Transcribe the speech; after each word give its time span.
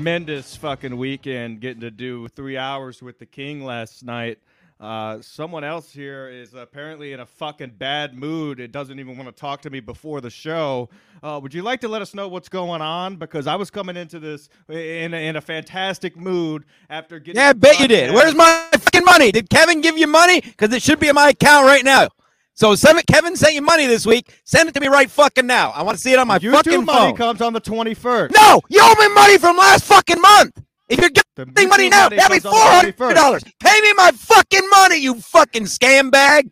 tremendous 0.00 0.56
fucking 0.56 0.96
weekend 0.96 1.60
getting 1.60 1.82
to 1.82 1.90
do 1.90 2.26
three 2.28 2.56
hours 2.56 3.02
with 3.02 3.18
the 3.18 3.26
king 3.26 3.62
last 3.62 4.02
night, 4.02 4.38
uh, 4.80 5.20
someone 5.20 5.62
else 5.62 5.92
here 5.92 6.26
is 6.26 6.54
apparently 6.54 7.12
in 7.12 7.20
a 7.20 7.26
fucking 7.26 7.68
bad 7.76 8.14
mood. 8.14 8.60
It 8.60 8.72
doesn't 8.72 8.98
even 8.98 9.18
want 9.18 9.28
to 9.28 9.38
talk 9.38 9.60
to 9.60 9.68
me 9.68 9.78
before 9.78 10.22
the 10.22 10.30
show. 10.30 10.88
Uh, 11.22 11.38
would 11.42 11.52
you 11.52 11.60
like 11.60 11.82
to 11.82 11.88
let 11.88 12.00
us 12.00 12.14
know 12.14 12.28
what's 12.28 12.48
going 12.48 12.80
on? 12.80 13.16
Because 13.16 13.46
I 13.46 13.56
was 13.56 13.70
coming 13.70 13.94
into 13.94 14.18
this 14.18 14.48
in 14.70 15.12
a, 15.12 15.28
in 15.28 15.36
a 15.36 15.40
fantastic 15.42 16.16
mood 16.16 16.64
after 16.88 17.18
getting. 17.18 17.38
Yeah, 17.38 17.50
I 17.50 17.52
bet 17.52 17.78
you 17.78 17.86
did. 17.86 18.14
Where's 18.14 18.34
my 18.34 18.68
fucking 18.72 19.04
money? 19.04 19.30
Did 19.32 19.50
Kevin 19.50 19.82
give 19.82 19.98
you 19.98 20.06
money? 20.06 20.40
Because 20.40 20.72
it 20.72 20.80
should 20.80 20.98
be 20.98 21.08
in 21.08 21.14
my 21.14 21.28
account 21.28 21.66
right 21.66 21.84
now. 21.84 22.08
So 22.54 22.76
Kevin 23.10 23.36
sent 23.36 23.54
you 23.54 23.62
money 23.62 23.86
this 23.86 24.04
week. 24.04 24.34
Send 24.44 24.68
it 24.68 24.74
to 24.74 24.80
me 24.80 24.88
right 24.88 25.10
fucking 25.10 25.46
now. 25.46 25.70
I 25.70 25.82
want 25.82 25.96
to 25.96 26.02
see 26.02 26.12
it 26.12 26.18
on 26.18 26.28
my 26.28 26.38
YouTube 26.38 26.52
fucking 26.52 26.84
money 26.84 27.10
phone. 27.10 27.16
comes 27.16 27.40
on 27.40 27.52
the 27.52 27.60
21st. 27.60 28.32
No, 28.32 28.60
you 28.68 28.80
owe 28.82 28.94
me 28.98 29.14
money 29.14 29.38
from 29.38 29.56
last 29.56 29.84
fucking 29.84 30.20
month. 30.20 30.62
If 30.90 31.00
you're 31.00 31.10
getting 31.10 31.68
money 31.68 31.88
now, 31.88 32.04
money 32.04 32.16
that'd 32.16 32.42
be 32.42 32.46
four 32.46 32.58
hundred 32.58 33.14
dollars. 33.14 33.44
Pay 33.60 33.80
me 33.80 33.92
my 33.94 34.10
fucking 34.10 34.68
money, 34.70 34.96
you 34.96 35.14
fucking 35.20 35.64
scam 35.64 36.10
bag. 36.10 36.50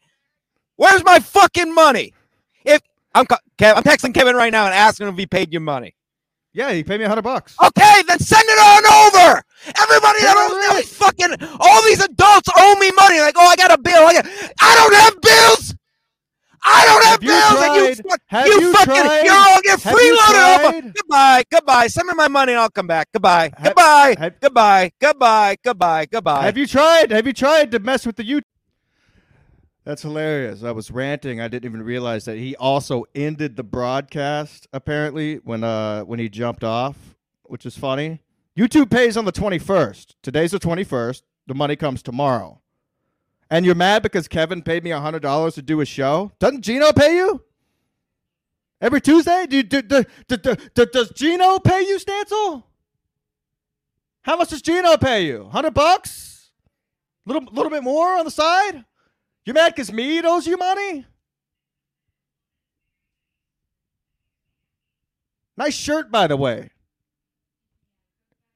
Where's 0.76 1.04
my 1.04 1.18
fucking 1.18 1.74
money? 1.74 2.14
If 2.64 2.80
I'm 3.14 3.26
Kev, 3.26 3.74
I'm 3.76 3.82
texting 3.82 4.14
Kevin 4.14 4.36
right 4.36 4.52
now 4.52 4.66
and 4.66 4.74
asking 4.74 5.08
him 5.08 5.14
if 5.14 5.18
he 5.18 5.26
paid 5.26 5.52
you 5.52 5.58
money. 5.58 5.96
Yeah, 6.52 6.72
he 6.72 6.84
paid 6.84 6.98
me 6.98 7.04
a 7.04 7.08
hundred 7.08 7.22
bucks. 7.22 7.54
Okay, 7.62 8.02
then 8.06 8.18
send 8.20 8.44
it 8.46 8.58
on 8.58 8.82
over. 8.86 9.42
Everybody 9.76 10.20
that 10.22 10.36
owes 10.38 10.76
these 10.76 10.94
fucking 10.96 11.34
all 11.58 11.82
these 11.82 12.02
adults 12.02 12.48
owe 12.56 12.76
me 12.78 12.90
money. 12.92 13.20
Like, 13.20 13.34
oh, 13.36 13.46
I 13.46 13.56
got 13.56 13.72
a 13.76 13.78
bill. 13.78 14.06
I, 14.06 14.12
got, 14.14 14.26
I 14.60 14.74
don't 14.76 14.94
have. 14.94 15.17
I 16.78 16.84
don't 16.86 17.04
have, 17.04 17.12
Have 17.12 17.22
you 17.22 17.28
bills. 17.28 17.64
and 17.64 17.74
you, 17.76 17.94
tried? 17.94 18.10
fuck- 18.10 18.20
Have 18.26 18.46
you, 18.46 18.60
you 18.60 18.72
fucking, 18.72 18.94
tried? 18.94 19.22
you're 19.24 19.34
all 19.34 19.62
get 19.62 19.84
you 19.84 19.90
freeloaded 19.90 20.70
tried? 20.70 20.94
Goodbye, 20.94 21.44
goodbye. 21.50 21.86
Send 21.88 22.08
me 22.08 22.14
my 22.14 22.28
money 22.28 22.52
and 22.52 22.60
I'll 22.60 22.70
come 22.70 22.86
back. 22.86 23.08
Goodbye, 23.12 23.50
Have- 23.56 23.64
goodbye, 23.74 24.16
have- 24.18 24.40
goodbye, 24.40 24.92
goodbye, 25.00 25.56
goodbye, 25.64 26.06
goodbye. 26.06 26.42
Have 26.44 26.56
you 26.58 26.66
tried? 26.66 27.10
Have 27.10 27.26
you 27.26 27.32
tried 27.32 27.70
to 27.72 27.78
mess 27.80 28.06
with 28.06 28.16
the 28.16 28.24
YouTube? 28.24 28.42
That's 29.84 30.02
hilarious. 30.02 30.62
I 30.62 30.70
was 30.72 30.90
ranting. 30.90 31.40
I 31.40 31.48
didn't 31.48 31.64
even 31.64 31.82
realize 31.82 32.26
that 32.26 32.36
he 32.36 32.54
also 32.56 33.04
ended 33.14 33.56
the 33.56 33.62
broadcast 33.64 34.66
apparently 34.72 35.36
when 35.44 35.64
uh 35.64 36.02
when 36.02 36.18
he 36.18 36.28
jumped 36.28 36.62
off, 36.62 37.16
which 37.44 37.64
is 37.64 37.76
funny. 37.76 38.20
YouTube 38.56 38.90
pays 38.90 39.16
on 39.16 39.24
the 39.24 39.32
21st. 39.32 40.14
Today's 40.22 40.50
the 40.50 40.58
21st. 40.58 41.22
The 41.46 41.54
money 41.54 41.76
comes 41.76 42.02
tomorrow. 42.02 42.60
And 43.50 43.64
you're 43.64 43.74
mad 43.74 44.02
because 44.02 44.28
Kevin 44.28 44.62
paid 44.62 44.84
me 44.84 44.90
$100 44.90 45.54
to 45.54 45.62
do 45.62 45.80
a 45.80 45.84
show? 45.86 46.32
Doesn't 46.38 46.62
Gino 46.62 46.92
pay 46.92 47.16
you? 47.16 47.42
Every 48.80 49.00
Tuesday? 49.00 49.46
Do, 49.48 49.62
do, 49.62 49.82
do, 49.82 50.04
do, 50.28 50.36
do, 50.36 50.56
do- 50.74 50.86
does 50.86 51.10
Gino 51.10 51.58
pay 51.58 51.80
you, 51.82 51.98
Stancil? 51.98 52.62
How 54.22 54.36
much 54.36 54.50
does 54.50 54.62
Gino 54.62 54.96
pay 54.96 55.26
you? 55.26 55.44
100 55.44 55.72
bucks? 55.72 56.50
Little 57.24 57.42
little 57.52 57.70
bit 57.70 57.82
more 57.82 58.16
on 58.16 58.24
the 58.24 58.30
side? 58.30 58.84
You're 59.44 59.54
mad 59.54 59.74
because 59.74 59.92
me 59.92 60.20
owes 60.22 60.46
you 60.46 60.56
money? 60.56 61.06
Nice 65.56 65.74
shirt, 65.74 66.10
by 66.10 66.26
the 66.26 66.36
way. 66.36 66.70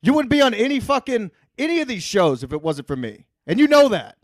You 0.02 0.14
wouldn't 0.14 0.30
be 0.30 0.40
on 0.40 0.54
any 0.54 0.80
fucking 0.80 1.30
any 1.58 1.80
of 1.80 1.88
these 1.88 2.02
shows 2.02 2.42
if 2.42 2.52
it 2.52 2.62
wasn't 2.62 2.86
for 2.86 2.96
me. 2.96 3.26
And 3.46 3.58
you 3.58 3.66
know 3.66 3.88
that. 3.88 4.16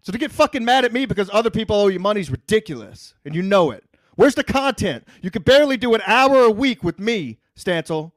So 0.00 0.12
to 0.12 0.18
get 0.18 0.32
fucking 0.32 0.64
mad 0.64 0.84
at 0.84 0.92
me 0.92 1.06
because 1.06 1.28
other 1.32 1.50
people 1.50 1.76
owe 1.76 1.88
you 1.88 1.98
money 1.98 2.20
is 2.20 2.30
ridiculous. 2.30 3.14
And 3.24 3.34
you 3.34 3.42
know 3.42 3.70
it. 3.70 3.84
Where's 4.14 4.34
the 4.34 4.44
content? 4.44 5.06
You 5.22 5.30
could 5.30 5.44
barely 5.44 5.76
do 5.76 5.94
an 5.94 6.02
hour 6.06 6.42
a 6.42 6.50
week 6.50 6.82
with 6.82 6.98
me, 6.98 7.38
Stancil. 7.56 8.12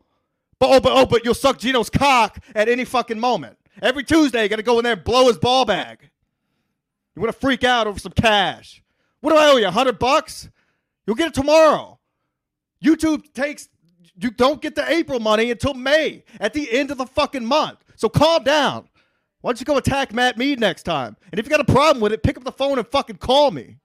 But 0.58 0.70
oh, 0.72 0.80
but 0.80 0.92
oh, 0.94 1.06
but 1.06 1.26
you'll 1.26 1.34
suck 1.34 1.60
Gino's 1.60 1.90
cock 1.90 2.40
at 2.56 2.70
any 2.70 2.86
fucking 2.86 3.20
moment. 3.20 3.58
Every 3.82 4.04
Tuesday, 4.04 4.44
you 4.44 4.50
gotta 4.50 4.64
go 4.64 4.78
in 4.78 4.84
there 4.84 4.94
and 4.94 5.04
blow 5.04 5.28
his 5.28 5.38
ball 5.38 5.66
bag. 5.66 6.10
You 7.16 7.22
wanna 7.22 7.34
freak 7.34 7.64
out 7.64 7.88
over 7.88 8.00
some 8.00 8.12
cash. 8.12 8.82
What 9.20 9.32
do 9.32 9.38
I 9.38 9.48
owe 9.52 9.58
you? 9.58 9.70
hundred 9.70 10.00
bucks? 10.00 10.50
You'll 11.06 11.16
get 11.16 11.28
it 11.28 11.34
tomorrow. 11.34 12.00
YouTube 12.84 13.32
takes 13.34 13.70
you 14.20 14.32
don't 14.32 14.62
get 14.62 14.76
the 14.76 14.92
April 14.92 15.20
money 15.20 15.52
until 15.52 15.74
May 15.74 16.24
at 16.40 16.54
the 16.54 16.72
end 16.72 16.92
of 16.92 16.98
the 16.98 17.06
fucking 17.06 17.46
month. 17.46 17.84
So 17.96 18.10
calm 18.10 18.44
down. 18.44 18.88
Why 19.42 19.50
don't 19.50 19.60
you 19.60 19.66
go 19.66 19.78
attack 19.78 20.14
Matt 20.14 20.38
Mead 20.38 20.60
next 20.60 20.84
time? 20.84 21.18
And 21.32 21.40
if 21.40 21.46
you 21.46 21.50
got 21.50 21.60
a 21.60 21.72
problem 21.72 22.02
with 22.02 22.14
it, 22.14 22.24
pick 22.24 22.38
up 22.38 22.44
the 22.44 22.52
phone 22.52 22.78
and 22.78 22.88
fucking 22.88 23.18
call 23.18 23.52
me. 23.52 23.78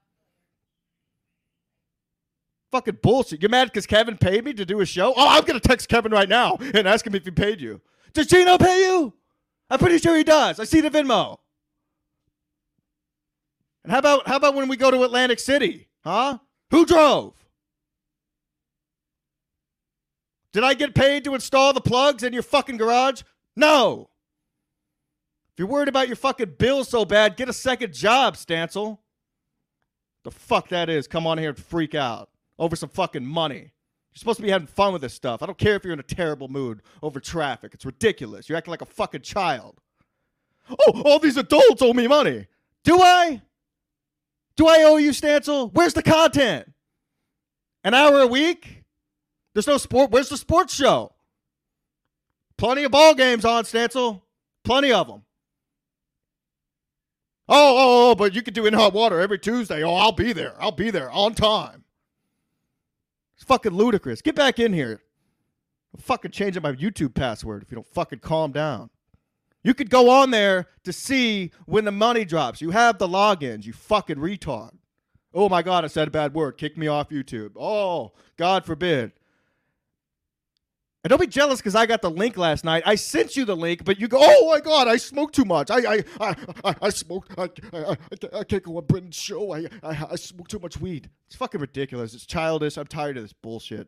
Fucking 2.71 2.99
bullshit. 3.01 3.41
You're 3.41 3.49
mad 3.49 3.69
because 3.69 3.85
Kevin 3.85 4.17
paid 4.17 4.43
me 4.43 4.53
to 4.53 4.65
do 4.65 4.81
a 4.81 4.85
show? 4.85 5.13
Oh, 5.15 5.27
I'm 5.29 5.45
gonna 5.45 5.59
text 5.59 5.89
Kevin 5.89 6.11
right 6.11 6.29
now 6.29 6.57
and 6.59 6.87
ask 6.87 7.05
him 7.07 7.15
if 7.15 7.23
he 7.23 7.31
paid 7.31 7.61
you. 7.61 7.81
Does 8.13 8.27
Gino 8.27 8.57
pay 8.57 8.81
you? 8.81 9.13
I'm 9.69 9.79
pretty 9.79 9.97
sure 9.97 10.15
he 10.15 10.23
does. 10.23 10.59
I 10.59 10.65
see 10.65 10.81
the 10.81 10.89
Venmo. 10.89 11.37
And 13.83 13.91
how 13.91 13.99
about 13.99 14.27
how 14.27 14.35
about 14.35 14.53
when 14.53 14.67
we 14.67 14.77
go 14.77 14.91
to 14.91 15.03
Atlantic 15.03 15.39
City? 15.39 15.87
Huh? 16.03 16.39
Who 16.71 16.85
drove? 16.85 17.33
Did 20.51 20.63
I 20.63 20.73
get 20.73 20.93
paid 20.93 21.23
to 21.23 21.35
install 21.35 21.71
the 21.71 21.81
plugs 21.81 22.23
in 22.23 22.33
your 22.33 22.43
fucking 22.43 22.77
garage? 22.77 23.21
No. 23.55 24.09
If 25.57 25.61
you're 25.61 25.69
worried 25.69 25.87
about 25.87 26.05
your 26.05 26.15
fucking 26.15 26.53
bills 26.59 26.87
so 26.87 27.03
bad, 27.03 27.35
get 27.35 27.49
a 27.49 27.53
second 27.53 27.91
job, 27.91 28.35
Stancil. 28.35 28.99
The 30.23 30.29
fuck 30.29 30.69
that 30.69 30.87
is. 30.87 31.07
Come 31.07 31.25
on 31.25 31.39
here 31.39 31.49
and 31.49 31.57
freak 31.57 31.95
out 31.95 32.29
over 32.59 32.75
some 32.75 32.89
fucking 32.89 33.25
money. 33.25 33.55
You're 34.11 34.19
supposed 34.19 34.37
to 34.37 34.43
be 34.43 34.51
having 34.51 34.67
fun 34.67 34.93
with 34.93 35.01
this 35.01 35.15
stuff. 35.15 35.41
I 35.41 35.47
don't 35.47 35.57
care 35.57 35.73
if 35.73 35.83
you're 35.83 35.93
in 35.93 35.99
a 35.99 36.03
terrible 36.03 36.47
mood 36.47 36.83
over 37.01 37.19
traffic. 37.19 37.73
It's 37.73 37.87
ridiculous. 37.87 38.47
You're 38.47 38.55
acting 38.59 38.69
like 38.69 38.83
a 38.83 38.85
fucking 38.85 39.23
child. 39.23 39.81
Oh, 40.69 41.01
all 41.03 41.17
these 41.17 41.37
adults 41.37 41.81
owe 41.81 41.93
me 41.93 42.07
money. 42.07 42.45
Do 42.83 43.01
I? 43.01 43.41
Do 44.57 44.67
I 44.67 44.83
owe 44.83 44.97
you, 44.97 45.09
Stancil? 45.09 45.71
Where's 45.73 45.95
the 45.95 46.03
content? 46.03 46.71
An 47.83 47.95
hour 47.95 48.19
a 48.19 48.27
week? 48.27 48.83
There's 49.55 49.65
no 49.65 49.77
sport. 49.77 50.11
Where's 50.11 50.29
the 50.29 50.37
sports 50.37 50.75
show? 50.75 51.15
Plenty 52.59 52.83
of 52.83 52.91
ball 52.91 53.15
games 53.15 53.43
on, 53.43 53.63
Stancil. 53.63 54.21
Plenty 54.63 54.91
of 54.91 55.07
them. 55.07 55.23
Oh, 57.49 57.77
oh, 57.77 58.11
oh, 58.11 58.15
but 58.15 58.33
you 58.33 58.41
can 58.41 58.53
do 58.53 58.65
in 58.65 58.73
hot 58.73 58.93
water 58.93 59.19
every 59.19 59.39
Tuesday. 59.39 59.83
Oh, 59.83 59.95
I'll 59.95 60.11
be 60.11 60.33
there. 60.33 60.55
I'll 60.59 60.71
be 60.71 60.91
there 60.91 61.09
on 61.11 61.33
time. 61.33 61.85
It's 63.35 63.45
fucking 63.45 63.73
ludicrous. 63.73 64.21
Get 64.21 64.35
back 64.35 64.59
in 64.59 64.73
here. 64.73 65.01
I'm 65.93 66.01
fucking 66.01 66.31
changing 66.31 66.63
my 66.63 66.73
YouTube 66.73 67.13
password 67.13 67.63
if 67.63 67.71
you 67.71 67.75
don't 67.75 67.87
fucking 67.87 68.19
calm 68.19 68.51
down. 68.51 68.89
You 69.63 69.73
could 69.73 69.89
go 69.89 70.09
on 70.09 70.31
there 70.31 70.67
to 70.83 70.93
see 70.93 71.51
when 71.65 71.85
the 71.85 71.91
money 71.91 72.25
drops. 72.25 72.61
You 72.61 72.71
have 72.71 72.97
the 72.97 73.07
logins, 73.07 73.65
you 73.65 73.73
fucking 73.73 74.17
retard. 74.17 74.71
Oh 75.33 75.49
my 75.49 75.61
God, 75.61 75.83
I 75.83 75.87
said 75.87 76.07
a 76.07 76.11
bad 76.11 76.33
word. 76.33 76.57
Kick 76.57 76.77
me 76.77 76.87
off 76.87 77.09
YouTube. 77.09 77.51
Oh, 77.55 78.13
God 78.37 78.65
forbid. 78.65 79.11
And 81.07 81.11
don't 81.11 81.21
be 81.21 81.27
jealous 81.27 81.61
because 81.61 81.73
I 81.73 81.85
got 81.85 82.01
the 82.01 82.11
link 82.11 82.35
last 82.35 82.65
night. 82.65 82.83
I 82.85 82.95
sent 82.95 83.37
you 83.37 83.45
the 83.45 83.55
link, 83.55 83.85
but 83.85 83.97
you 83.97 84.09
go, 84.09 84.17
oh 84.19 84.49
my 84.49 84.59
God, 84.59 84.89
I 84.89 84.97
smoked 84.97 85.35
too 85.35 85.45
much. 85.45 85.71
I 85.71 85.77
I 85.77 86.03
I, 86.19 86.35
I, 86.65 86.75
I 86.81 86.89
smoked. 86.89 87.31
I, 87.39 87.49
I, 87.71 87.95
I, 88.33 88.43
can't 88.43 88.61
go 88.61 88.75
on 88.75 88.83
Brennan's 88.83 89.15
show. 89.15 89.53
I, 89.53 89.67
I, 89.81 90.07
I 90.11 90.15
smoked 90.17 90.51
too 90.51 90.59
much 90.59 90.81
weed. 90.81 91.09
It's 91.27 91.37
fucking 91.37 91.61
ridiculous. 91.61 92.13
It's 92.13 92.25
childish. 92.25 92.75
I'm 92.75 92.87
tired 92.87 93.15
of 93.15 93.23
this 93.23 93.31
bullshit. 93.31 93.87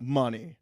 Money. 0.00 0.56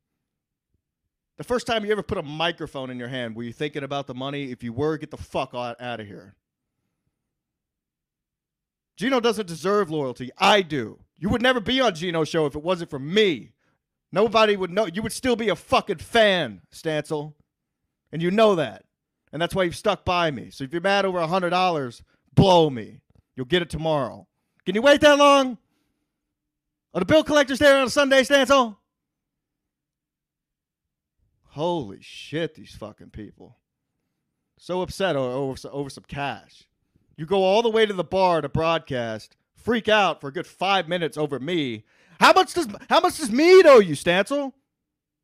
The 1.38 1.44
first 1.44 1.66
time 1.66 1.86
you 1.86 1.92
ever 1.92 2.02
put 2.02 2.18
a 2.18 2.22
microphone 2.22 2.90
in 2.90 2.98
your 2.98 3.08
hand, 3.08 3.34
were 3.34 3.44
you 3.44 3.54
thinking 3.54 3.82
about 3.82 4.08
the 4.08 4.14
money? 4.14 4.50
If 4.50 4.62
you 4.62 4.74
were, 4.74 4.98
get 4.98 5.10
the 5.10 5.16
fuck 5.16 5.54
out, 5.54 5.80
out 5.80 6.00
of 6.00 6.06
here. 6.06 6.34
Gino 8.98 9.20
doesn't 9.20 9.48
deserve 9.48 9.90
loyalty. 9.90 10.32
I 10.36 10.60
do. 10.60 10.98
You 11.18 11.30
would 11.30 11.40
never 11.40 11.60
be 11.60 11.80
on 11.80 11.94
Gino's 11.94 12.28
show 12.28 12.44
if 12.44 12.54
it 12.54 12.62
wasn't 12.62 12.90
for 12.90 12.98
me. 12.98 13.52
Nobody 14.12 14.56
would 14.56 14.70
know. 14.70 14.86
You 14.86 15.02
would 15.02 15.12
still 15.12 15.36
be 15.36 15.48
a 15.48 15.56
fucking 15.56 15.98
fan, 15.98 16.62
Stancil. 16.72 17.34
And 18.12 18.20
you 18.20 18.30
know 18.30 18.56
that. 18.56 18.84
And 19.32 19.40
that's 19.40 19.54
why 19.54 19.62
you've 19.62 19.76
stuck 19.76 20.04
by 20.04 20.30
me. 20.30 20.50
So 20.50 20.64
if 20.64 20.72
you're 20.72 20.80
mad 20.80 21.04
over 21.04 21.20
a 21.20 21.28
$100, 21.28 22.02
blow 22.34 22.70
me. 22.70 23.00
You'll 23.36 23.46
get 23.46 23.62
it 23.62 23.70
tomorrow. 23.70 24.26
Can 24.66 24.74
you 24.74 24.82
wait 24.82 25.00
that 25.02 25.18
long? 25.18 25.58
Are 26.92 27.00
the 27.00 27.06
bill 27.06 27.22
collectors 27.22 27.60
there 27.60 27.78
on 27.78 27.86
a 27.86 27.90
Sunday, 27.90 28.22
Stancil? 28.22 28.76
Holy 31.50 31.98
shit, 32.00 32.54
these 32.54 32.74
fucking 32.74 33.10
people. 33.10 33.56
So 34.58 34.82
upset 34.82 35.16
over, 35.16 35.56
over 35.70 35.90
some 35.90 36.04
cash. 36.06 36.64
You 37.16 37.26
go 37.26 37.42
all 37.42 37.62
the 37.62 37.70
way 37.70 37.86
to 37.86 37.92
the 37.92 38.04
bar 38.04 38.40
to 38.40 38.48
broadcast, 38.48 39.36
freak 39.54 39.88
out 39.88 40.20
for 40.20 40.28
a 40.28 40.32
good 40.32 40.46
five 40.46 40.88
minutes 40.88 41.16
over 41.16 41.38
me. 41.38 41.84
How 42.20 42.34
much 42.34 42.52
does 42.52 42.68
how 42.90 43.00
much 43.00 43.16
does 43.16 43.30
Mead 43.30 43.66
owe 43.66 43.80
you, 43.80 43.94
Stancil? 43.94 44.52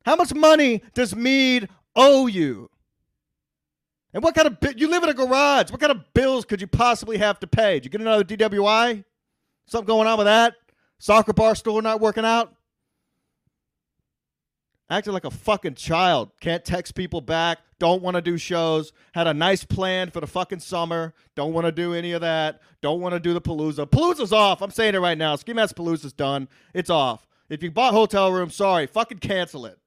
How 0.03 0.15
much 0.15 0.33
money 0.33 0.81
does 0.95 1.15
Mead 1.15 1.69
owe 1.95 2.25
you? 2.25 2.71
And 4.13 4.23
what 4.23 4.33
kind 4.33 4.47
of 4.47 4.79
you 4.79 4.89
live 4.89 5.03
in 5.03 5.09
a 5.09 5.13
garage? 5.13 5.69
What 5.69 5.79
kind 5.79 5.91
of 5.91 6.11
bills 6.15 6.43
could 6.43 6.59
you 6.59 6.65
possibly 6.65 7.19
have 7.19 7.39
to 7.41 7.47
pay? 7.47 7.75
Did 7.75 7.85
you 7.85 7.91
get 7.91 8.01
another 8.01 8.23
DWI? 8.23 9.03
Something 9.67 9.85
going 9.85 10.07
on 10.07 10.17
with 10.17 10.25
that? 10.25 10.55
Soccer 10.97 11.33
bar 11.33 11.53
store 11.53 11.83
not 11.83 12.01
working 12.01 12.25
out? 12.25 12.55
Acting 14.89 15.13
like 15.13 15.25
a 15.25 15.31
fucking 15.31 15.75
child. 15.75 16.31
Can't 16.39 16.65
text 16.65 16.95
people 16.95 17.21
back. 17.21 17.59
Don't 17.79 18.01
want 18.01 18.15
to 18.15 18.21
do 18.21 18.37
shows. 18.37 18.91
Had 19.13 19.27
a 19.27 19.33
nice 19.33 19.63
plan 19.63 20.09
for 20.09 20.19
the 20.19 20.27
fucking 20.27 20.59
summer. 20.59 21.13
Don't 21.35 21.53
want 21.53 21.65
to 21.65 21.71
do 21.71 21.93
any 21.93 22.11
of 22.13 22.21
that. 22.21 22.61
Don't 22.81 23.01
want 23.01 23.13
to 23.13 23.19
do 23.19 23.33
the 23.33 23.41
Palooza. 23.41 23.85
Palooza's 23.85 24.33
off. 24.33 24.61
I'm 24.61 24.71
saying 24.71 24.95
it 24.95 24.99
right 24.99 25.17
now. 25.17 25.35
Ski 25.35 25.53
Mask 25.53 25.75
Palooza's 25.75 26.13
done. 26.13 26.47
It's 26.73 26.89
off. 26.89 27.27
If 27.49 27.61
you 27.61 27.71
bought 27.71 27.93
hotel 27.93 28.31
room, 28.31 28.49
sorry. 28.49 28.87
Fucking 28.87 29.19
cancel 29.19 29.65
it. 29.65 29.77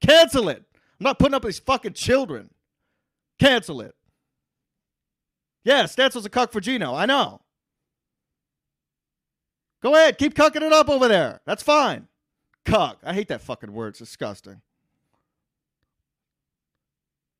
Cancel 0.00 0.48
it. 0.48 0.64
I'm 0.74 1.04
not 1.04 1.18
putting 1.18 1.34
up 1.34 1.44
with 1.44 1.54
these 1.54 1.60
fucking 1.60 1.92
children. 1.92 2.50
Cancel 3.38 3.80
it. 3.80 3.94
Yeah, 5.64 5.86
Stancil's 5.86 6.26
a 6.26 6.30
cuck 6.30 6.52
for 6.52 6.60
Gino. 6.60 6.94
I 6.94 7.06
know. 7.06 7.40
Go 9.82 9.94
ahead. 9.94 10.18
Keep 10.18 10.34
cucking 10.34 10.62
it 10.62 10.72
up 10.72 10.88
over 10.88 11.08
there. 11.08 11.40
That's 11.46 11.62
fine. 11.62 12.08
Cuck. 12.64 12.98
I 13.04 13.14
hate 13.14 13.28
that 13.28 13.40
fucking 13.40 13.72
word. 13.72 13.88
It's 13.90 13.98
disgusting. 13.98 14.62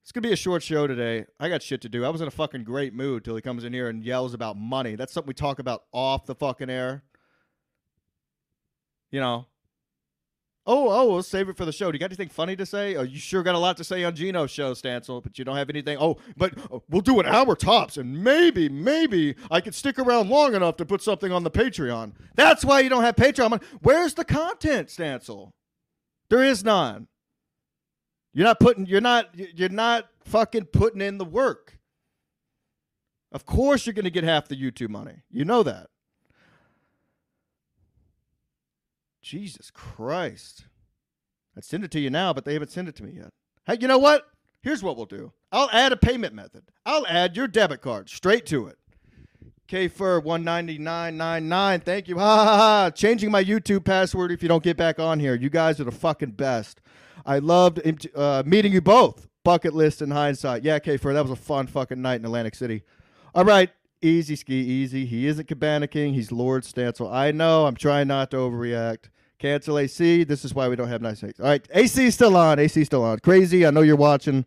It's 0.07 0.13
gonna 0.13 0.23
be 0.23 0.33
a 0.33 0.37
short 0.37 0.63
show 0.63 0.87
today. 0.87 1.27
I 1.41 1.49
got 1.49 1.65
shit 1.65 1.81
to 1.81 1.89
do. 1.89 2.05
I 2.05 2.11
was 2.11 2.21
in 2.21 2.29
a 2.29 2.31
fucking 2.31 2.63
great 2.63 2.95
mood 2.95 3.25
till 3.25 3.35
he 3.35 3.43
comes 3.43 3.65
in 3.65 3.73
here 3.73 3.89
and 3.89 4.05
yells 4.05 4.35
about 4.35 4.57
money. 4.57 4.95
That's 4.95 5.13
something 5.13 5.27
we 5.27 5.35
talk 5.35 5.59
about 5.59 5.83
off 5.91 6.27
the 6.27 6.35
fucking 6.37 6.71
air. 6.71 7.03
You 9.11 9.19
know. 9.19 9.47
Oh, 10.65 10.89
oh, 10.91 11.11
we'll 11.11 11.25
save 11.25 11.49
it 11.49 11.57
for 11.57 11.65
the 11.65 11.73
show. 11.73 11.91
Do 11.91 11.97
you 11.97 11.99
got 11.99 12.11
anything 12.11 12.29
funny 12.29 12.55
to 12.55 12.65
say? 12.65 12.95
Oh, 12.95 13.03
you 13.03 13.19
sure 13.19 13.43
got 13.43 13.57
a 13.57 13.59
lot 13.59 13.77
to 13.79 13.85
say 13.85 14.05
on 14.05 14.15
Gino's 14.15 14.53
show, 14.53 14.75
Stancil, 14.75 15.21
but 15.25 15.41
you 15.41 15.45
don't 15.45 15.57
have 15.57 15.71
anything. 15.71 15.99
Oh, 16.01 16.19
but 16.37 16.55
oh, 16.71 16.85
we'll 16.89 17.03
do 17.03 17.19
an 17.19 17.27
hour 17.27 17.57
tops, 17.57 17.97
and 17.97 18.23
maybe, 18.23 18.69
maybe 18.69 19.35
I 19.51 19.61
could 19.61 19.75
stick 19.75 19.99
around 19.99 20.31
long 20.31 20.55
enough 20.55 20.77
to 20.77 20.87
put 20.87 21.03
something 21.03 21.33
on 21.33 21.43
the 21.43 21.51
Patreon. 21.51 22.13
That's 22.37 22.65
why 22.65 22.79
you 22.79 22.89
don't 22.89 23.03
have 23.03 23.17
Patreon. 23.17 23.61
Where's 23.83 24.15
the 24.15 24.25
content, 24.25 24.87
Stancil? 24.87 25.51
There 26.31 26.45
is 26.45 26.63
none. 26.63 27.09
You're 28.37 28.45
not 28.45 28.61
putting. 28.61 28.85
You're 28.85 29.01
not. 29.01 29.31
You're 29.35 29.71
not 29.71 30.11
fucking 30.27 30.67
putting 30.67 31.01
in 31.01 31.17
the 31.17 31.25
work. 31.25 31.79
Of 33.33 33.47
course, 33.47 33.87
you're 33.87 33.95
going 33.95 34.05
to 34.05 34.11
get 34.11 34.25
half 34.25 34.47
the 34.47 34.55
YouTube 34.55 34.91
money. 34.91 35.23
You 35.31 35.47
know 35.47 35.63
that. 35.63 35.87
Jesus 39.23 39.71
Christ. 39.71 40.67
I'd 41.57 41.65
send 41.65 41.83
it 41.83 41.91
to 41.93 41.99
you 41.99 42.11
now, 42.11 42.35
but 42.35 42.45
they 42.45 42.53
haven't 42.53 42.71
sent 42.71 42.89
it 42.89 42.97
to 42.97 43.05
me 43.05 43.13
yet. 43.13 43.31
Hey, 43.65 43.79
you 43.81 43.89
know 43.89 43.97
what? 43.97 44.25
Here's 44.61 44.83
what 44.83 44.99
we'll 44.99 45.07
do. 45.07 45.33
I'll 45.51 45.71
add 45.71 45.93
a 45.93 45.97
payment 45.97 46.35
method. 46.35 46.65
I'll 46.85 47.07
add 47.07 47.39
your 47.39 47.49
debit 47.49 47.81
card 47.81 48.11
straight 48.11 48.45
to 48.47 48.67
it. 48.67 48.77
K 49.67 49.89
Fur 49.89 50.21
one 50.21 50.45
ninety 50.45 50.77
nine 50.77 51.17
nine 51.17 51.49
nine. 51.49 51.81
Thank 51.81 52.07
you. 52.07 52.19
Ha 52.19 52.45
ha 52.45 52.57
ha. 52.59 52.91
Changing 52.91 53.31
my 53.31 53.43
YouTube 53.43 53.87
password 53.87 54.31
if 54.31 54.43
you 54.43 54.49
don't 54.51 54.63
get 54.63 54.77
back 54.77 54.99
on 54.99 55.21
here. 55.21 55.35
You 55.35 55.49
guys 55.49 55.81
are 55.81 55.85
the 55.85 55.91
fucking 55.91 56.33
best. 56.33 56.83
I 57.25 57.39
loved 57.39 57.81
uh, 58.15 58.43
meeting 58.47 58.73
you 58.73 58.81
both. 58.81 59.29
Bucket 59.45 59.75
list 59.75 60.03
in 60.03 60.11
hindsight. 60.11 60.65
Yeah, 60.65 60.79
K 60.81 60.97
Fur, 60.97 61.13
that 61.15 61.23
was 61.23 61.31
a 61.31 61.37
fun 61.37 61.69
fucking 61.69 62.03
night 62.03 62.17
in 62.17 62.25
Atlantic 62.25 62.57
City. 62.57 62.83
All 63.35 63.45
right, 63.45 63.71
easy 64.03 64.35
ski, 64.35 64.55
easy. 64.55 65.07
He 65.07 65.27
isn't 65.27 65.47
Cabana 65.47 65.87
King. 65.87 66.15
He's 66.15 66.33
Lord 66.33 66.65
Stancil. 66.65 67.13
I 67.13 67.31
know. 67.31 67.67
I'm 67.67 67.77
trying 67.77 68.09
not 68.09 68.31
to 68.33 68.39
overreact. 68.39 69.11
Cancel 69.39 69.79
AC. 69.79 70.25
This 70.25 70.45
is 70.45 70.55
why 70.55 70.69
we 70.69 70.77
don't 70.77 70.89
have 70.89 71.03
nice 71.03 71.21
things. 71.21 71.39
All 71.39 71.47
right, 71.47 71.67
AC 71.73 72.11
still 72.11 72.37
on. 72.37 72.59
AC 72.59 72.85
still 72.85 73.05
on. 73.05 73.19
Crazy. 73.21 73.67
I 73.67 73.71
know 73.71 73.83
you're 73.83 73.97
watching. 73.97 74.45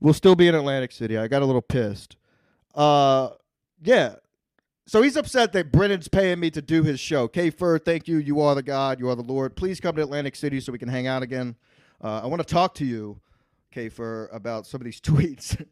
We'll 0.00 0.14
still 0.14 0.34
be 0.34 0.48
in 0.48 0.54
Atlantic 0.54 0.92
City. 0.92 1.16
I 1.16 1.28
got 1.28 1.42
a 1.42 1.46
little 1.46 1.62
pissed. 1.62 2.16
Uh, 2.74 3.30
yeah. 3.82 4.16
So 4.86 5.00
he's 5.00 5.16
upset 5.16 5.52
that 5.52 5.72
Brennan's 5.72 6.08
paying 6.08 6.40
me 6.40 6.50
to 6.50 6.60
do 6.60 6.82
his 6.82 7.00
show. 7.00 7.28
K 7.28 7.50
Fur, 7.50 7.78
thank 7.78 8.06
you. 8.08 8.18
You 8.18 8.40
are 8.40 8.54
the 8.54 8.62
God. 8.62 9.00
You 9.00 9.08
are 9.08 9.14
the 9.14 9.22
Lord. 9.22 9.56
Please 9.56 9.80
come 9.80 9.96
to 9.96 10.02
Atlantic 10.02 10.36
City 10.36 10.60
so 10.60 10.72
we 10.72 10.78
can 10.78 10.88
hang 10.88 11.06
out 11.06 11.22
again. 11.22 11.56
Uh, 12.02 12.20
I 12.22 12.26
want 12.26 12.46
to 12.46 12.52
talk 12.52 12.74
to 12.76 12.84
you, 12.84 13.20
K 13.70 13.88
Fur, 13.88 14.28
about 14.32 14.66
some 14.66 14.80
of 14.80 14.84
these 14.84 15.00
tweets. 15.02 15.64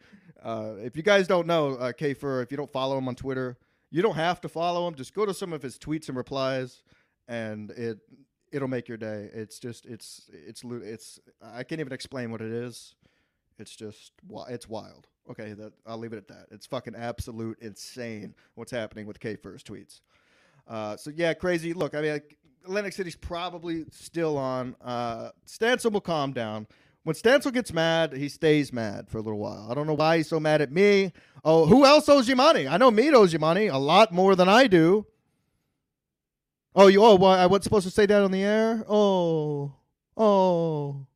uh, 0.42 0.74
if 0.78 0.96
you 0.96 1.02
guys 1.02 1.26
don't 1.26 1.46
know, 1.46 1.74
uh, 1.74 1.92
K 1.92 2.14
Fur, 2.14 2.42
if 2.42 2.50
you 2.50 2.56
don't 2.56 2.72
follow 2.72 2.98
him 2.98 3.08
on 3.08 3.14
Twitter, 3.14 3.56
you 3.90 4.02
don't 4.02 4.16
have 4.16 4.40
to 4.42 4.48
follow 4.48 4.88
him. 4.88 4.94
Just 4.94 5.14
go 5.14 5.26
to 5.26 5.34
some 5.34 5.52
of 5.52 5.62
his 5.62 5.78
tweets 5.78 6.08
and 6.08 6.16
replies, 6.16 6.82
and 7.28 7.70
it 7.72 7.98
it'll 8.52 8.69
make 8.69 8.88
your 8.88 8.98
day. 8.98 9.30
It's 9.32 9.58
just 9.58 9.86
it's 9.86 10.30
it's 10.32 10.62
it's 10.64 11.19
I 11.42 11.62
can't 11.64 11.80
even 11.80 11.92
explain 11.92 12.30
what 12.30 12.40
it 12.40 12.52
is. 12.52 12.94
It's 13.58 13.74
just 13.74 14.12
it's 14.48 14.69
wild. 14.69 15.08
Okay, 15.30 15.52
that 15.52 15.72
I'll 15.86 15.98
leave 15.98 16.12
it 16.12 16.16
at 16.16 16.28
that. 16.28 16.46
It's 16.50 16.66
fucking 16.66 16.94
absolute 16.96 17.58
insane 17.60 18.34
what's 18.54 18.72
happening 18.72 19.06
with 19.06 19.20
K 19.20 19.36
Fur's 19.36 19.62
tweets. 19.62 20.00
Uh, 20.66 20.96
so 20.96 21.10
yeah, 21.14 21.34
crazy. 21.34 21.72
Look, 21.72 21.94
I 21.94 22.00
mean, 22.00 22.20
Atlantic 22.64 22.93
City's 22.93 23.17
probably 23.17 23.85
still 23.91 24.38
on. 24.38 24.76
Uh, 24.81 25.31
Stancil 25.47 25.93
will 25.93 26.00
calm 26.00 26.32
down. 26.32 26.67
When 27.05 27.17
Stancil 27.17 27.53
gets 27.53 27.73
mad, 27.73 28.12
he 28.12 28.29
stays 28.29 28.73
mad 28.73 29.09
for 29.09 29.19
a 29.19 29.20
little 29.20 29.41
while. 29.41 29.69
I 29.70 29.75
don't 29.75 29.88
know 29.88 29.94
why 29.94 30.19
he's 30.19 30.29
so 30.29 30.38
mad 30.38 30.61
at 30.61 30.70
me. 30.70 31.12
Oh, 31.44 31.67
who 31.67 31.85
else 31.85 32.09
owes 32.09 32.29
you 32.29 32.37
money? 32.37 32.69
I 32.69 32.76
know 32.76 32.91
Mead 32.93 33.14
owes 33.14 33.32
you 33.32 33.41
money 33.41 33.67
a 33.67 33.76
lot 33.76 34.12
more 34.12 34.37
than 34.37 34.49
I 34.49 34.69
do. 34.69 35.06
Oh, 36.75 36.87
you. 36.87 37.05
Oh, 37.05 37.17
well, 37.17 37.32
I 37.32 37.47
wasn't 37.47 37.64
supposed 37.64 37.87
to 37.87 37.93
say 37.93 38.06
that 38.06 38.23
on 38.23 38.31
the 38.31 38.43
air. 38.43 38.85
Oh, 38.88 39.75
oh. 40.17 41.06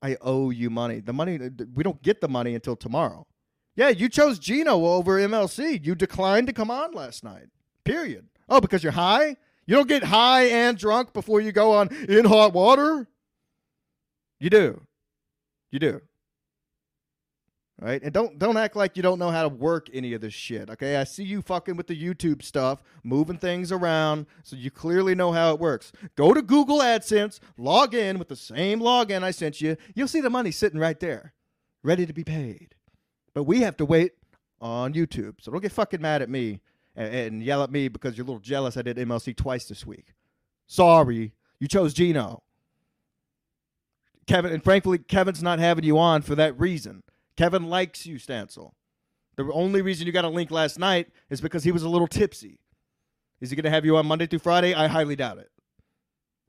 I 0.00 0.16
owe 0.20 0.50
you 0.50 0.70
money. 0.70 1.00
The 1.00 1.12
money 1.12 1.38
we 1.74 1.82
don't 1.82 2.02
get 2.02 2.20
the 2.20 2.28
money 2.28 2.54
until 2.54 2.76
tomorrow. 2.76 3.26
Yeah, 3.74 3.88
you 3.88 4.08
chose 4.08 4.38
Gino 4.38 4.84
over 4.84 5.18
MLC. 5.18 5.84
You 5.84 5.94
declined 5.94 6.46
to 6.46 6.52
come 6.52 6.70
on 6.70 6.92
last 6.92 7.24
night. 7.24 7.46
Period. 7.84 8.28
Oh, 8.48 8.60
because 8.60 8.82
you're 8.82 8.92
high? 8.92 9.36
You 9.66 9.76
don't 9.76 9.88
get 9.88 10.02
high 10.02 10.44
and 10.44 10.76
drunk 10.76 11.12
before 11.12 11.40
you 11.40 11.52
go 11.52 11.72
on 11.72 11.88
in 12.08 12.24
hot 12.24 12.52
water? 12.52 13.06
You 14.40 14.50
do. 14.50 14.82
You 15.70 15.78
do 15.78 16.00
right? 17.82 18.02
And 18.02 18.12
don't 18.12 18.38
don't 18.38 18.56
act 18.56 18.76
like 18.76 18.96
you 18.96 19.02
don't 19.02 19.18
know 19.18 19.30
how 19.30 19.42
to 19.42 19.48
work 19.48 19.88
any 19.92 20.14
of 20.14 20.20
this 20.20 20.32
shit. 20.32 20.70
Okay, 20.70 20.96
I 20.96 21.04
see 21.04 21.24
you 21.24 21.42
fucking 21.42 21.76
with 21.76 21.88
the 21.88 22.00
YouTube 22.00 22.42
stuff, 22.42 22.82
moving 23.02 23.36
things 23.36 23.72
around, 23.72 24.26
so 24.42 24.56
you 24.56 24.70
clearly 24.70 25.14
know 25.14 25.32
how 25.32 25.52
it 25.52 25.60
works. 25.60 25.92
Go 26.16 26.32
to 26.32 26.40
Google 26.40 26.78
AdSense, 26.78 27.40
log 27.56 27.94
in 27.94 28.18
with 28.18 28.28
the 28.28 28.36
same 28.36 28.80
login 28.80 29.22
I 29.22 29.32
sent 29.32 29.60
you. 29.60 29.76
You'll 29.94 30.08
see 30.08 30.20
the 30.20 30.30
money 30.30 30.52
sitting 30.52 30.78
right 30.78 30.98
there, 31.00 31.34
ready 31.82 32.06
to 32.06 32.12
be 32.12 32.24
paid. 32.24 32.74
But 33.34 33.44
we 33.44 33.60
have 33.60 33.76
to 33.78 33.84
wait 33.84 34.12
on 34.60 34.94
YouTube, 34.94 35.40
so 35.40 35.50
don't 35.50 35.60
get 35.60 35.72
fucking 35.72 36.00
mad 36.00 36.22
at 36.22 36.30
me 36.30 36.60
and, 36.94 37.14
and 37.14 37.42
yell 37.42 37.62
at 37.62 37.70
me 37.70 37.88
because 37.88 38.16
you're 38.16 38.24
a 38.24 38.26
little 38.26 38.40
jealous. 38.40 38.76
I 38.76 38.82
did 38.82 38.96
MLC 38.96 39.36
twice 39.36 39.66
this 39.66 39.86
week. 39.86 40.14
Sorry, 40.66 41.32
you 41.58 41.68
chose 41.68 41.94
Gino. 41.94 42.42
Kevin, 44.26 44.52
and 44.52 44.62
frankly, 44.62 44.98
Kevin's 44.98 45.42
not 45.42 45.58
having 45.58 45.84
you 45.84 45.98
on 45.98 46.22
for 46.22 46.34
that 46.36 46.58
reason. 46.58 47.02
Kevin 47.36 47.68
likes 47.68 48.06
you, 48.06 48.16
Stancil. 48.16 48.72
The 49.36 49.50
only 49.52 49.82
reason 49.82 50.06
you 50.06 50.12
got 50.12 50.24
a 50.24 50.28
link 50.28 50.50
last 50.50 50.78
night 50.78 51.08
is 51.30 51.40
because 51.40 51.64
he 51.64 51.72
was 51.72 51.82
a 51.82 51.88
little 51.88 52.06
tipsy. 52.06 52.60
Is 53.40 53.50
he 53.50 53.56
going 53.56 53.64
to 53.64 53.70
have 53.70 53.84
you 53.84 53.96
on 53.96 54.06
Monday 54.06 54.26
through 54.26 54.38
Friday? 54.38 54.74
I 54.74 54.86
highly 54.86 55.16
doubt 55.16 55.38
it. 55.38 55.50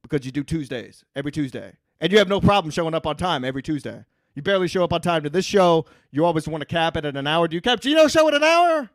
Because 0.02 0.26
you 0.26 0.32
do 0.32 0.44
Tuesdays, 0.44 1.04
every 1.16 1.32
Tuesday. 1.32 1.74
And 2.00 2.12
you 2.12 2.20
have 2.20 2.28
no 2.28 2.42
problem 2.42 2.72
showing 2.72 2.94
up 2.94 3.08
on 3.08 3.16
time 3.16 3.44
every 3.46 3.64
Tuesday. 3.64 4.04
You 4.36 4.42
barely 4.42 4.68
show 4.68 4.84
up 4.84 4.94
on 4.94 5.02
time 5.02 5.24
to 5.24 5.30
this 5.30 5.46
show. 5.46 5.86
You 6.12 6.26
always 6.26 6.48
want 6.48 6.62
to 6.62 6.66
cap 6.66 6.98
it 6.98 7.06
at 7.06 7.16
an 7.16 7.26
hour. 7.26 7.48
Do 7.48 7.56
you 7.56 7.62
cap 7.62 7.80
Gino 7.80 8.08
show 8.08 8.28
at 8.28 8.34
an 8.34 8.44
hour? 8.44 8.90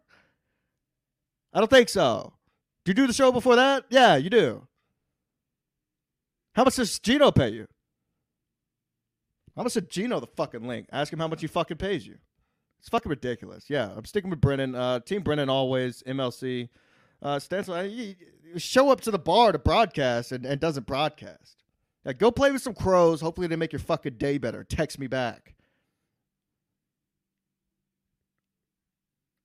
I 1.52 1.60
don't 1.60 1.70
think 1.70 1.88
so. 1.88 2.32
Do 2.84 2.90
you 2.90 2.94
do 2.94 3.06
the 3.06 3.12
show 3.12 3.32
before 3.32 3.56
that? 3.56 3.84
Yeah, 3.88 4.16
you 4.16 4.30
do. 4.30 4.66
How 6.54 6.64
much 6.64 6.76
does 6.76 6.98
Gino 6.98 7.30
pay 7.30 7.50
you? 7.50 7.66
I'm 9.56 9.62
gonna 9.62 9.70
send 9.70 9.90
Gino 9.90 10.20
the 10.20 10.26
fucking 10.26 10.66
link. 10.66 10.86
Ask 10.92 11.12
him 11.12 11.18
how 11.18 11.28
much 11.28 11.40
he 11.40 11.46
fucking 11.46 11.78
pays 11.78 12.06
you. 12.06 12.16
It's 12.78 12.88
fucking 12.88 13.10
ridiculous. 13.10 13.68
Yeah, 13.68 13.90
I'm 13.96 14.04
sticking 14.04 14.30
with 14.30 14.40
Brennan. 14.40 14.74
Uh, 14.74 15.00
Team 15.00 15.22
Brennan 15.22 15.48
always. 15.48 16.02
MLC. 16.04 16.68
Uh, 17.20 17.36
Stancil, 17.36 18.14
show 18.56 18.90
up 18.90 19.00
to 19.00 19.10
the 19.10 19.18
bar 19.18 19.50
to 19.50 19.58
broadcast 19.58 20.30
and, 20.30 20.46
and 20.46 20.60
doesn't 20.60 20.86
broadcast. 20.86 21.64
Yeah, 22.04 22.12
go 22.12 22.30
play 22.30 22.52
with 22.52 22.62
some 22.62 22.74
crows. 22.74 23.20
Hopefully 23.20 23.48
they 23.48 23.56
make 23.56 23.72
your 23.72 23.80
fucking 23.80 24.14
day 24.14 24.38
better. 24.38 24.62
Text 24.62 24.98
me 24.98 25.08
back. 25.08 25.54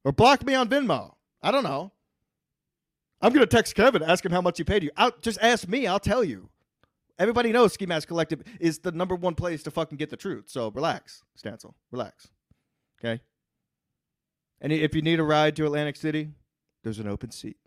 Or 0.06 0.12
block 0.12 0.46
me 0.46 0.54
on 0.54 0.70
Venmo. 0.70 1.14
I 1.44 1.52
don't 1.52 1.64
know. 1.64 1.92
I'm 3.22 3.32
gonna 3.34 3.46
text 3.46 3.76
Kevin, 3.76 4.02
ask 4.02 4.26
him 4.26 4.32
how 4.32 4.42
much 4.42 4.58
he 4.58 4.64
paid 4.64 4.84
you. 4.84 4.92
I'll, 4.98 5.12
just 5.22 5.40
ask 5.42 5.68
me. 5.68 5.86
I'll 5.86 6.00
tell 6.00 6.24
you. 6.24 6.50
Everybody 7.20 7.52
knows 7.52 7.74
Ski 7.74 7.86
Mask 7.86 8.08
Collective 8.08 8.42
is 8.60 8.80
the 8.80 8.92
number 8.92 9.16
one 9.16 9.36
place 9.36 9.62
to 9.64 9.72
fucking 9.72 9.98
get 9.98 10.10
the 10.10 10.18
truth. 10.18 10.46
So 10.48 10.72
relax, 10.72 11.24
Stancil. 11.42 11.74
Relax. 11.92 12.30
Okay? 13.00 13.22
And 14.60 14.74
if 14.74 14.96
you 14.96 15.02
need 15.02 15.20
a 15.20 15.24
ride 15.24 15.56
to 15.58 15.66
Atlantic 15.66 15.96
City, 15.96 16.32
there's 16.84 17.00
an 17.00 17.08
open 17.08 17.32
seat 17.32 17.58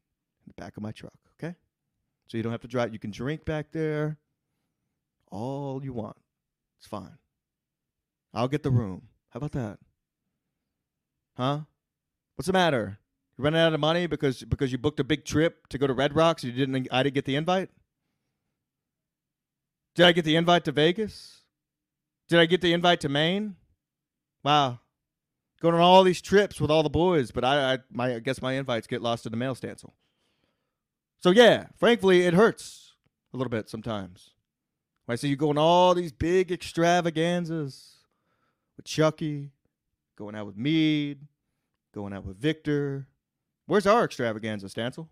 in 0.44 0.52
the 0.54 0.62
back 0.62 0.76
of 0.76 0.82
my 0.82 0.90
truck. 0.90 1.14
Okay? 1.38 1.54
So 2.26 2.36
you 2.36 2.42
don't 2.42 2.52
have 2.52 2.62
to 2.62 2.68
drive. 2.68 2.92
You 2.92 2.98
can 2.98 3.10
drink 3.10 3.44
back 3.44 3.70
there 3.70 4.18
all 5.30 5.82
you 5.84 5.92
want. 5.92 6.16
It's 6.78 6.88
fine. 6.88 7.18
I'll 8.34 8.48
get 8.48 8.62
the 8.62 8.70
room. 8.70 9.08
How 9.30 9.38
about 9.38 9.52
that? 9.52 9.78
Huh? 11.36 11.60
What's 12.34 12.46
the 12.46 12.52
matter? 12.52 12.98
You 13.36 13.44
running 13.44 13.60
out 13.60 13.74
of 13.74 13.80
money 13.80 14.06
because 14.06 14.42
because 14.42 14.72
you 14.72 14.78
booked 14.78 15.00
a 15.00 15.04
big 15.04 15.24
trip 15.24 15.66
to 15.68 15.78
go 15.78 15.86
to 15.86 15.92
Red 15.92 16.14
Rocks. 16.14 16.44
You 16.44 16.52
didn't. 16.52 16.88
I 16.90 17.02
didn't 17.02 17.14
get 17.14 17.24
the 17.24 17.36
invite. 17.36 17.70
Did 19.94 20.06
I 20.06 20.12
get 20.12 20.24
the 20.24 20.36
invite 20.36 20.64
to 20.64 20.72
Vegas? 20.72 21.42
Did 22.28 22.38
I 22.38 22.46
get 22.46 22.60
the 22.60 22.72
invite 22.72 23.00
to 23.00 23.08
Maine? 23.08 23.56
Wow, 24.42 24.80
going 25.60 25.74
on 25.74 25.80
all 25.80 26.02
these 26.02 26.20
trips 26.20 26.60
with 26.60 26.70
all 26.70 26.82
the 26.82 26.90
boys, 26.90 27.30
but 27.30 27.44
I, 27.44 27.74
I 27.74 27.78
my 27.90 28.16
I 28.16 28.18
guess 28.20 28.40
my 28.40 28.54
invites 28.54 28.86
get 28.86 29.02
lost 29.02 29.26
in 29.26 29.32
the 29.32 29.38
mail 29.38 29.54
Stancil. 29.54 29.92
So 31.18 31.30
yeah, 31.30 31.66
frankly, 31.76 32.22
it 32.22 32.34
hurts 32.34 32.94
a 33.32 33.36
little 33.36 33.50
bit 33.50 33.68
sometimes. 33.68 34.30
I 35.08 35.14
see 35.14 35.28
you 35.28 35.36
going 35.36 35.58
all 35.58 35.94
these 35.94 36.12
big 36.12 36.50
extravaganzas 36.50 37.96
with 38.76 38.86
Chucky, 38.86 39.52
going 40.16 40.34
out 40.34 40.46
with 40.46 40.56
Mead, 40.56 41.20
going 41.94 42.12
out 42.12 42.24
with 42.24 42.38
Victor. 42.38 43.06
Where's 43.66 43.86
our 43.86 44.04
extravaganza, 44.04 44.66
Stancil? 44.68 45.08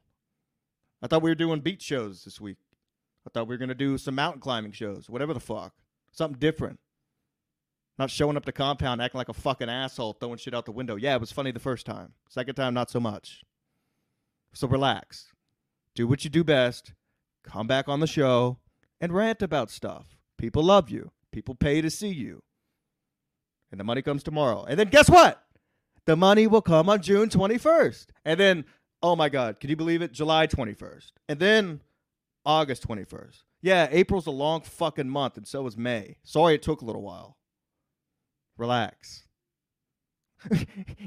I 1.02 1.06
thought 1.06 1.22
we 1.22 1.30
were 1.30 1.34
doing 1.34 1.60
beach 1.60 1.82
shows 1.82 2.24
this 2.24 2.40
week. 2.40 2.58
I 3.26 3.30
thought 3.30 3.48
we 3.48 3.54
were 3.54 3.58
gonna 3.58 3.74
do 3.74 3.98
some 3.98 4.14
mountain 4.14 4.40
climbing 4.40 4.72
shows, 4.72 5.10
whatever 5.10 5.34
the 5.34 5.40
fuck, 5.40 5.74
something 6.12 6.38
different. 6.38 6.78
Not 7.98 8.10
showing 8.10 8.36
up 8.36 8.44
to 8.46 8.52
compound, 8.52 9.00
acting 9.00 9.18
like 9.18 9.28
a 9.28 9.34
fucking 9.34 9.68
asshole, 9.68 10.14
throwing 10.14 10.36
shit 10.36 10.54
out 10.54 10.64
the 10.64 10.72
window. 10.72 10.96
Yeah, 10.96 11.14
it 11.14 11.20
was 11.20 11.32
funny 11.32 11.52
the 11.52 11.60
first 11.60 11.86
time. 11.86 12.12
Second 12.28 12.54
time, 12.54 12.74
not 12.74 12.90
so 12.90 13.00
much. 13.00 13.42
So 14.52 14.66
relax. 14.66 15.32
Do 15.94 16.06
what 16.08 16.24
you 16.24 16.30
do 16.30 16.42
best. 16.42 16.92
Come 17.44 17.66
back 17.66 17.88
on 17.88 18.00
the 18.00 18.06
show 18.06 18.58
and 19.00 19.12
rant 19.12 19.42
about 19.42 19.70
stuff. 19.70 20.16
People 20.38 20.64
love 20.64 20.90
you. 20.90 21.12
People 21.30 21.54
pay 21.54 21.80
to 21.80 21.90
see 21.90 22.08
you. 22.08 22.42
And 23.70 23.78
the 23.78 23.84
money 23.84 24.02
comes 24.02 24.22
tomorrow. 24.22 24.64
And 24.64 24.78
then 24.78 24.88
guess 24.88 25.08
what? 25.08 25.43
The 26.06 26.16
money 26.16 26.46
will 26.46 26.62
come 26.62 26.88
on 26.88 27.00
June 27.00 27.28
21st. 27.28 28.06
And 28.24 28.38
then, 28.38 28.64
oh 29.02 29.16
my 29.16 29.28
God, 29.28 29.60
can 29.60 29.70
you 29.70 29.76
believe 29.76 30.02
it? 30.02 30.12
July 30.12 30.46
21st. 30.46 31.12
And 31.28 31.38
then 31.38 31.80
August 32.44 32.86
21st. 32.86 33.42
Yeah, 33.62 33.88
April's 33.90 34.26
a 34.26 34.30
long 34.30 34.60
fucking 34.60 35.08
month, 35.08 35.38
and 35.38 35.46
so 35.46 35.66
is 35.66 35.76
May. 35.76 36.18
Sorry 36.22 36.54
it 36.54 36.62
took 36.62 36.82
a 36.82 36.84
little 36.84 37.02
while. 37.02 37.38
Relax. 38.58 39.24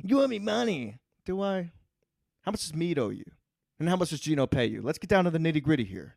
you 0.04 0.22
owe 0.22 0.28
me 0.28 0.40
money. 0.40 0.98
Do 1.26 1.42
I? 1.42 1.72
How 2.42 2.52
much 2.52 2.62
does 2.62 2.74
Mead 2.74 2.98
owe 2.98 3.10
you? 3.10 3.26
And 3.80 3.88
how 3.88 3.96
much 3.96 4.10
does 4.10 4.22
Gino 4.22 4.48
pay 4.48 4.66
you? 4.66 4.82
Let's 4.82 4.98
get 4.98 5.10
down 5.10 5.26
to 5.26 5.30
the 5.30 5.38
nitty 5.38 5.62
gritty 5.62 5.84
here. 5.84 6.16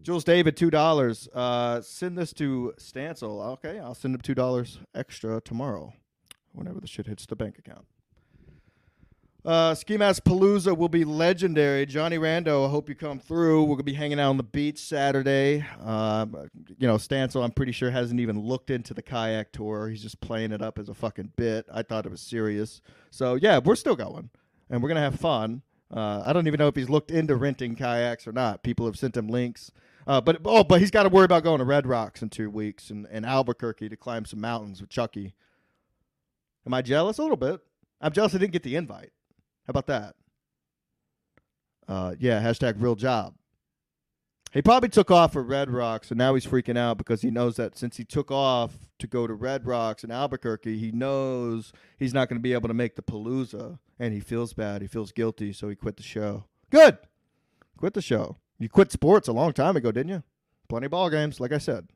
Jules 0.00 0.24
David, 0.24 0.56
two 0.56 0.70
dollars. 0.70 1.28
Uh, 1.34 1.80
send 1.82 2.16
this 2.16 2.32
to 2.34 2.72
Stancil. 2.78 3.44
Okay, 3.52 3.78
I'll 3.78 3.94
send 3.94 4.14
him 4.14 4.20
two 4.20 4.34
dollars 4.34 4.78
extra 4.94 5.40
tomorrow, 5.40 5.92
whenever 6.52 6.80
the 6.80 6.86
shit 6.86 7.06
hits 7.06 7.26
the 7.26 7.36
bank 7.36 7.58
account. 7.58 7.86
Uh, 9.44 9.74
Ski 9.74 9.96
Mask 9.96 10.22
Palooza 10.22 10.76
will 10.76 10.88
be 10.88 11.04
legendary. 11.04 11.84
Johnny 11.84 12.16
Rando, 12.16 12.64
I 12.64 12.70
hope 12.70 12.88
you 12.88 12.94
come 12.94 13.18
through. 13.18 13.64
We're 13.64 13.74
gonna 13.74 13.82
be 13.82 13.92
hanging 13.92 14.20
out 14.20 14.30
on 14.30 14.36
the 14.36 14.44
beach 14.44 14.78
Saturday. 14.78 15.66
Uh, 15.84 16.26
you 16.78 16.86
know, 16.86 16.94
Stancil, 16.94 17.42
I'm 17.42 17.50
pretty 17.50 17.72
sure 17.72 17.90
hasn't 17.90 18.20
even 18.20 18.38
looked 18.38 18.70
into 18.70 18.94
the 18.94 19.02
kayak 19.02 19.50
tour. 19.50 19.88
He's 19.88 20.02
just 20.02 20.20
playing 20.20 20.52
it 20.52 20.62
up 20.62 20.78
as 20.78 20.88
a 20.88 20.94
fucking 20.94 21.32
bit. 21.34 21.66
I 21.72 21.82
thought 21.82 22.06
it 22.06 22.10
was 22.12 22.20
serious. 22.20 22.80
So 23.10 23.34
yeah, 23.34 23.58
we're 23.58 23.74
still 23.74 23.96
going, 23.96 24.30
and 24.70 24.80
we're 24.80 24.88
gonna 24.88 25.00
have 25.00 25.18
fun. 25.18 25.62
Uh, 25.92 26.22
I 26.24 26.32
don't 26.32 26.46
even 26.46 26.58
know 26.58 26.68
if 26.68 26.76
he's 26.76 26.88
looked 26.88 27.10
into 27.10 27.34
renting 27.34 27.74
kayaks 27.74 28.28
or 28.28 28.32
not. 28.32 28.62
People 28.62 28.86
have 28.86 28.96
sent 28.96 29.16
him 29.16 29.26
links. 29.26 29.72
Uh, 30.06 30.20
but 30.20 30.38
oh, 30.44 30.64
but 30.64 30.80
he's 30.80 30.90
got 30.90 31.02
to 31.04 31.08
worry 31.08 31.24
about 31.24 31.44
going 31.44 31.58
to 31.58 31.64
Red 31.64 31.86
Rocks 31.86 32.22
in 32.22 32.30
two 32.30 32.50
weeks 32.50 32.90
and, 32.90 33.06
and 33.10 33.26
Albuquerque 33.26 33.88
to 33.88 33.96
climb 33.96 34.24
some 34.24 34.40
mountains 34.40 34.80
with 34.80 34.90
Chucky. 34.90 35.34
Am 36.66 36.74
I 36.74 36.82
jealous? 36.82 37.18
A 37.18 37.22
little 37.22 37.36
bit. 37.36 37.60
I'm 38.00 38.12
jealous 38.12 38.34
I 38.34 38.38
didn't 38.38 38.52
get 38.52 38.62
the 38.62 38.76
invite. 38.76 39.12
How 39.66 39.70
about 39.70 39.86
that? 39.86 40.14
Uh, 41.88 42.14
yeah, 42.18 42.42
hashtag 42.42 42.74
real 42.78 42.94
job. 42.94 43.34
He 44.52 44.60
probably 44.60 44.90
took 44.90 45.10
off 45.10 45.32
for 45.32 45.42
Red 45.42 45.70
Rocks, 45.70 46.10
and 46.10 46.18
now 46.18 46.34
he's 46.34 46.44
freaking 46.44 46.76
out 46.76 46.98
because 46.98 47.22
he 47.22 47.30
knows 47.30 47.56
that 47.56 47.76
since 47.78 47.96
he 47.96 48.04
took 48.04 48.30
off 48.30 48.76
to 48.98 49.06
go 49.06 49.26
to 49.26 49.32
Red 49.32 49.66
Rocks 49.66 50.04
in 50.04 50.10
Albuquerque, 50.10 50.76
he 50.76 50.92
knows 50.92 51.72
he's 51.96 52.12
not 52.12 52.28
going 52.28 52.38
to 52.38 52.42
be 52.42 52.52
able 52.52 52.68
to 52.68 52.74
make 52.74 52.94
the 52.94 53.02
Palooza, 53.02 53.78
and 53.98 54.12
he 54.12 54.20
feels 54.20 54.52
bad. 54.52 54.82
He 54.82 54.88
feels 54.88 55.10
guilty, 55.10 55.54
so 55.54 55.70
he 55.70 55.74
quit 55.74 55.96
the 55.96 56.02
show. 56.02 56.44
Good. 56.70 56.98
Quit 57.78 57.94
the 57.94 58.02
show. 58.02 58.36
You 58.58 58.68
quit 58.68 58.92
sports 58.92 59.26
a 59.26 59.32
long 59.32 59.54
time 59.54 59.74
ago, 59.74 59.90
didn't 59.90 60.12
you? 60.12 60.22
Plenty 60.68 60.86
of 60.86 60.92
ball 60.92 61.08
games, 61.08 61.40
like 61.40 61.52
I 61.52 61.58
said. 61.58 61.88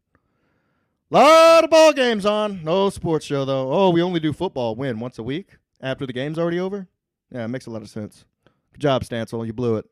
Lot 1.10 1.64
of 1.64 1.70
ball 1.70 1.92
games 1.92 2.26
on. 2.26 2.64
No 2.64 2.90
sports 2.90 3.24
show 3.24 3.44
though. 3.44 3.72
Oh, 3.72 3.90
we 3.90 4.02
only 4.02 4.20
do 4.20 4.32
football. 4.32 4.74
Win 4.74 4.98
once 4.98 5.18
a 5.18 5.22
week 5.22 5.56
after 5.80 6.06
the 6.06 6.12
game's 6.12 6.38
already 6.38 6.58
over. 6.58 6.88
Yeah, 7.30 7.44
it 7.44 7.48
makes 7.48 7.66
a 7.66 7.70
lot 7.70 7.82
of 7.82 7.88
sense. 7.88 8.24
Good 8.72 8.80
job, 8.80 9.02
Stancil. 9.04 9.46
You 9.46 9.52
blew 9.52 9.76
it. 9.76 9.86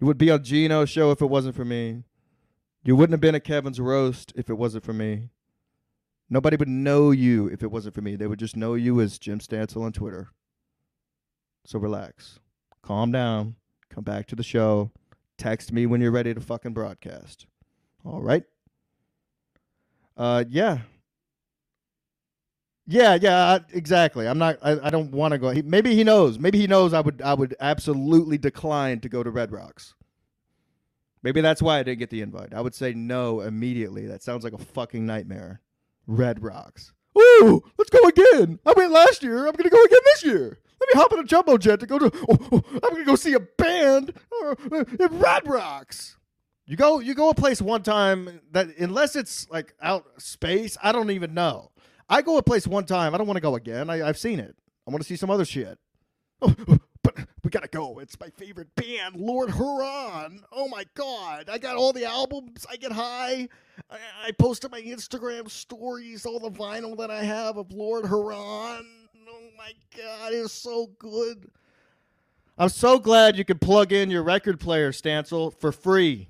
You 0.00 0.06
would 0.06 0.18
be 0.18 0.30
on 0.30 0.42
Gino's 0.42 0.90
show 0.90 1.10
if 1.10 1.20
it 1.20 1.26
wasn't 1.26 1.56
for 1.56 1.64
me. 1.64 2.04
You 2.82 2.96
wouldn't 2.96 3.12
have 3.14 3.20
been 3.20 3.34
at 3.34 3.44
Kevin's 3.44 3.80
roast 3.80 4.32
if 4.36 4.50
it 4.50 4.54
wasn't 4.54 4.84
for 4.84 4.92
me. 4.92 5.30
Nobody 6.28 6.56
would 6.56 6.68
know 6.68 7.10
you 7.10 7.46
if 7.48 7.62
it 7.62 7.70
wasn't 7.70 7.94
for 7.94 8.00
me. 8.00 8.16
They 8.16 8.26
would 8.26 8.38
just 8.38 8.56
know 8.56 8.74
you 8.74 9.00
as 9.00 9.18
Jim 9.18 9.38
Stancil 9.38 9.82
on 9.82 9.92
Twitter. 9.92 10.28
So 11.64 11.78
relax. 11.78 12.40
Calm 12.82 13.12
down. 13.12 13.56
Come 13.90 14.04
back 14.04 14.26
to 14.26 14.36
the 14.36 14.42
show. 14.42 14.90
Text 15.38 15.72
me 15.72 15.86
when 15.86 16.00
you're 16.00 16.10
ready 16.10 16.34
to 16.34 16.40
fucking 16.40 16.72
broadcast. 16.72 17.46
All 18.04 18.20
right. 18.20 18.44
Uh, 20.16 20.44
yeah. 20.48 20.78
Yeah, 22.86 23.16
yeah, 23.20 23.60
exactly. 23.72 24.28
I'm 24.28 24.38
not. 24.38 24.58
I, 24.62 24.78
I 24.82 24.90
don't 24.90 25.10
want 25.10 25.32
to 25.32 25.38
go. 25.38 25.50
He, 25.50 25.62
maybe 25.62 25.94
he 25.94 26.04
knows. 26.04 26.38
Maybe 26.38 26.58
he 26.58 26.66
knows 26.66 26.92
I 26.92 27.00
would. 27.00 27.22
I 27.22 27.32
would 27.32 27.56
absolutely 27.58 28.36
decline 28.36 29.00
to 29.00 29.08
go 29.08 29.22
to 29.22 29.30
Red 29.30 29.52
Rocks. 29.52 29.94
Maybe 31.22 31.40
that's 31.40 31.62
why 31.62 31.78
I 31.78 31.82
didn't 31.82 32.00
get 32.00 32.10
the 32.10 32.20
invite. 32.20 32.52
I 32.52 32.60
would 32.60 32.74
say 32.74 32.92
no 32.92 33.40
immediately. 33.40 34.06
That 34.06 34.22
sounds 34.22 34.44
like 34.44 34.52
a 34.52 34.58
fucking 34.58 35.06
nightmare. 35.06 35.62
Red 36.06 36.42
Rocks. 36.42 36.92
Ooh, 37.16 37.62
let's 37.78 37.90
go 37.90 38.06
again. 38.06 38.58
I 38.66 38.74
went 38.76 38.92
last 38.92 39.22
year. 39.22 39.46
I'm 39.46 39.54
gonna 39.54 39.70
go 39.70 39.82
again 39.82 40.00
this 40.04 40.24
year. 40.24 40.58
Let 40.80 40.94
me 40.94 41.00
hop 41.00 41.12
in 41.14 41.20
a 41.20 41.24
jumbo 41.24 41.56
jet 41.56 41.80
to 41.80 41.86
go 41.86 41.98
to. 41.98 42.12
Oh, 42.28 42.38
oh, 42.52 42.62
I'm 42.74 42.90
gonna 42.90 43.06
go 43.06 43.16
see 43.16 43.32
a 43.32 43.40
band 43.40 44.12
uh, 44.42 44.54
in 44.70 45.18
Red 45.18 45.48
Rocks. 45.48 46.18
You 46.66 46.76
go. 46.76 47.00
You 47.00 47.14
go 47.14 47.28
a 47.30 47.34
place 47.34 47.60
one 47.60 47.82
time 47.82 48.40
that 48.52 48.76
unless 48.78 49.16
it's 49.16 49.48
like 49.50 49.74
out 49.82 50.06
space, 50.18 50.76
I 50.82 50.92
don't 50.92 51.10
even 51.10 51.34
know. 51.34 51.70
I 52.08 52.22
go 52.22 52.38
a 52.38 52.42
place 52.42 52.66
one 52.66 52.84
time. 52.86 53.14
I 53.14 53.18
don't 53.18 53.26
want 53.26 53.36
to 53.36 53.42
go 53.42 53.54
again. 53.54 53.90
I, 53.90 54.06
I've 54.06 54.18
seen 54.18 54.38
it. 54.38 54.56
I 54.86 54.90
want 54.90 55.02
to 55.02 55.08
see 55.08 55.16
some 55.16 55.30
other 55.30 55.44
shit. 55.44 55.78
Oh, 56.42 56.54
but 57.02 57.14
we 57.42 57.50
gotta 57.50 57.68
go. 57.68 57.98
It's 57.98 58.18
my 58.18 58.30
favorite 58.30 58.74
band, 58.74 59.16
Lord 59.16 59.50
Huron. 59.52 60.42
Oh 60.52 60.68
my 60.68 60.84
god, 60.94 61.48
I 61.50 61.58
got 61.58 61.76
all 61.76 61.92
the 61.92 62.04
albums. 62.04 62.66
I 62.68 62.76
get 62.76 62.92
high. 62.92 63.48
I, 63.90 63.98
I 64.26 64.32
post 64.32 64.64
on 64.64 64.70
my 64.70 64.80
Instagram 64.80 65.50
stories 65.50 66.24
all 66.24 66.40
the 66.40 66.50
vinyl 66.50 66.96
that 66.98 67.10
I 67.10 67.22
have 67.22 67.56
of 67.58 67.72
Lord 67.72 68.06
Huron. 68.06 68.86
Oh 69.28 69.48
my 69.56 69.72
god, 69.96 70.32
it's 70.32 70.52
so 70.52 70.90
good. 70.98 71.50
I'm 72.56 72.68
so 72.68 72.98
glad 72.98 73.36
you 73.36 73.44
could 73.44 73.60
plug 73.60 73.92
in 73.92 74.10
your 74.10 74.22
record 74.22 74.60
player, 74.60 74.92
Stancil, 74.92 75.52
for 75.58 75.72
free. 75.72 76.28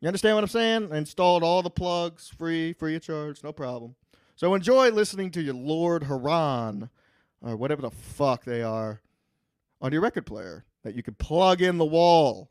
You 0.00 0.08
understand 0.08 0.36
what 0.36 0.44
I'm 0.44 0.48
saying? 0.48 0.92
I 0.92 0.96
installed 0.96 1.42
all 1.42 1.62
the 1.62 1.70
plugs, 1.70 2.28
free, 2.28 2.72
free 2.72 2.96
of 2.96 3.02
charge, 3.02 3.44
no 3.44 3.52
problem. 3.52 3.96
So 4.34 4.54
enjoy 4.54 4.90
listening 4.90 5.30
to 5.32 5.42
your 5.42 5.54
Lord 5.54 6.04
Huron 6.04 6.88
or 7.42 7.56
whatever 7.56 7.82
the 7.82 7.90
fuck 7.90 8.44
they 8.44 8.62
are 8.62 9.02
on 9.80 9.92
your 9.92 10.00
record 10.00 10.24
player 10.24 10.64
that 10.84 10.94
you 10.94 11.02
can 11.02 11.14
plug 11.14 11.60
in 11.60 11.76
the 11.76 11.84
wall. 11.84 12.50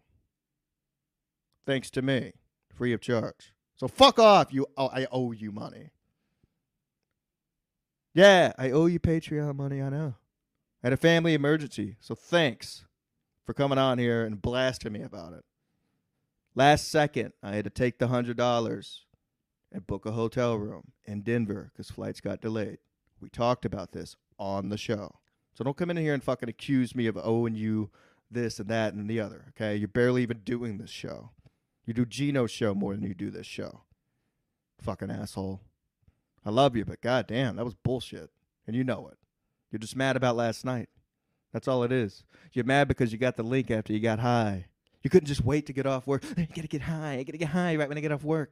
Thanks 1.66 1.90
to 1.92 2.04
me, 2.04 2.34
free 2.76 2.94
of 2.94 3.02
charge. 3.02 3.54
So 3.76 3.88
fuck 3.88 4.20
off, 4.20 4.54
you. 4.54 4.68
Oh, 4.78 4.90
I 4.94 5.08
owe 5.12 5.32
you 5.32 5.52
money. 5.52 5.90
Yeah, 8.14 8.54
I 8.58 8.72
owe 8.72 8.86
you 8.86 9.00
Patreon 9.00 9.56
money. 9.56 9.82
I 9.82 9.90
know. 9.90 10.16
I 10.84 10.88
had 10.88 10.94
a 10.94 10.98
family 10.98 11.34
emergency, 11.34 11.96
so 12.00 12.14
thanks 12.14 12.86
for 13.46 13.54
coming 13.54 13.78
on 13.78 13.98
here 13.98 14.24
and 14.26 14.42
blasting 14.42 14.94
me 14.94 15.02
about 15.02 15.34
it. 15.34 15.44
Last 16.56 16.90
second, 16.90 17.34
I 17.44 17.56
had 17.56 17.66
to 17.66 17.70
take 17.70 18.00
the 18.00 18.08
hundred 18.08 18.38
dollars 18.38 19.06
and 19.72 19.86
book 19.86 20.06
a 20.06 20.12
hotel 20.12 20.56
room 20.56 20.92
in 21.06 21.22
Denver 21.22 21.72
because 21.72 21.92
flights 21.92 22.22
got 22.22 22.42
delayed. 22.42 22.80
We 23.22 23.30
talked 23.30 23.66
about 23.66 23.92
this 23.92 24.16
on 24.38 24.70
the 24.70 24.78
show. 24.78 25.20
So 25.54 25.64
don't 25.64 25.78
come 25.78 25.90
in 25.90 25.98
here 25.98 26.14
and 26.14 26.24
fucking 26.24 26.50
accuse 26.50 26.96
me 26.96 27.08
of 27.08 27.18
owing 27.18 27.56
you 27.56 27.90
this 28.32 28.60
and 28.60 28.70
that 28.70 28.94
and 28.94 29.10
the 29.10 29.20
other. 29.20 29.46
Okay, 29.50 29.76
you're 29.76 29.88
barely 29.88 30.24
even 30.24 30.40
doing 30.40 30.78
this 30.78 30.90
show. 30.90 31.32
You 31.86 31.94
do 31.94 32.06
Gino's 32.06 32.52
show 32.52 32.74
more 32.74 32.94
than 32.96 33.04
you 33.04 33.14
do 33.14 33.30
this 33.30 33.48
show. 33.48 33.82
Fucking 34.82 35.12
asshole. 35.12 35.62
I 36.46 36.52
love 36.52 36.76
you, 36.76 36.86
but 36.86 37.02
goddamn, 37.02 37.58
that 37.58 37.66
was 37.66 37.76
bullshit, 37.76 38.30
and 38.66 38.76
you 38.76 38.84
know 38.84 39.08
it. 39.12 39.18
You're 39.72 39.80
just 39.80 39.96
mad 39.96 40.16
about 40.16 40.36
last 40.36 40.64
night. 40.64 40.90
That's 41.52 41.68
all 41.68 41.84
it 41.84 41.92
is. 41.92 42.24
You're 42.54 42.66
mad 42.66 42.88
because 42.88 43.12
you 43.12 43.18
got 43.18 43.36
the 43.36 43.44
link 43.44 43.70
after 43.70 43.92
you 43.92 44.00
got 44.00 44.20
high. 44.20 44.68
You 45.04 45.10
couldn't 45.10 45.28
just 45.28 45.44
wait 45.44 45.66
to 45.68 45.74
get 45.74 45.86
off 45.86 46.08
work. 46.08 46.24
I 46.38 46.48
gotta 46.54 46.68
get 46.68 46.82
high. 46.82 47.20
I 47.20 47.24
gotta 47.24 47.38
get 47.38 47.50
high 47.50 47.76
right 47.76 47.88
when 47.88 47.98
I 47.98 48.02
get 48.02 48.12
off 48.12 48.24
work. 48.24 48.52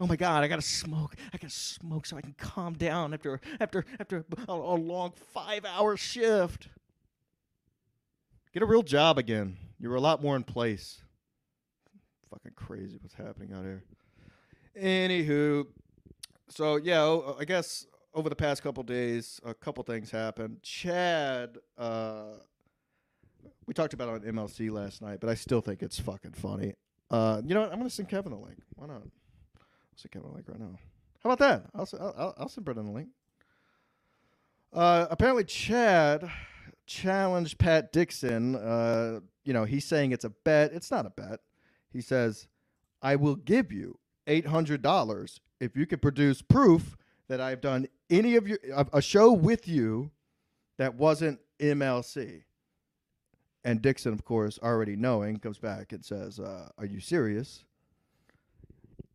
Oh 0.00 0.06
my 0.06 0.16
God! 0.16 0.44
I 0.44 0.48
gotta 0.48 0.62
smoke. 0.62 1.16
I 1.32 1.38
gotta 1.38 1.52
smoke 1.52 2.06
so 2.06 2.16
I 2.16 2.20
can 2.20 2.34
calm 2.38 2.74
down 2.74 3.14
after 3.14 3.40
after 3.58 3.84
after 3.98 4.24
a, 4.46 4.52
a 4.52 4.54
long 4.54 5.12
five-hour 5.32 5.96
shift. 5.96 6.68
Get 8.52 8.62
a 8.62 8.66
real 8.66 8.82
job 8.82 9.18
again. 9.18 9.56
You're 9.80 9.94
a 9.94 10.00
lot 10.00 10.22
more 10.22 10.36
in 10.36 10.44
place. 10.44 11.02
Fucking 12.30 12.52
crazy 12.54 12.98
what's 13.00 13.14
happening 13.14 13.52
out 13.54 13.64
here. 13.64 13.82
Anywho, 14.80 15.66
so 16.48 16.76
yeah, 16.76 17.18
I 17.38 17.44
guess 17.44 17.86
over 18.14 18.28
the 18.28 18.36
past 18.36 18.62
couple 18.62 18.82
days, 18.82 19.40
a 19.44 19.54
couple 19.54 19.82
things 19.84 20.10
happened. 20.10 20.62
Chad, 20.62 21.58
uh, 21.76 22.34
we 23.68 23.74
talked 23.74 23.92
about 23.92 24.08
it 24.08 24.26
on 24.26 24.34
MLC 24.34 24.70
last 24.70 25.02
night, 25.02 25.20
but 25.20 25.28
I 25.28 25.34
still 25.34 25.60
think 25.60 25.82
it's 25.82 26.00
fucking 26.00 26.32
funny. 26.32 26.72
Uh, 27.10 27.42
you 27.44 27.54
know 27.54 27.60
what? 27.60 27.70
I'm 27.70 27.78
gonna 27.78 27.90
send 27.90 28.08
Kevin 28.08 28.32
a 28.32 28.40
link. 28.40 28.56
Why 28.74 28.86
not? 28.86 29.02
I'll 29.02 29.62
send 29.94 30.10
Kevin 30.10 30.30
a 30.30 30.34
link 30.34 30.48
right 30.48 30.58
now. 30.58 30.78
How 31.22 31.30
about 31.30 31.38
that? 31.38 31.70
I'll 31.74 32.14
I'll, 32.16 32.34
I'll, 32.38 32.48
send 32.48 32.64
Brennan 32.64 32.86
a 32.86 32.92
link. 32.92 33.08
Uh, 34.72 35.06
apparently, 35.10 35.44
Chad 35.44 36.30
challenged 36.86 37.58
Pat 37.58 37.92
Dixon. 37.92 38.56
Uh, 38.56 39.20
you 39.44 39.52
know, 39.52 39.64
he's 39.64 39.84
saying 39.84 40.12
it's 40.12 40.24
a 40.24 40.30
bet. 40.30 40.72
It's 40.72 40.90
not 40.90 41.04
a 41.04 41.10
bet. 41.10 41.40
He 41.92 42.00
says, 42.00 42.48
"I 43.02 43.16
will 43.16 43.36
give 43.36 43.70
you 43.70 43.98
eight 44.26 44.46
hundred 44.46 44.80
dollars 44.80 45.40
if 45.60 45.76
you 45.76 45.84
can 45.84 45.98
produce 45.98 46.40
proof 46.40 46.96
that 47.28 47.40
I've 47.40 47.60
done 47.60 47.86
any 48.08 48.36
of 48.36 48.48
your 48.48 48.58
a 48.94 49.02
show 49.02 49.30
with 49.30 49.68
you 49.68 50.10
that 50.78 50.94
wasn't 50.94 51.40
MLC." 51.60 52.44
And 53.64 53.82
Dixon, 53.82 54.12
of 54.12 54.24
course, 54.24 54.58
already 54.62 54.96
knowing, 54.96 55.38
comes 55.38 55.58
back 55.58 55.92
and 55.92 56.04
says, 56.04 56.38
uh, 56.38 56.68
"Are 56.78 56.86
you 56.86 57.00
serious?" 57.00 57.64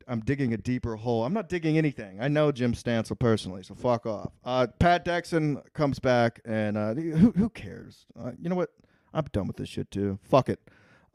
I'm 0.07 0.19
digging 0.19 0.53
a 0.53 0.57
deeper 0.57 0.97
hole. 0.97 1.23
I'm 1.23 1.33
not 1.33 1.50
digging 1.50 1.77
anything. 1.77 2.21
I 2.21 2.27
know 2.27 2.51
Jim 2.51 2.73
Stancil 2.73 3.17
personally, 3.17 3.63
so 3.63 3.73
fuck 3.73 4.05
off. 4.05 4.31
Uh, 4.43 4.67
Pat 4.79 5.05
Dixon 5.05 5.62
comes 5.73 6.00
back, 6.00 6.41
and 6.45 6.77
uh, 6.77 6.93
who 6.93 7.31
who 7.31 7.50
cares? 7.50 8.05
Uh, 8.19 8.31
you 8.39 8.50
know 8.50 8.55
what? 8.55 8.71
I'm 9.13 9.25
done 9.31 9.47
with 9.47 9.57
this 9.57 9.69
shit 9.69 9.91
too. 9.91 10.19
Fuck 10.23 10.50
it. 10.50 10.59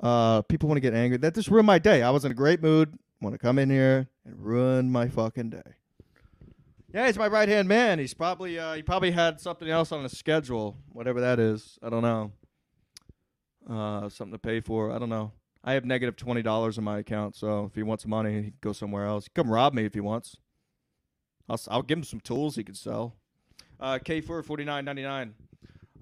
Uh, 0.00 0.42
people 0.42 0.68
want 0.68 0.76
to 0.76 0.80
get 0.80 0.94
angry. 0.94 1.18
That 1.18 1.34
just 1.34 1.48
ruined 1.48 1.66
my 1.66 1.78
day. 1.78 2.02
I 2.02 2.10
was 2.10 2.24
in 2.24 2.30
a 2.30 2.34
great 2.34 2.62
mood. 2.62 2.96
Want 3.20 3.34
to 3.34 3.38
come 3.38 3.58
in 3.58 3.68
here 3.68 4.08
and 4.24 4.38
ruin 4.38 4.92
my 4.92 5.08
fucking 5.08 5.50
day. 5.50 5.74
Yeah, 6.94 7.06
he's 7.06 7.18
my 7.18 7.26
right 7.26 7.48
hand 7.48 7.68
man. 7.68 7.98
He's 7.98 8.14
probably 8.14 8.58
uh, 8.58 8.74
he 8.74 8.82
probably 8.82 9.10
had 9.10 9.40
something 9.40 9.68
else 9.68 9.92
on 9.92 10.02
his 10.02 10.16
schedule, 10.16 10.76
whatever 10.92 11.20
that 11.20 11.38
is. 11.38 11.78
I 11.82 11.90
don't 11.90 12.02
know. 12.02 12.32
Uh, 13.68 14.08
something 14.08 14.32
to 14.32 14.38
pay 14.38 14.60
for. 14.60 14.90
I 14.92 14.98
don't 14.98 15.10
know. 15.10 15.32
I 15.62 15.74
have 15.74 15.84
negative 15.84 16.16
twenty 16.16 16.42
dollars 16.42 16.78
in 16.78 16.84
my 16.84 16.98
account, 16.98 17.36
so 17.36 17.66
if 17.66 17.74
he 17.74 17.82
wants 17.82 18.06
money, 18.06 18.34
he 18.34 18.42
can 18.42 18.52
go 18.60 18.72
somewhere 18.72 19.04
else. 19.04 19.24
He 19.24 19.30
come 19.34 19.50
rob 19.50 19.74
me 19.74 19.84
if 19.84 19.94
he 19.94 20.00
wants. 20.00 20.36
I'll 21.48 21.60
I'll 21.68 21.82
give 21.82 21.98
him 21.98 22.04
some 22.04 22.20
tools 22.20 22.56
he 22.56 22.64
can 22.64 22.74
sell. 22.74 23.16
Uh, 23.78 23.98
K 23.98 24.20
four 24.20 24.42
forty 24.42 24.64
nine 24.64 24.84
ninety 24.84 25.02
nine. 25.02 25.34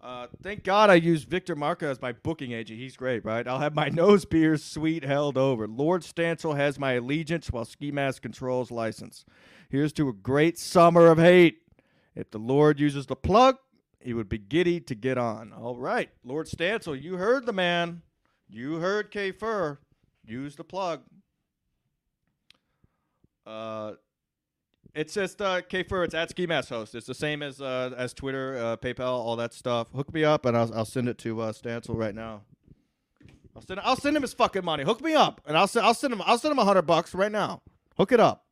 Uh, 0.01 0.29
thank 0.43 0.63
God 0.63 0.89
I 0.89 0.95
used 0.95 1.29
Victor 1.29 1.57
Marca 1.57 1.87
as 1.87 2.01
my 2.01 2.13
booking 2.13 2.53
agent. 2.53 2.79
He's 2.79 2.97
great, 2.97 3.25
right? 3.25 3.47
I'll 3.49 3.59
have 3.59 3.75
my 3.75 3.89
nose 3.93 4.25
beer 4.25 4.57
suite 4.57 5.05
held 5.05 5.37
over. 5.37 5.67
Lord 5.67 6.03
Stancil 6.03 6.57
has 6.57 6.79
my 6.79 6.93
allegiance 6.93 7.51
while 7.51 7.65
Ski 7.65 7.91
Mask 7.91 8.23
controls 8.23 8.71
license. 8.71 9.25
Here's 9.69 9.93
to 9.95 10.09
a 10.09 10.13
great 10.13 10.59
summer 10.59 11.07
of 11.09 11.19
hate. 11.19 11.59
If 12.15 12.31
the 12.31 12.39
Lord 12.39 12.79
uses 12.79 13.07
the 13.07 13.17
plug, 13.17 13.57
he 14.01 14.15
would 14.15 14.29
be 14.29 14.39
giddy 14.39 14.81
to 14.81 14.95
get 14.95 15.19
on. 15.19 15.53
All 15.53 15.77
right, 15.77 16.11
Lord 16.25 16.47
Stancil, 16.47 17.01
you 17.01 17.17
heard 17.17 17.47
the 17.47 17.53
man. 17.53 18.03
You 18.49 18.77
heard 18.77 19.11
K 19.11 19.33
Fur. 19.33 19.79
Use 20.25 20.57
the 20.57 20.65
plug. 20.65 21.03
Uh, 23.45 23.93
it's 24.95 25.15
just 25.15 25.41
uh, 25.43 25.63
K 25.63 25.83
Fur. 25.83 26.05
It's 26.05 26.15
at 26.15 26.31
Ski 26.31 26.47
Mask 26.47 26.69
Host. 26.69 26.95
It's 26.95 27.07
the 27.07 27.15
same 27.15 27.43
as 27.43 27.61
uh, 27.61 27.93
as 27.97 28.13
Twitter, 28.13 28.57
uh, 28.57 28.77
PayPal, 28.77 29.09
all 29.09 29.37
that 29.37 29.53
stuff. 29.53 29.89
Hook 29.95 30.13
me 30.13 30.25
up, 30.25 30.47
and 30.47 30.57
I'll 30.57 30.73
I'll 30.75 30.85
send 30.85 31.09
it 31.09 31.19
to 31.19 31.41
uh, 31.41 31.53
Stancil 31.53 31.97
right 31.97 32.15
now. 32.15 32.43
I'll 33.55 33.63
send 33.63 33.81
I'll 33.81 33.97
send 33.97 34.17
him 34.17 34.23
his 34.23 34.35
fucking 34.35 34.65
money. 34.65 34.85
Hook 34.85 35.01
me 35.03 35.15
up, 35.15 35.41
and 35.47 35.57
I'll 35.57 35.67
send 35.67 35.87
I'll 35.87 35.95
send 35.95 36.13
him 36.13 36.23
I'll 36.25 36.39
send 36.39 36.53
him 36.53 36.59
a 36.59 36.65
hundred 36.65 36.83
bucks 36.83 37.15
right 37.15 37.33
now. 37.33 37.63
Hook 37.97 38.13
it 38.13 38.21
up. 38.21 38.47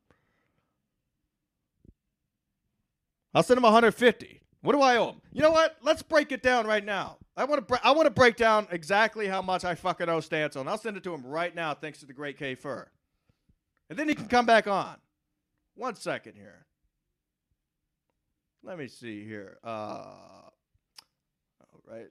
I'll 3.35 3.43
send 3.43 3.59
him 3.59 3.65
150. 3.65 4.41
What 4.65 4.73
do 4.73 4.81
I 4.81 4.97
owe 4.97 5.11
him? 5.11 5.21
You 5.31 5.43
know 5.43 5.51
what? 5.51 5.77
Let's 5.83 6.03
break 6.03 6.33
it 6.33 6.43
down 6.43 6.67
right 6.67 6.83
now. 6.83 7.19
I 7.37 7.45
want 7.45 7.69
to 7.69 7.87
I 7.87 7.91
want 7.91 8.07
to 8.07 8.11
break 8.11 8.37
down 8.37 8.67
exactly 8.71 9.27
how 9.27 9.43
much 9.43 9.63
I 9.63 9.75
fucking 9.75 10.09
owe 10.09 10.21
Stancil, 10.21 10.61
and 10.61 10.71
I'll 10.71 10.79
send 10.79 10.97
it 10.97 11.05
to 11.05 11.13
him 11.13 11.23
right 11.23 11.55
now, 11.55 11.75
thanks 11.75 11.99
to 11.99 12.07
the 12.07 12.15
great 12.15 12.39
K 12.39 12.55
Fur. 12.55 12.89
And 13.91 13.99
then 13.99 14.09
he 14.09 14.15
can 14.15 14.27
come 14.27 14.47
back 14.47 14.67
on. 14.67 14.97
One 15.75 15.95
second 15.97 16.37
here. 16.37 16.65
Let 18.63 18.79
me 18.79 18.89
see 18.89 19.23
here. 19.23 19.59
Uh, 19.63 19.69
all 21.61 21.83
right. 21.87 22.09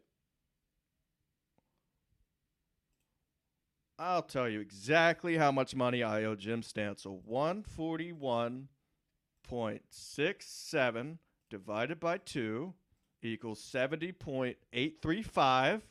I'll 3.98 4.22
tell 4.22 4.48
you 4.48 4.60
exactly 4.60 5.38
how 5.38 5.52
much 5.52 5.76
money 5.76 6.04
I 6.04 6.24
owe 6.26 6.36
Jim 6.36 6.62
Stancil. 6.62 7.20
One 7.26 7.63
forty-one 7.63 8.68
point 9.42 9.82
six 9.89 10.46
seven 10.46 11.18
divided 11.54 12.00
by 12.00 12.18
two 12.18 12.74
equals 13.22 13.63
seventy 13.63 14.12
point 14.12 14.58
eight 14.74 14.98
three 15.04 15.22
five 15.22 15.84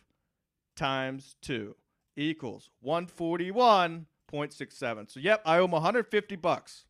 times 0.75 1.37
two 1.41 1.77
equals 2.17 2.69
one 2.81 3.07
forty-one 3.07 4.07
point 4.27 4.53
six 4.53 4.77
seven. 4.77 5.07
So 5.09 5.21
yep, 5.21 5.41
I 5.47 5.59
owe 5.59 5.65
him 5.65 5.71
one 5.71 5.81
hundred 5.83 6.09
fifty 6.09 6.37
bucks. 6.37 6.85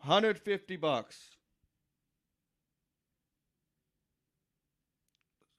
150 0.00 0.76
bucks. 0.76 1.30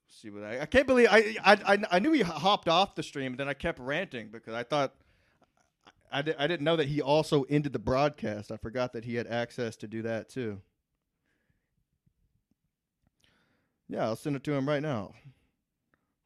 See 0.07 0.29
what 0.29 0.43
I, 0.43 0.61
I 0.61 0.65
can't 0.67 0.85
believe 0.85 1.07
I, 1.09 1.35
I 1.43 1.73
I 1.73 1.77
I 1.93 1.99
knew 1.99 2.11
he 2.11 2.21
hopped 2.21 2.67
off 2.67 2.93
the 2.93 3.01
stream, 3.01 3.31
and 3.33 3.39
then 3.39 3.47
I 3.47 3.55
kept 3.55 3.79
ranting 3.79 4.29
because 4.31 4.53
I 4.53 4.61
thought 4.61 4.93
I, 6.15 6.21
di- 6.21 6.35
I 6.39 6.47
didn't 6.47 6.63
know 6.63 6.77
that 6.77 6.87
he 6.87 7.01
also 7.01 7.43
ended 7.43 7.73
the 7.73 7.79
broadcast. 7.79 8.49
I 8.49 8.55
forgot 8.55 8.93
that 8.93 9.03
he 9.03 9.15
had 9.15 9.27
access 9.27 9.75
to 9.77 9.87
do 9.87 10.01
that 10.03 10.29
too. 10.29 10.61
Yeah, 13.89 14.05
I'll 14.05 14.15
send 14.15 14.37
it 14.37 14.43
to 14.45 14.53
him 14.53 14.65
right 14.67 14.81
now. 14.81 15.11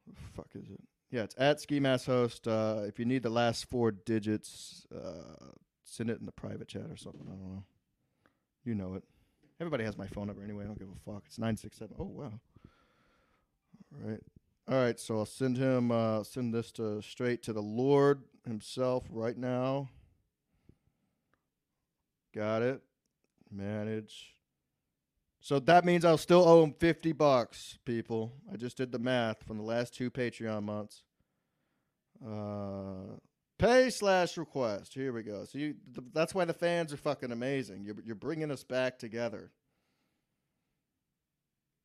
What 0.06 0.16
the 0.16 0.22
fuck 0.36 0.48
is 0.54 0.70
it? 0.70 0.80
Yeah, 1.10 1.24
it's 1.24 1.34
at 1.38 1.60
Ski 1.60 1.80
Mask 1.80 2.06
Host. 2.06 2.46
Uh, 2.46 2.82
if 2.86 3.00
you 3.00 3.04
need 3.04 3.24
the 3.24 3.30
last 3.30 3.68
four 3.68 3.90
digits, 3.90 4.86
uh, 4.94 5.54
send 5.82 6.08
it 6.08 6.20
in 6.20 6.26
the 6.26 6.32
private 6.32 6.68
chat 6.68 6.86
or 6.88 6.96
something. 6.96 7.26
I 7.26 7.32
don't 7.32 7.42
know. 7.42 7.64
You 8.64 8.76
know 8.76 8.94
it. 8.94 9.02
Everybody 9.60 9.82
has 9.82 9.98
my 9.98 10.06
phone 10.06 10.28
number 10.28 10.44
anyway. 10.44 10.64
I 10.64 10.66
don't 10.68 10.78
give 10.78 10.88
a 10.88 11.10
fuck. 11.10 11.24
It's 11.26 11.38
nine 11.38 11.56
six 11.56 11.76
seven. 11.76 11.96
Oh 11.98 12.04
wow. 12.04 12.32
All 13.92 14.08
right. 14.08 14.22
All 14.70 14.76
right. 14.76 15.00
So 15.00 15.18
I'll 15.18 15.26
send 15.26 15.56
him. 15.56 15.90
Uh, 15.90 16.22
send 16.22 16.54
this 16.54 16.70
to 16.72 17.02
straight 17.02 17.42
to 17.42 17.52
the 17.52 17.60
Lord 17.60 18.22
himself 18.46 19.04
right 19.10 19.36
now. 19.36 19.88
Got 22.32 22.62
it. 22.62 22.80
Manage. 23.50 24.36
So 25.40 25.58
that 25.58 25.84
means 25.84 26.04
I'll 26.04 26.16
still 26.16 26.46
owe 26.46 26.62
him 26.62 26.72
fifty 26.72 27.10
bucks, 27.10 27.78
people. 27.84 28.32
I 28.52 28.56
just 28.56 28.76
did 28.76 28.92
the 28.92 29.00
math 29.00 29.42
from 29.42 29.56
the 29.56 29.64
last 29.64 29.92
two 29.92 30.08
Patreon 30.08 30.62
months. 30.62 31.02
Uh, 32.24 33.16
Pay 33.58 33.90
slash 33.90 34.36
request. 34.36 34.94
Here 34.94 35.12
we 35.12 35.22
go. 35.22 35.44
So 35.46 35.58
you, 35.58 35.74
th- 35.94 36.06
that's 36.14 36.34
why 36.34 36.44
the 36.44 36.54
fans 36.54 36.92
are 36.92 36.98
fucking 36.98 37.32
amazing. 37.32 37.82
You're 37.84 37.96
you're 38.04 38.14
bringing 38.14 38.52
us 38.52 38.62
back 38.62 39.00
together. 39.00 39.50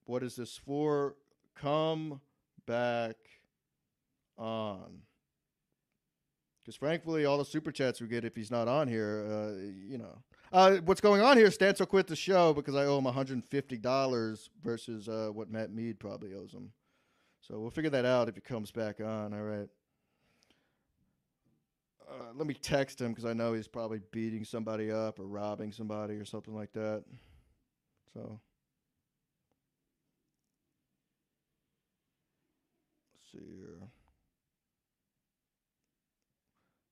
What 0.06 0.22
is 0.22 0.36
this 0.36 0.56
for? 0.56 1.16
Come 1.56 2.22
back 2.66 3.16
on. 4.38 5.02
Because 6.62 6.76
frankly, 6.76 7.26
all 7.26 7.38
the 7.38 7.46
super 7.46 7.72
chats 7.72 8.02
we 8.02 8.08
get 8.08 8.26
if 8.26 8.36
he's 8.36 8.50
not 8.50 8.68
on 8.68 8.88
here, 8.88 9.26
uh, 9.30 9.52
you 9.88 9.98
know. 9.98 10.18
Uh, 10.52 10.78
what's 10.86 11.02
going 11.02 11.22
on 11.22 11.38
here? 11.38 11.48
Stancil 11.48 11.88
quit 11.88 12.08
the 12.08 12.16
show 12.16 12.54
because 12.54 12.76
I 12.76 12.86
owe 12.86 12.98
him 12.98 13.06
$150 13.06 14.50
versus 14.64 15.08
uh, 15.08 15.30
what 15.32 15.50
Matt 15.50 15.72
Mead 15.72 16.00
probably 16.00 16.34
owes 16.34 16.54
him. 16.54 16.72
So 17.42 17.60
we'll 17.60 17.70
figure 17.70 17.92
that 17.92 18.06
out 18.06 18.30
if 18.30 18.36
he 18.36 18.42
comes 18.42 18.72
back 18.72 19.00
on. 19.00 19.34
All 19.34 19.44
right. 19.44 19.70
Uh, 22.10 22.32
let 22.36 22.48
me 22.48 22.54
text 22.54 23.02
him 23.02 23.10
because 23.10 23.26
I 23.26 23.34
know 23.34 23.54
he's 23.54 23.68
probably 23.68 24.00
beating 24.12 24.44
somebody 24.44 24.92
up 24.92 25.20
or 25.20 25.28
robbing 25.28 25.72
somebody 25.72 26.16
or 26.16 26.26
something 26.26 26.56
like 26.56 26.72
that. 26.74 27.04
So, 28.14 28.40
see 33.36 33.56
here. 33.58 33.90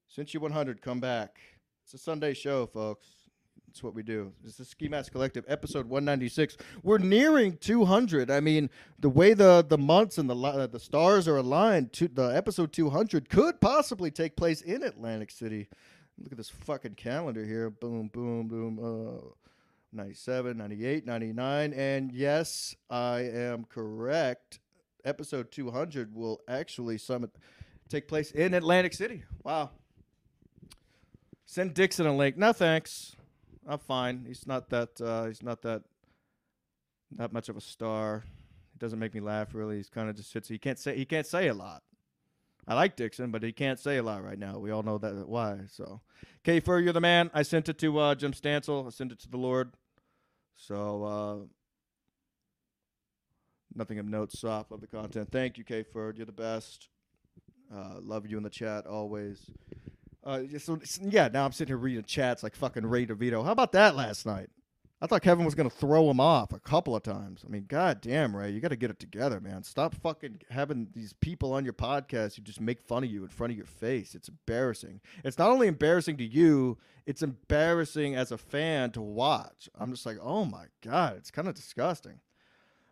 Since 0.08 0.34
you 0.34 0.40
100, 0.40 0.82
come 0.82 1.00
back. 1.00 1.40
It's 1.84 1.94
a 1.94 1.98
Sunday 1.98 2.34
show, 2.34 2.66
folks. 2.66 3.08
That's 3.68 3.82
what 3.82 3.96
we 3.96 4.04
do. 4.04 4.32
This 4.44 4.60
is 4.60 4.68
Ski 4.68 4.88
Mask 4.88 5.12
Collective, 5.12 5.46
episode 5.48 5.88
196. 5.90 6.58
We're 6.84 7.00
nearing 7.00 7.58
200. 7.58 8.30
I 8.30 8.40
mean, 8.40 8.70
the 9.00 9.10
way 9.10 9.34
the, 9.34 9.66
the 9.68 9.80
months 9.80 10.20
and 10.20 10.30
the 10.30 10.36
li- 10.36 10.68
the 10.68 10.80
stars 10.80 11.28
are 11.28 11.38
aligned, 11.38 11.92
to 11.94 12.08
the 12.08 12.28
episode 12.28 12.72
200 12.72 13.30
could 13.30 13.60
possibly 13.60 14.12
take 14.12 14.36
place 14.36 14.62
in 14.62 14.84
Atlantic 14.84 15.32
City. 15.32 15.70
Look 16.20 16.32
at 16.32 16.38
this 16.38 16.50
fucking 16.50 16.96
calendar 16.96 17.44
here. 17.44 17.72
Boom, 17.72 18.12
boom, 18.14 18.48
boom. 18.48 18.80
Uh, 18.80 19.30
97, 19.92 20.58
98, 20.58 21.06
99. 21.08 21.74
And 21.74 22.12
yes, 22.12 22.76
I 22.92 23.22
am 23.22 23.66
correct. 23.66 24.60
Episode 25.06 25.52
200 25.52 26.16
will 26.16 26.42
actually 26.48 26.98
summit 26.98 27.32
take 27.90 28.08
place 28.08 28.32
in 28.32 28.54
Atlantic 28.54 28.94
City. 28.94 29.24
Wow. 29.44 29.72
Send 31.46 31.74
Dixon 31.74 32.08
a 32.08 32.16
link. 32.16 32.38
No 32.38 32.54
thanks. 32.54 33.16
I'm 33.68 33.80
fine. 33.80 34.26
He's 34.28 34.48
not 34.48 34.70
that. 34.70 35.00
Uh, 35.00 35.26
he's 35.26 35.44
not 35.44 35.62
that. 35.64 35.84
Not 37.16 37.32
much 37.32 37.50
of 37.50 37.58
a 37.58 37.62
star. 37.62 38.24
He 38.72 38.80
doesn't 38.80 38.98
make 39.00 39.14
me 39.14 39.20
laugh 39.20 39.54
really. 39.54 39.78
He's 39.78 39.90
kind 39.90 40.10
of 40.10 40.16
just 40.16 40.32
sits. 40.32 40.48
He 40.48 40.58
can't 40.58 40.80
say. 40.80 40.96
He 40.96 41.06
can't 41.06 41.28
say 41.28 41.48
a 41.48 41.54
lot. 41.54 41.84
I 42.68 42.76
like 42.76 42.96
Dixon, 42.96 43.30
but 43.30 43.44
he 43.44 43.52
can't 43.52 43.78
say 43.80 43.98
a 43.98 44.04
lot 44.04 44.24
right 44.24 44.40
now. 44.40 44.58
We 44.58 44.72
all 44.72 44.84
know 44.84 44.98
that 44.98 45.28
why. 45.28 45.60
So, 45.70 46.02
K 46.44 46.60
Fur, 46.60 46.80
you're 46.80 46.94
the 46.94 47.02
man. 47.02 47.30
I 47.34 47.44
sent 47.44 47.68
it 47.68 47.78
to 47.80 48.00
uh, 48.00 48.16
Jim 48.16 48.32
Stancil. 48.32 48.88
I 48.88 48.90
sent 48.90 49.12
it 49.12 49.20
to 49.20 49.30
the 49.30 49.38
Lord. 49.38 49.74
So, 50.56 51.04
uh, 51.04 51.36
nothing 53.76 54.00
of 54.00 54.06
note. 54.06 54.32
Soft. 54.32 54.72
Love 54.72 54.82
the 54.82 54.88
content. 54.88 55.30
Thank 55.32 55.58
you, 55.58 55.64
K 55.64 55.84
Fur. 55.84 56.14
You're 56.16 56.26
the 56.26 56.32
best. 56.32 56.88
Uh, 57.74 57.96
love 58.02 58.28
you 58.28 58.38
in 58.38 58.44
the 58.44 58.50
chat 58.50 58.86
always. 58.86 59.50
Uh, 60.24 60.42
so 60.58 60.80
yeah, 61.02 61.28
now 61.32 61.46
I'm 61.46 61.52
sitting 61.52 61.72
here 61.72 61.78
reading 61.78 62.04
chats 62.04 62.44
like 62.44 62.56
fucking 62.56 62.86
Ray 62.86 63.06
DeVito. 63.06 63.44
How 63.44 63.52
about 63.52 63.72
that 63.74 63.96
last 63.96 64.26
night? 64.26 64.50
I 65.02 65.06
thought 65.06 65.22
Kevin 65.22 65.44
was 65.44 65.54
gonna 65.54 65.70
throw 65.70 66.10
him 66.10 66.22
off 66.22 66.54
a 66.54 66.60
couple 66.60 66.96
of 66.96 67.04
times. 67.04 67.44
I 67.46 67.50
mean, 67.50 67.66
god 67.68 68.00
damn, 68.00 68.34
Ray, 68.34 68.52
you 68.52 68.62
got 68.62 68.70
to 68.70 68.78
get 68.78 68.90
it 68.90 69.00
together, 69.00 69.42
man. 69.42 69.64
Stop 69.64 69.96
fucking 69.96 70.40
having 70.50 70.88
these 70.94 71.12
people 71.12 71.52
on 71.52 71.66
your 71.66 71.74
podcast 71.74 72.36
who 72.36 72.42
just 72.42 72.62
make 72.62 72.80
fun 72.80 73.04
of 73.04 73.12
you 73.12 73.24
in 73.24 73.30
front 73.30 73.52
of 73.52 73.58
your 73.58 73.66
face. 73.66 74.16
It's 74.16 74.30
embarrassing. 74.30 75.02
It's 75.26 75.38
not 75.38 75.50
only 75.50 75.68
embarrassing 75.68 76.16
to 76.18 76.24
you, 76.24 76.78
it's 77.06 77.22
embarrassing 77.22 78.16
as 78.16 78.32
a 78.32 78.38
fan 78.38 78.92
to 78.92 79.02
watch. 79.02 79.68
I'm 79.78 79.92
just 79.92 80.06
like, 80.06 80.20
oh 80.22 80.46
my 80.46 80.68
god, 80.82 81.18
it's 81.18 81.32
kind 81.32 81.50
of 81.50 81.56
disgusting. 81.56 82.22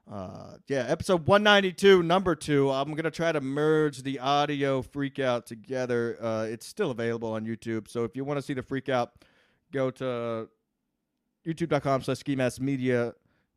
Uh, 0.10 0.58
yeah, 0.68 0.86
episode 0.88 1.26
192, 1.28 2.04
number 2.04 2.36
two. 2.36 2.70
I'm 2.70 2.94
gonna 2.94 3.12
try 3.12 3.32
to 3.32 3.42
merge 3.42 4.04
the 4.04 4.20
audio 4.20 4.82
freakout 4.82 5.46
together. 5.46 6.18
Uh, 6.22 6.48
it's 6.50 6.66
still 6.66 6.92
available 6.92 7.32
on 7.34 7.46
YouTube, 7.46 7.88
so 7.90 8.04
if 8.04 8.16
you 8.16 8.24
want 8.24 8.38
to 8.38 8.42
see 8.42 8.54
the 8.54 8.62
freakout, 8.62 9.10
go 9.72 9.90
to 9.92 10.50
youtube.com 11.48 12.02
slash 12.04 12.20
ski 12.20 12.36
mask 12.36 12.62
media. 12.62 13.14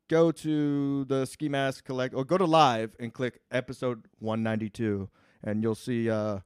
Go 0.08 0.30
to 0.30 1.04
the 1.06 1.24
ski 1.24 1.48
mask 1.48 1.84
collect 1.84 2.14
or 2.14 2.24
go 2.24 2.36
to 2.36 2.44
live 2.44 2.94
and 3.00 3.12
click 3.12 3.40
episode 3.50 4.06
192, 4.18 5.08
and 5.42 5.62
you'll 5.62 5.74
see 5.74 6.10
uh, 6.10 6.40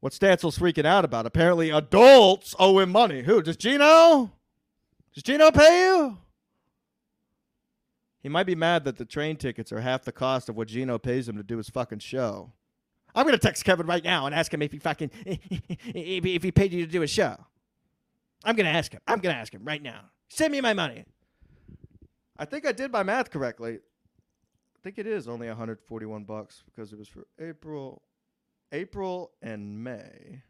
what 0.00 0.12
Stancil's 0.12 0.58
freaking 0.58 0.84
out 0.84 1.04
about. 1.04 1.24
Apparently, 1.24 1.70
adults 1.70 2.54
owe 2.58 2.78
him 2.78 2.90
money. 2.90 3.22
Who? 3.22 3.40
Does 3.40 3.56
Gino? 3.56 4.32
Does 5.14 5.22
Gino 5.22 5.50
pay 5.50 5.86
you? 5.86 6.18
He 8.22 8.28
might 8.28 8.46
be 8.46 8.54
mad 8.54 8.84
that 8.84 8.96
the 8.96 9.04
train 9.04 9.36
tickets 9.36 9.72
are 9.72 9.80
half 9.80 10.04
the 10.04 10.12
cost 10.12 10.48
of 10.48 10.56
what 10.56 10.68
Gino 10.68 10.98
pays 10.98 11.28
him 11.28 11.36
to 11.36 11.42
do 11.42 11.56
his 11.56 11.68
fucking 11.68 11.98
show. 11.98 12.52
I'm 13.14 13.26
gonna 13.26 13.38
text 13.38 13.64
Kevin 13.64 13.86
right 13.86 14.02
now 14.02 14.26
and 14.26 14.34
ask 14.34 14.54
him 14.54 14.62
if 14.62 14.72
he 14.72 14.78
fucking 14.78 15.10
if 15.24 16.42
he 16.42 16.52
paid 16.52 16.72
you 16.72 16.86
to 16.86 16.90
do 16.90 17.02
a 17.02 17.06
show. 17.06 17.36
I'm 18.44 18.56
gonna 18.56 18.70
ask 18.70 18.92
him. 18.92 19.00
I'm 19.06 19.18
gonna 19.18 19.34
ask 19.34 19.52
him 19.52 19.64
right 19.64 19.82
now. 19.82 20.02
Send 20.28 20.52
me 20.52 20.60
my 20.60 20.72
money. 20.72 21.04
I 22.38 22.44
think 22.44 22.66
I 22.66 22.72
did 22.72 22.90
my 22.90 23.02
math 23.02 23.30
correctly. 23.30 23.74
I 23.74 24.78
think 24.82 24.98
it 24.98 25.06
is 25.06 25.28
only 25.28 25.48
141 25.48 26.24
bucks 26.24 26.62
because 26.64 26.92
it 26.92 26.98
was 26.98 27.08
for 27.08 27.26
April, 27.38 28.02
April 28.72 29.32
and 29.42 29.84
May. 29.84 30.42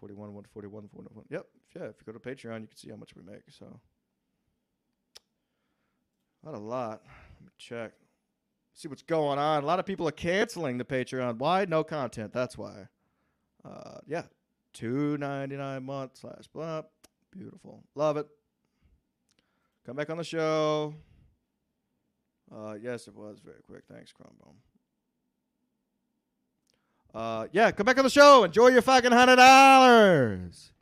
141, 0.00 0.34
141, 0.34 0.88
141. 0.92 1.24
Yep. 1.30 1.46
Yeah, 1.76 1.88
if 1.90 1.96
you 2.00 2.12
go 2.12 2.18
to 2.18 2.18
Patreon, 2.18 2.62
you 2.62 2.66
can 2.68 2.76
see 2.76 2.90
how 2.90 2.96
much 2.96 3.14
we 3.14 3.22
make. 3.22 3.42
So, 3.50 3.80
not 6.44 6.54
a 6.54 6.58
lot. 6.58 7.02
Let 7.04 7.42
me 7.42 7.52
check. 7.58 7.92
See 8.74 8.88
what's 8.88 9.02
going 9.02 9.38
on. 9.38 9.62
A 9.62 9.66
lot 9.66 9.80
of 9.80 9.86
people 9.86 10.06
are 10.06 10.12
canceling 10.12 10.78
the 10.78 10.84
Patreon. 10.84 11.38
Why? 11.38 11.64
No 11.64 11.82
content. 11.82 12.32
That's 12.32 12.56
why. 12.56 12.86
Uh, 13.64 13.98
yeah. 14.06 14.22
Two 14.72 15.16
ninety 15.18 15.56
nine 15.56 15.84
month 15.84 16.18
slash 16.18 16.46
blah. 16.52 16.82
Beautiful. 17.32 17.82
Love 17.94 18.16
it. 18.16 18.28
Come 19.84 19.96
back 19.96 20.10
on 20.10 20.18
the 20.18 20.24
show. 20.24 20.94
Uh, 22.54 22.74
yes, 22.80 23.08
it 23.08 23.14
was 23.14 23.40
very 23.44 23.60
quick. 23.66 23.82
Thanks, 23.90 24.12
Crumbone. 24.12 24.56
Uh, 27.14 27.46
yeah, 27.52 27.70
come 27.70 27.86
back 27.86 27.98
on 27.98 28.04
the 28.04 28.10
show. 28.10 28.44
Enjoy 28.44 28.68
your 28.68 28.82
fucking 28.82 29.12
hundred 29.12 29.36
dollars. 29.36 30.72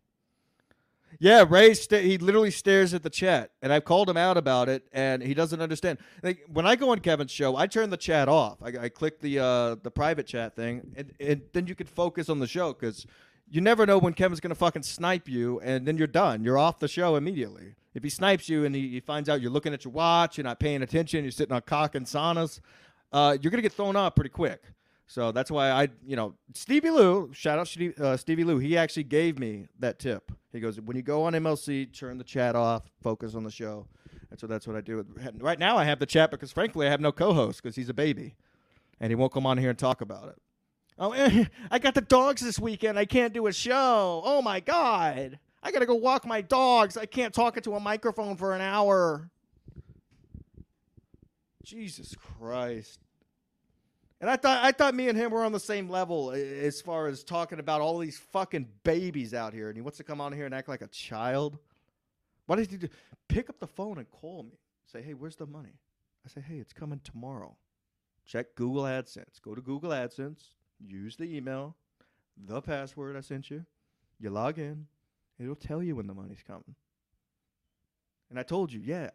Yeah, 1.18 1.44
Ray, 1.48 1.72
he 1.72 2.18
literally 2.18 2.50
stares 2.50 2.92
at 2.92 3.02
the 3.02 3.08
chat, 3.10 3.50
and 3.62 3.72
I've 3.72 3.84
called 3.84 4.10
him 4.10 4.18
out 4.18 4.36
about 4.36 4.68
it, 4.68 4.86
and 4.92 5.22
he 5.22 5.32
doesn't 5.32 5.62
understand. 5.62 5.98
Like 6.22 6.44
when 6.52 6.66
I 6.66 6.76
go 6.76 6.90
on 6.90 6.98
Kevin's 6.98 7.30
show, 7.30 7.56
I 7.56 7.66
turn 7.66 7.88
the 7.88 7.96
chat 7.96 8.28
off. 8.28 8.62
I, 8.62 8.72
I 8.78 8.88
click 8.90 9.20
the 9.20 9.38
uh, 9.38 9.76
the 9.82 9.90
private 9.90 10.26
chat 10.26 10.54
thing, 10.54 10.92
and, 10.96 11.12
and 11.18 11.42
then 11.52 11.66
you 11.66 11.74
can 11.74 11.86
focus 11.86 12.28
on 12.28 12.38
the 12.38 12.46
show 12.46 12.72
because 12.74 13.06
you 13.48 13.60
never 13.60 13.86
know 13.86 13.98
when 13.98 14.12
Kevin's 14.12 14.40
gonna 14.40 14.54
fucking 14.54 14.82
snipe 14.82 15.28
you, 15.28 15.60
and 15.60 15.86
then 15.86 15.96
you're 15.96 16.06
done. 16.06 16.44
You're 16.44 16.58
off 16.58 16.80
the 16.80 16.88
show 16.88 17.16
immediately. 17.16 17.76
If 17.94 18.02
he 18.02 18.10
snipes 18.10 18.48
you 18.48 18.66
and 18.66 18.74
he, 18.74 18.88
he 18.88 19.00
finds 19.00 19.30
out 19.30 19.40
you're 19.40 19.50
looking 19.50 19.72
at 19.72 19.84
your 19.86 19.92
watch, 19.92 20.36
you're 20.36 20.44
not 20.44 20.60
paying 20.60 20.82
attention, 20.82 21.24
you're 21.24 21.30
sitting 21.30 21.54
on 21.54 21.62
cock 21.62 21.94
and 21.94 22.04
saunas, 22.04 22.60
uh, 23.12 23.38
you're 23.40 23.50
gonna 23.50 23.62
get 23.62 23.72
thrown 23.72 23.96
off 23.96 24.14
pretty 24.14 24.30
quick. 24.30 24.62
So 25.06 25.30
that's 25.30 25.50
why 25.50 25.70
I, 25.70 25.88
you 26.04 26.16
know, 26.16 26.34
Stevie 26.54 26.90
Lou, 26.90 27.30
shout 27.32 27.58
out 27.58 27.68
Stevie, 27.68 27.94
uh, 27.98 28.16
Stevie 28.16 28.44
Lou, 28.44 28.58
he 28.58 28.76
actually 28.76 29.04
gave 29.04 29.38
me 29.38 29.66
that 29.78 29.98
tip. 29.98 30.32
He 30.52 30.58
goes, 30.58 30.80
when 30.80 30.96
you 30.96 31.02
go 31.02 31.22
on 31.24 31.32
MLC, 31.34 31.96
turn 31.96 32.18
the 32.18 32.24
chat 32.24 32.56
off, 32.56 32.82
focus 33.02 33.34
on 33.34 33.44
the 33.44 33.50
show. 33.50 33.86
And 34.30 34.40
so 34.40 34.46
that's 34.46 34.66
what 34.66 34.76
I 34.76 34.80
do. 34.80 35.06
Right 35.38 35.58
now, 35.58 35.76
I 35.76 35.84
have 35.84 36.00
the 36.00 36.06
chat 36.06 36.30
because, 36.32 36.50
frankly, 36.50 36.86
I 36.86 36.90
have 36.90 37.00
no 37.00 37.12
co 37.12 37.32
host 37.32 37.62
because 37.62 37.76
he's 37.76 37.88
a 37.88 37.94
baby 37.94 38.34
and 39.00 39.10
he 39.10 39.14
won't 39.14 39.32
come 39.32 39.46
on 39.46 39.58
here 39.58 39.70
and 39.70 39.78
talk 39.78 40.00
about 40.00 40.28
it. 40.28 40.42
Oh, 40.98 41.12
I 41.70 41.78
got 41.78 41.94
the 41.94 42.00
dogs 42.00 42.42
this 42.42 42.58
weekend. 42.58 42.98
I 42.98 43.04
can't 43.04 43.32
do 43.32 43.46
a 43.46 43.52
show. 43.52 44.22
Oh, 44.24 44.42
my 44.42 44.60
God. 44.60 45.38
I 45.62 45.70
got 45.70 45.80
to 45.80 45.86
go 45.86 45.94
walk 45.94 46.26
my 46.26 46.40
dogs. 46.40 46.96
I 46.96 47.06
can't 47.06 47.34
talk 47.34 47.56
into 47.56 47.74
a 47.74 47.80
microphone 47.80 48.36
for 48.36 48.54
an 48.54 48.60
hour. 48.60 49.30
Jesus 51.62 52.14
Christ. 52.14 53.05
And 54.20 54.30
I 54.30 54.36
thought 54.36 54.64
I 54.64 54.72
thought 54.72 54.94
me 54.94 55.08
and 55.08 55.18
him 55.18 55.30
were 55.30 55.44
on 55.44 55.52
the 55.52 55.60
same 55.60 55.90
level 55.90 56.30
as 56.32 56.80
far 56.80 57.06
as 57.06 57.22
talking 57.22 57.58
about 57.58 57.80
all 57.80 57.98
these 57.98 58.18
fucking 58.18 58.66
babies 58.82 59.34
out 59.34 59.52
here, 59.52 59.68
and 59.68 59.76
he 59.76 59.82
wants 59.82 59.98
to 59.98 60.04
come 60.04 60.20
on 60.20 60.32
here 60.32 60.46
and 60.46 60.54
act 60.54 60.68
like 60.68 60.80
a 60.80 60.88
child. 60.88 61.58
Why 62.46 62.56
did 62.56 62.70
he 62.70 62.76
do? 62.78 62.88
Pick 63.28 63.50
up 63.50 63.58
the 63.58 63.66
phone 63.66 63.98
and 63.98 64.10
call 64.10 64.44
me. 64.44 64.58
Say, 64.86 65.02
hey, 65.02 65.14
where's 65.14 65.36
the 65.36 65.46
money? 65.46 65.74
I 66.24 66.28
say, 66.28 66.40
hey, 66.40 66.56
it's 66.56 66.72
coming 66.72 67.00
tomorrow. 67.02 67.56
Check 68.24 68.54
Google 68.54 68.84
AdSense. 68.84 69.40
Go 69.42 69.54
to 69.54 69.60
Google 69.60 69.90
AdSense. 69.90 70.42
Use 70.78 71.16
the 71.16 71.36
email, 71.36 71.76
the 72.36 72.60
password 72.60 73.16
I 73.16 73.20
sent 73.20 73.50
you. 73.50 73.64
You 74.18 74.30
log 74.30 74.58
in. 74.58 74.86
It'll 75.38 75.54
tell 75.54 75.82
you 75.82 75.96
when 75.96 76.06
the 76.06 76.14
money's 76.14 76.42
coming. 76.46 76.74
And 78.30 78.38
I 78.38 78.42
told 78.42 78.72
you, 78.72 78.80
yeah, 78.80 79.10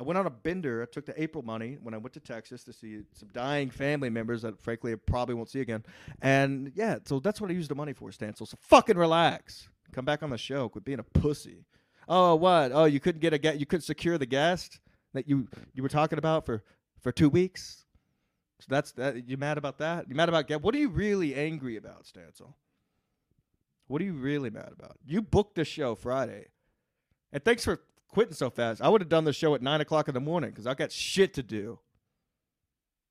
I 0.00 0.02
went 0.02 0.16
on 0.16 0.26
a 0.26 0.30
bender. 0.30 0.82
I 0.82 0.86
took 0.86 1.04
the 1.04 1.22
April 1.22 1.44
money 1.44 1.76
when 1.82 1.92
I 1.92 1.98
went 1.98 2.14
to 2.14 2.20
Texas 2.20 2.64
to 2.64 2.72
see 2.72 3.02
some 3.12 3.28
dying 3.34 3.68
family 3.68 4.08
members 4.08 4.40
that, 4.42 4.58
frankly, 4.58 4.92
I 4.92 4.94
probably 4.94 5.34
won't 5.34 5.50
see 5.50 5.60
again. 5.60 5.84
And 6.22 6.72
yeah, 6.74 6.98
so 7.04 7.20
that's 7.20 7.38
what 7.38 7.50
I 7.50 7.52
used 7.52 7.70
the 7.70 7.74
money 7.74 7.92
for, 7.92 8.08
Stancil. 8.08 8.48
So 8.48 8.56
fucking 8.62 8.96
relax. 8.96 9.68
Come 9.92 10.06
back 10.06 10.22
on 10.22 10.30
the 10.30 10.38
show. 10.38 10.70
Quit 10.70 10.84
being 10.84 11.00
a 11.00 11.02
pussy. 11.02 11.66
Oh, 12.08 12.34
what? 12.34 12.72
Oh, 12.72 12.86
you 12.86 12.98
couldn't 12.98 13.20
get 13.20 13.34
a 13.34 13.38
guest. 13.38 13.60
You 13.60 13.66
couldn't 13.66 13.82
secure 13.82 14.16
the 14.16 14.24
guest 14.26 14.80
that 15.12 15.28
you 15.28 15.48
you 15.74 15.82
were 15.82 15.88
talking 15.88 16.18
about 16.18 16.46
for 16.46 16.62
for 17.02 17.12
two 17.12 17.28
weeks. 17.28 17.84
So 18.60 18.66
that's 18.70 18.92
that. 18.92 19.28
You 19.28 19.36
mad 19.36 19.58
about 19.58 19.78
that? 19.78 20.08
You 20.08 20.14
mad 20.14 20.30
about 20.30 20.48
get? 20.48 20.62
What 20.62 20.74
are 20.74 20.78
you 20.78 20.88
really 20.88 21.34
angry 21.34 21.76
about, 21.76 22.04
Stancil? 22.04 22.54
What 23.86 24.00
are 24.00 24.04
you 24.04 24.14
really 24.14 24.50
mad 24.50 24.70
about? 24.72 24.96
You 25.04 25.20
booked 25.20 25.56
the 25.56 25.64
show 25.64 25.94
Friday, 25.94 26.46
and 27.32 27.44
thanks 27.44 27.64
for 27.64 27.80
quitting 28.10 28.34
so 28.34 28.50
fast. 28.50 28.82
I 28.82 28.88
would 28.88 29.00
have 29.00 29.08
done 29.08 29.24
the 29.24 29.32
show 29.32 29.54
at 29.54 29.62
nine 29.62 29.80
o'clock 29.80 30.08
in 30.08 30.14
the 30.14 30.20
morning 30.20 30.50
because 30.50 30.66
I 30.66 30.74
got 30.74 30.92
shit 30.92 31.34
to 31.34 31.42
do. 31.42 31.78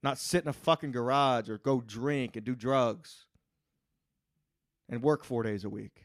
Not 0.02 0.18
sit 0.18 0.44
in 0.44 0.50
a 0.50 0.54
fucking 0.54 0.92
garage 0.92 1.50
or 1.50 1.58
go 1.58 1.82
drink 1.82 2.36
and 2.36 2.46
do 2.46 2.56
drugs 2.56 3.26
and 4.88 5.02
work 5.02 5.26
four 5.26 5.44
days 5.44 5.66
a 5.66 5.70
week 5.70 6.04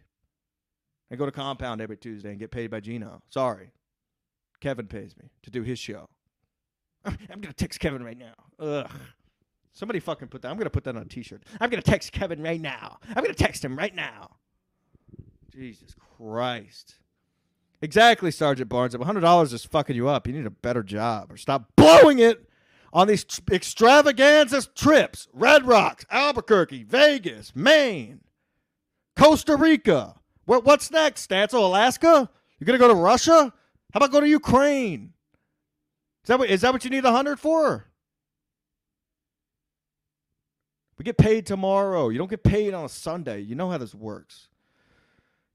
and 1.10 1.18
go 1.18 1.26
to 1.26 1.32
compound 1.32 1.80
every 1.80 1.96
Tuesday 1.96 2.30
and 2.30 2.38
get 2.38 2.50
paid 2.50 2.70
by 2.70 2.80
Gino. 2.80 3.22
Sorry. 3.30 3.70
Kevin 4.60 4.86
pays 4.86 5.16
me 5.16 5.30
to 5.42 5.50
do 5.50 5.62
his 5.62 5.78
show. 5.78 6.08
I'm 7.04 7.16
going 7.28 7.42
to 7.42 7.52
text 7.52 7.80
Kevin 7.80 8.02
right 8.02 8.18
now. 8.18 8.34
Ugh. 8.58 8.90
Somebody 9.72 10.00
fucking 10.00 10.28
put 10.28 10.42
that. 10.42 10.48
I'm 10.48 10.56
going 10.56 10.64
to 10.64 10.70
put 10.70 10.84
that 10.84 10.96
on 10.96 11.02
a 11.02 11.06
t 11.06 11.22
shirt. 11.22 11.42
I'm 11.60 11.68
going 11.68 11.82
to 11.82 11.90
text 11.90 12.12
Kevin 12.12 12.42
right 12.42 12.60
now. 12.60 12.98
I'm 13.08 13.22
going 13.22 13.34
to 13.34 13.44
text 13.44 13.64
him 13.64 13.76
right 13.76 13.94
now. 13.94 14.36
Jesus 15.52 15.94
Christ. 16.16 16.96
Exactly, 17.82 18.30
Sergeant 18.30 18.68
Barnes. 18.68 18.94
If 18.94 19.00
$100 19.00 19.52
is 19.52 19.64
fucking 19.64 19.96
you 19.96 20.08
up, 20.08 20.26
you 20.26 20.32
need 20.32 20.46
a 20.46 20.50
better 20.50 20.82
job 20.82 21.32
or 21.32 21.36
stop 21.36 21.70
blowing 21.76 22.18
it 22.18 22.48
on 22.92 23.08
these 23.08 23.26
extravaganza 23.50 24.62
trips. 24.74 25.28
Red 25.32 25.66
Rocks, 25.66 26.06
Albuquerque, 26.10 26.84
Vegas, 26.84 27.54
Maine, 27.54 28.20
Costa 29.16 29.56
Rica. 29.56 30.14
What, 30.46 30.64
what's 30.64 30.90
next, 30.90 31.28
Stancil? 31.28 31.54
Oh, 31.54 31.66
Alaska? 31.66 32.30
You're 32.58 32.66
going 32.66 32.78
to 32.78 32.86
go 32.86 32.92
to 32.92 32.98
Russia? 32.98 33.52
How 33.92 33.98
about 33.98 34.12
go 34.12 34.20
to 34.20 34.28
Ukraine? 34.28 35.12
Is 36.24 36.28
that 36.28 36.38
what 36.38 36.48
is 36.48 36.62
that 36.62 36.72
what 36.72 36.84
you 36.84 36.90
need 36.90 37.04
a 37.04 37.12
hundred 37.12 37.38
for? 37.38 37.86
We 40.96 41.04
get 41.04 41.18
paid 41.18 41.46
tomorrow. 41.46 42.08
You 42.08 42.18
don't 42.18 42.30
get 42.30 42.42
paid 42.42 42.72
on 42.72 42.84
a 42.84 42.88
Sunday. 42.88 43.40
You 43.40 43.54
know 43.54 43.70
how 43.70 43.78
this 43.78 43.94
works. 43.94 44.48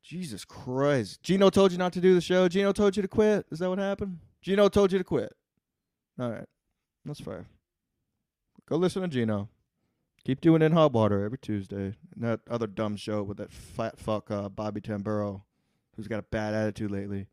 Jesus 0.10 0.44
Christ. 0.44 1.22
Gino 1.22 1.52
told 1.52 1.72
you 1.72 1.78
not 1.78 1.94
to 1.94 2.02
do 2.02 2.16
the 2.16 2.22
show. 2.22 2.48
Gino 2.48 2.72
told 2.72 2.96
you 2.96 3.04
to 3.04 3.08
quit. 3.08 3.46
Is 3.52 3.60
that 3.60 3.70
what 3.70 3.78
happened? 3.78 4.18
Gino 4.42 4.68
told 4.68 4.92
you 4.92 4.98
to 4.98 5.04
quit. 5.04 5.32
All 6.20 6.32
right. 6.32 6.48
That's 7.06 7.20
fair. 7.20 7.46
Go 8.68 8.78
listen 8.78 9.04
to 9.04 9.08
Gino. 9.08 9.50
Keep 10.26 10.42
doing 10.42 10.64
in 10.64 10.72
hot 10.72 10.94
water 10.94 11.24
every 11.24 11.38
Tuesday. 11.38 11.96
And 12.16 12.24
that 12.24 12.40
other 12.50 12.66
dumb 12.66 12.96
show 12.96 13.22
with 13.22 13.38
that 13.38 13.52
fat 13.52 14.00
fuck 14.00 14.32
uh, 14.32 14.50
Bobby 14.50 14.82
Tamburo, 14.82 15.44
who's 15.96 16.08
got 16.08 16.18
a 16.18 16.24
bad 16.24 16.56
attitude 16.56 16.90
lately. 16.90 17.28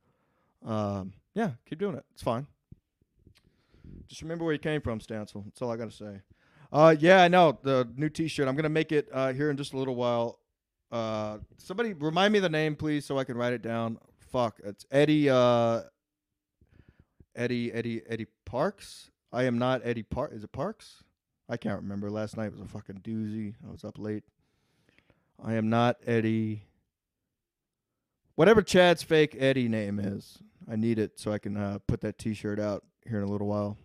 Um, 0.62 1.14
yeah, 1.34 1.52
keep 1.66 1.78
doing 1.78 1.94
it. 1.94 2.04
It's 2.12 2.22
fine. 2.22 2.46
Just 4.06 4.20
remember 4.20 4.44
where 4.44 4.52
you 4.52 4.58
came 4.58 4.82
from, 4.82 5.00
Stancil. 5.00 5.44
That's 5.46 5.62
all 5.62 5.72
I 5.72 5.78
gotta 5.78 5.90
say. 5.90 6.20
Uh, 6.70 6.94
yeah, 6.98 7.22
I 7.22 7.28
know 7.28 7.58
the 7.62 7.88
new 7.96 8.10
T-shirt. 8.10 8.46
I'm 8.46 8.54
gonna 8.54 8.68
make 8.68 8.92
it 8.92 9.08
uh, 9.14 9.32
here 9.32 9.48
in 9.48 9.56
just 9.56 9.72
a 9.72 9.78
little 9.78 9.96
while. 9.96 10.40
Uh, 10.90 11.38
somebody 11.58 11.92
remind 11.92 12.32
me 12.32 12.38
the 12.38 12.48
name, 12.48 12.76
please, 12.76 13.04
so 13.04 13.18
I 13.18 13.24
can 13.24 13.36
write 13.36 13.52
it 13.52 13.62
down. 13.62 13.98
Fuck, 14.18 14.60
it's 14.64 14.86
Eddie. 14.90 15.30
Uh, 15.30 15.82
Eddie, 17.34 17.72
Eddie, 17.72 18.02
Eddie 18.08 18.26
Parks. 18.44 19.10
I 19.32 19.44
am 19.44 19.58
not 19.58 19.82
Eddie 19.84 20.02
Park. 20.02 20.32
Is 20.32 20.44
it 20.44 20.52
Parks? 20.52 21.02
I 21.48 21.56
can't 21.56 21.80
remember. 21.80 22.10
Last 22.10 22.36
night 22.36 22.50
was 22.50 22.60
a 22.60 22.66
fucking 22.66 23.00
doozy. 23.04 23.54
I 23.66 23.70
was 23.70 23.84
up 23.84 23.98
late. 23.98 24.24
I 25.42 25.54
am 25.54 25.68
not 25.68 25.96
Eddie. 26.06 26.62
Whatever 28.34 28.62
Chad's 28.62 29.02
fake 29.02 29.36
Eddie 29.38 29.68
name 29.68 29.98
is, 29.98 30.38
I 30.70 30.76
need 30.76 30.98
it 30.98 31.18
so 31.18 31.32
I 31.32 31.38
can 31.38 31.56
uh, 31.56 31.78
put 31.86 32.00
that 32.02 32.18
T-shirt 32.18 32.58
out 32.58 32.84
here 33.06 33.18
in 33.18 33.24
a 33.24 33.30
little 33.30 33.46
while. 33.46 33.76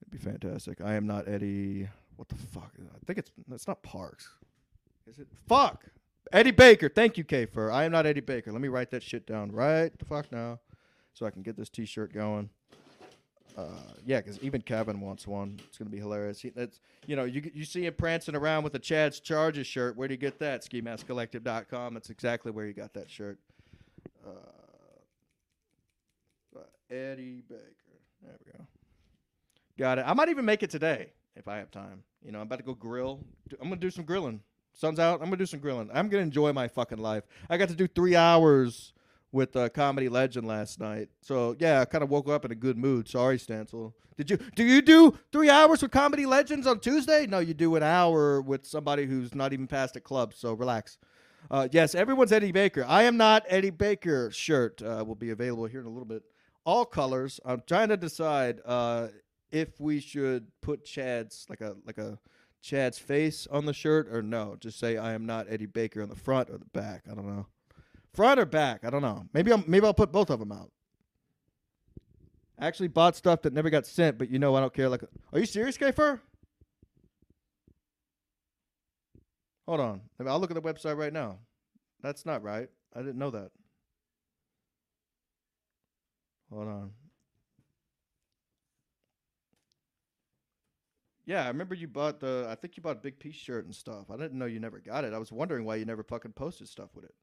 It'd 0.00 0.10
be 0.10 0.18
fantastic. 0.18 0.80
I 0.80 0.94
am 0.94 1.06
not 1.06 1.28
Eddie. 1.28 1.88
What 2.16 2.28
the 2.28 2.36
fuck? 2.36 2.72
I 2.78 2.98
think 3.06 3.18
it's 3.18 3.30
it's 3.50 3.66
not 3.66 3.82
Parks. 3.82 4.28
Is 5.12 5.18
it? 5.18 5.28
Fuck. 5.46 5.84
Eddie 6.32 6.52
Baker. 6.52 6.88
Thank 6.88 7.18
you, 7.18 7.24
K 7.24 7.44
Fur. 7.44 7.70
I 7.70 7.84
am 7.84 7.92
not 7.92 8.06
Eddie 8.06 8.20
Baker. 8.20 8.50
Let 8.50 8.62
me 8.62 8.68
write 8.68 8.90
that 8.92 9.02
shit 9.02 9.26
down 9.26 9.52
right 9.52 9.96
the 9.98 10.04
fuck 10.06 10.32
now, 10.32 10.60
so 11.12 11.26
I 11.26 11.30
can 11.30 11.42
get 11.42 11.56
this 11.56 11.68
T-shirt 11.68 12.14
going. 12.14 12.48
Uh, 13.56 13.66
yeah, 14.06 14.22
because 14.22 14.38
even 14.42 14.62
Kevin 14.62 15.02
wants 15.02 15.26
one. 15.26 15.60
It's 15.68 15.76
gonna 15.76 15.90
be 15.90 15.98
hilarious. 15.98 16.40
He, 16.40 16.48
that's 16.48 16.80
you 17.06 17.16
know 17.16 17.24
you 17.24 17.50
you 17.52 17.64
see 17.66 17.84
him 17.84 17.92
prancing 17.92 18.34
around 18.34 18.64
with 18.64 18.74
a 18.74 18.78
Chad's 18.78 19.20
Charges 19.20 19.66
shirt. 19.66 19.94
Where 19.94 20.08
do 20.08 20.14
you 20.14 20.18
get 20.18 20.38
that? 20.38 20.64
SkiMaskCollective.com. 20.64 21.92
That's 21.92 22.08
exactly 22.08 22.50
where 22.50 22.66
you 22.66 22.72
got 22.72 22.94
that 22.94 23.10
shirt. 23.10 23.38
Uh, 24.26 24.30
Eddie 26.90 27.42
Baker. 27.46 27.62
There 28.22 28.32
we 28.46 28.52
go. 28.52 28.66
Got 29.78 29.98
it. 29.98 30.04
I 30.06 30.14
might 30.14 30.30
even 30.30 30.46
make 30.46 30.62
it 30.62 30.70
today 30.70 31.12
if 31.36 31.46
I 31.48 31.58
have 31.58 31.70
time. 31.70 32.04
You 32.24 32.32
know, 32.32 32.38
I'm 32.38 32.46
about 32.46 32.60
to 32.60 32.64
go 32.64 32.72
grill. 32.72 33.20
I'm 33.60 33.68
gonna 33.68 33.76
do 33.76 33.90
some 33.90 34.04
grilling. 34.04 34.40
Sun's 34.72 34.98
out. 34.98 35.20
I'm 35.20 35.26
gonna 35.26 35.36
do 35.36 35.46
some 35.46 35.60
grilling. 35.60 35.90
I'm 35.92 36.08
gonna 36.08 36.22
enjoy 36.22 36.52
my 36.52 36.68
fucking 36.68 36.98
life. 36.98 37.24
I 37.48 37.56
got 37.56 37.68
to 37.68 37.74
do 37.74 37.86
three 37.86 38.16
hours 38.16 38.92
with 39.32 39.56
a 39.56 39.70
comedy 39.70 40.08
legend 40.08 40.46
last 40.46 40.78
night. 40.78 41.08
So 41.20 41.56
yeah, 41.58 41.80
I 41.80 41.84
kind 41.84 42.04
of 42.04 42.10
woke 42.10 42.28
up 42.28 42.44
in 42.44 42.52
a 42.52 42.56
good 42.56 42.76
mood. 42.76 43.08
Sorry, 43.08 43.38
Stancil. 43.38 43.92
Did 44.16 44.30
you 44.30 44.36
do 44.54 44.62
you 44.62 44.82
do 44.82 45.18
three 45.32 45.50
hours 45.50 45.82
with 45.82 45.90
comedy 45.90 46.26
legends 46.26 46.66
on 46.66 46.80
Tuesday? 46.80 47.26
No, 47.26 47.38
you 47.38 47.54
do 47.54 47.74
an 47.76 47.82
hour 47.82 48.40
with 48.40 48.66
somebody 48.66 49.06
who's 49.06 49.34
not 49.34 49.52
even 49.52 49.66
past 49.66 49.96
a 49.96 50.00
club. 50.00 50.34
So 50.34 50.52
relax. 50.52 50.98
Uh, 51.50 51.68
yes, 51.72 51.94
everyone's 51.94 52.30
Eddie 52.30 52.52
Baker. 52.52 52.84
I 52.86 53.02
am 53.02 53.16
not 53.16 53.44
Eddie 53.48 53.70
Baker. 53.70 54.30
Shirt 54.30 54.80
uh, 54.82 55.04
will 55.06 55.16
be 55.16 55.30
available 55.30 55.66
here 55.66 55.80
in 55.80 55.86
a 55.86 55.90
little 55.90 56.04
bit. 56.04 56.22
All 56.64 56.84
colors. 56.84 57.40
I'm 57.44 57.62
trying 57.66 57.88
to 57.88 57.96
decide 57.96 58.60
uh, 58.64 59.08
if 59.50 59.80
we 59.80 60.00
should 60.00 60.46
put 60.60 60.84
Chad's 60.84 61.46
like 61.48 61.60
a 61.60 61.74
like 61.86 61.98
a 61.98 62.18
Chad's 62.62 62.98
face 62.98 63.48
on 63.50 63.66
the 63.66 63.72
shirt 63.72 64.08
or 64.08 64.22
no. 64.22 64.56
Just 64.60 64.78
say 64.78 64.96
I 64.96 65.12
am 65.12 65.26
not 65.26 65.46
Eddie 65.48 65.66
Baker 65.66 66.02
on 66.02 66.08
the 66.08 66.16
front 66.16 66.48
or 66.48 66.58
the 66.58 66.64
back. 66.66 67.04
I 67.10 67.14
don't 67.14 67.26
know. 67.26 67.46
Front 68.14 68.38
or 68.38 68.46
back? 68.46 68.84
I 68.84 68.90
don't 68.90 69.02
know. 69.02 69.26
Maybe 69.34 69.50
I'll 69.52 69.64
maybe 69.66 69.84
I'll 69.84 69.94
put 69.94 70.12
both 70.12 70.30
of 70.30 70.38
them 70.38 70.52
out. 70.52 70.70
I 72.58 72.66
actually 72.66 72.88
bought 72.88 73.16
stuff 73.16 73.42
that 73.42 73.52
never 73.52 73.70
got 73.70 73.86
sent, 73.86 74.18
but 74.18 74.30
you 74.30 74.38
know 74.38 74.54
I 74.54 74.60
don't 74.60 74.72
care. 74.72 74.88
Like, 74.88 75.02
are 75.32 75.38
you 75.38 75.46
serious, 75.46 75.76
K-Fur? 75.76 76.20
Hold 79.66 79.80
on. 79.80 80.00
I'll 80.24 80.38
look 80.38 80.50
at 80.50 80.54
the 80.54 80.62
website 80.62 80.96
right 80.96 81.12
now. 81.12 81.38
That's 82.02 82.24
not 82.24 82.42
right. 82.42 82.68
I 82.94 83.00
didn't 83.00 83.18
know 83.18 83.30
that. 83.30 83.50
Hold 86.52 86.68
on. 86.68 86.90
Yeah, 91.32 91.44
I 91.44 91.48
remember 91.48 91.74
you 91.74 91.88
bought 91.88 92.20
the. 92.20 92.46
I 92.50 92.54
think 92.56 92.76
you 92.76 92.82
bought 92.82 92.98
a 92.98 93.00
big 93.00 93.18
piece 93.18 93.36
shirt 93.36 93.64
and 93.64 93.74
stuff. 93.74 94.10
I 94.10 94.18
didn't 94.18 94.38
know 94.38 94.44
you 94.44 94.60
never 94.60 94.80
got 94.80 95.04
it. 95.04 95.14
I 95.14 95.18
was 95.18 95.32
wondering 95.32 95.64
why 95.64 95.76
you 95.76 95.86
never 95.86 96.02
fucking 96.02 96.32
posted 96.32 96.68
stuff 96.68 96.90
with 96.94 97.06
it. 97.06 97.14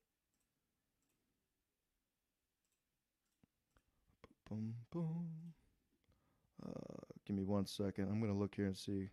Boom, 4.49 4.73
boom. 4.91 5.27
Uh, 6.65 7.05
give 7.27 7.35
me 7.35 7.43
one 7.43 7.67
second. 7.67 8.09
I'm 8.09 8.19
gonna 8.19 8.33
look 8.33 8.55
here 8.55 8.65
and 8.65 8.75
see. 8.75 9.11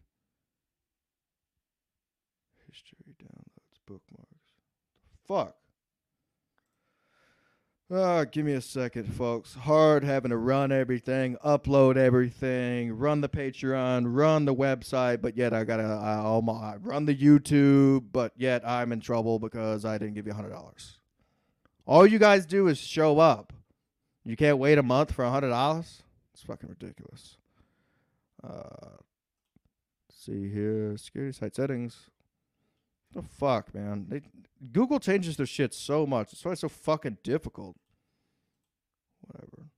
History 2.67 3.15
downloads 3.23 3.79
bookmarks. 3.87 4.55
Fuck. 5.29 5.57
Uh, 7.89 8.25
give 8.25 8.45
me 8.45 8.53
a 8.53 8.61
second, 8.61 9.05
folks. 9.15 9.55
Hard 9.55 10.03
having 10.03 10.31
to 10.31 10.37
run 10.37 10.73
everything, 10.73 11.37
upload 11.45 11.97
everything, 11.97 12.93
run 12.99 13.21
the 13.21 13.29
Patreon, 13.29 14.07
run 14.09 14.45
the 14.45 14.55
website, 14.55 15.23
but 15.23 15.37
yet 15.37 15.53
I 15.55 15.63
gotta 15.63 15.85
I, 15.85 16.17
almo- 16.17 16.55
I 16.55 16.77
run 16.81 17.07
the 17.07 17.15
YouTube, 17.15 18.07
but 18.13 18.33
yet 18.37 18.67
I'm 18.67 18.91
in 18.91 19.01
trouble 19.01 19.39
because 19.39 19.85
I 19.85 19.99
didn't 19.99 20.15
give 20.15 20.27
you 20.27 20.33
hundred 20.33 20.51
dollars. 20.51 20.99
All 21.87 22.05
you 22.05 22.19
guys 22.19 22.45
do 22.45 22.67
is 22.67 22.77
show 22.79 23.21
up. 23.21 23.53
You 24.25 24.35
can't 24.35 24.59
wait 24.59 24.79
a 24.79 24.83
month 24.83 25.13
for 25.13 25.25
hundred 25.25 25.51
dollars. 25.51 26.03
It's 26.35 26.43
fucking 26.43 26.69
ridiculous. 26.69 27.37
Uh, 28.43 28.97
see 30.13 30.51
here, 30.51 30.97
security 30.97 31.33
site 31.33 31.55
settings. 31.55 32.11
The 33.17 33.23
fuck, 33.23 33.75
man. 33.75 34.05
They, 34.11 34.21
Google 34.73 35.01
changes 35.01 35.39
their 35.39 35.47
shit 35.47 35.73
so 35.73 36.07
much. 36.07 36.31
That's 36.31 36.45
why 36.45 36.53
it's 36.53 36.61
so 36.61 36.69
fucking 36.69 37.17
difficult. 37.23 37.77
Whatever. 39.23 39.71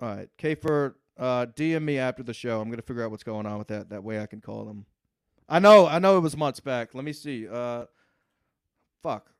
All 0.00 0.16
right, 0.16 0.28
K 0.36 0.54
Fur 0.54 0.94
uh, 1.18 1.46
DM 1.46 1.82
me 1.84 1.98
after 1.98 2.22
the 2.22 2.34
show. 2.34 2.60
I'm 2.60 2.68
gonna 2.68 2.82
figure 2.82 3.02
out 3.02 3.10
what's 3.10 3.22
going 3.22 3.46
on 3.46 3.56
with 3.56 3.68
that. 3.68 3.88
That 3.88 4.04
way 4.04 4.20
I 4.20 4.26
can 4.26 4.42
call 4.42 4.66
them. 4.66 4.84
I 5.48 5.58
know, 5.58 5.86
I 5.86 5.98
know 5.98 6.18
it 6.18 6.20
was 6.20 6.36
months 6.36 6.60
back. 6.60 6.94
Let 6.94 7.04
me 7.04 7.14
see. 7.14 7.48
Uh, 7.48 7.86
fuck. 9.02 9.30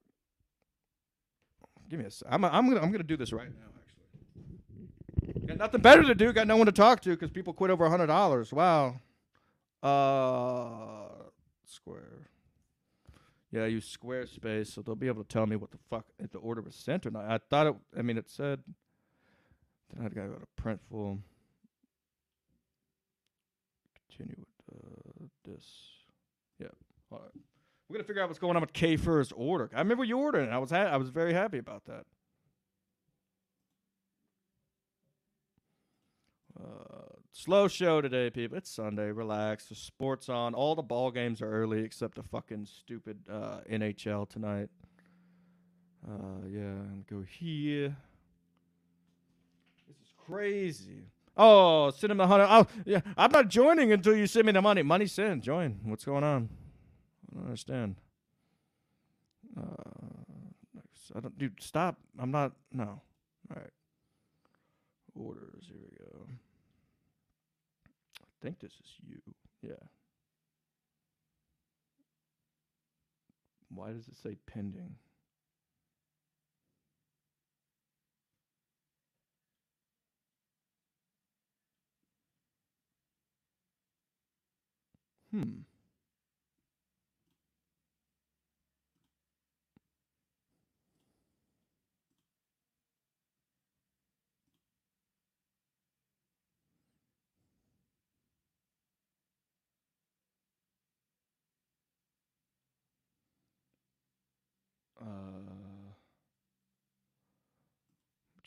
Give 1.90 2.00
me 2.00 2.06
a. 2.06 2.32
I'm. 2.32 2.42
I'm 2.46 2.68
gonna. 2.68 2.80
I'm 2.80 2.90
gonna 2.90 3.04
do 3.04 3.18
this 3.18 3.34
right 3.34 3.48
now. 3.48 3.66
Actually, 5.28 5.46
got 5.46 5.58
nothing 5.58 5.82
better 5.82 6.04
to 6.04 6.14
do. 6.14 6.32
Got 6.32 6.46
no 6.46 6.56
one 6.56 6.66
to 6.66 6.72
talk 6.72 7.02
to 7.02 7.10
because 7.10 7.30
people 7.30 7.52
quit 7.52 7.70
over 7.70 7.84
a 7.84 7.90
hundred 7.90 8.06
dollars. 8.06 8.50
Wow. 8.50 9.00
Uh, 9.82 11.19
Square. 11.70 12.28
Yeah, 13.52 13.62
I 13.62 13.66
use 13.66 13.96
Squarespace, 13.96 14.68
so 14.68 14.80
they'll 14.82 14.94
be 14.94 15.08
able 15.08 15.24
to 15.24 15.28
tell 15.28 15.46
me 15.46 15.56
what 15.56 15.70
the 15.72 15.78
fuck 15.88 16.06
if 16.18 16.30
the 16.30 16.38
order 16.38 16.60
was 16.62 16.74
sent 16.74 17.04
or 17.04 17.10
not. 17.10 17.24
I 17.24 17.38
thought 17.38 17.66
it. 17.66 17.74
I 17.98 18.02
mean, 18.02 18.16
it 18.16 18.28
said. 18.30 18.60
Then 19.92 20.06
I 20.06 20.08
gotta 20.08 20.28
go 20.28 20.34
to 20.34 20.62
Printful. 20.62 21.18
Continue 24.08 24.36
with 24.68 24.78
uh, 24.84 25.24
this. 25.44 25.66
Yeah. 26.60 26.68
All 27.10 27.18
right. 27.18 27.30
We're 27.88 27.94
gonna 27.94 28.04
figure 28.04 28.22
out 28.22 28.28
what's 28.28 28.38
going 28.38 28.54
on 28.56 28.60
with 28.60 28.72
K 28.72 28.96
first 28.96 29.32
order. 29.34 29.68
I 29.74 29.80
remember 29.80 30.04
you 30.04 30.18
ordering. 30.18 30.50
I 30.50 30.58
was 30.58 30.70
ha- 30.70 30.76
I 30.84 30.96
was 30.96 31.10
very 31.10 31.32
happy 31.32 31.58
about 31.58 31.86
that. 31.86 32.04
Slow 37.40 37.68
show 37.68 38.02
today, 38.02 38.28
people. 38.28 38.58
It's 38.58 38.70
Sunday. 38.70 39.10
Relax. 39.10 39.66
The 39.66 39.74
sports 39.74 40.28
on. 40.28 40.54
All 40.54 40.74
the 40.74 40.82
ball 40.82 41.10
games 41.10 41.40
are 41.40 41.50
early 41.50 41.82
except 41.82 42.16
the 42.16 42.22
fucking 42.22 42.66
stupid 42.66 43.18
uh, 43.30 43.60
NHL 43.70 44.28
tonight. 44.28 44.68
Uh, 46.06 46.46
yeah, 46.46 46.60
and 46.60 47.06
go 47.06 47.22
here. 47.22 47.96
This 49.88 49.96
is 49.96 50.12
crazy. 50.26 51.04
Oh, 51.36 51.90
send 51.90 52.10
him 52.10 52.18
the. 52.18 52.26
Oh, 52.28 52.66
yeah. 52.84 53.00
I'm 53.16 53.32
not 53.32 53.48
joining 53.48 53.92
until 53.92 54.14
you 54.14 54.26
send 54.26 54.46
me 54.46 54.52
the 54.52 54.60
money. 54.60 54.82
Money 54.82 55.06
send. 55.06 55.42
Join. 55.42 55.80
What's 55.84 56.04
going 56.04 56.24
on? 56.24 56.50
I 57.30 57.36
don't 57.36 57.44
understand. 57.46 57.96
Uh, 59.56 59.62
I 61.16 61.20
don't, 61.20 61.38
dude. 61.38 61.54
Stop. 61.60 61.96
I'm 62.18 62.30
not. 62.30 62.52
No. 62.72 62.84
All 62.84 63.56
right. 63.56 63.72
Orders. 65.14 65.64
Here 65.66 65.78
we 65.80 65.96
go 65.96 66.26
think 68.42 68.60
this 68.60 68.72
is 68.72 68.90
you. 69.06 69.20
Yeah. 69.62 69.86
Why 73.72 73.92
does 73.92 74.08
it 74.08 74.16
say 74.16 74.36
pending? 74.46 74.96
Hmm. 85.30 85.60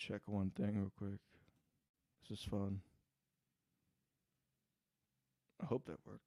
Check 0.07 0.21
one 0.25 0.49
thing 0.49 0.75
real 0.75 0.91
quick. 0.97 1.19
This 2.29 2.39
is 2.39 2.45
fun. 2.45 2.81
I 5.61 5.65
hope 5.65 5.85
that 5.85 5.97
worked. 6.05 6.19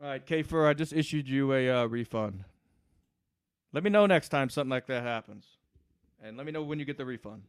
All 0.00 0.10
right, 0.10 0.24
K 0.24 0.44
I 0.52 0.74
just 0.74 0.92
issued 0.92 1.28
you 1.28 1.52
a 1.52 1.70
uh, 1.70 1.86
refund. 1.86 2.44
Let 3.72 3.82
me 3.82 3.90
know 3.90 4.06
next 4.06 4.28
time 4.28 4.48
something 4.48 4.70
like 4.70 4.86
that 4.86 5.02
happens. 5.02 5.46
And 6.24 6.38
let 6.38 6.46
me 6.46 6.52
know 6.52 6.62
when 6.62 6.78
you 6.78 6.86
get 6.86 6.96
the 6.96 7.04
refund. 7.04 7.42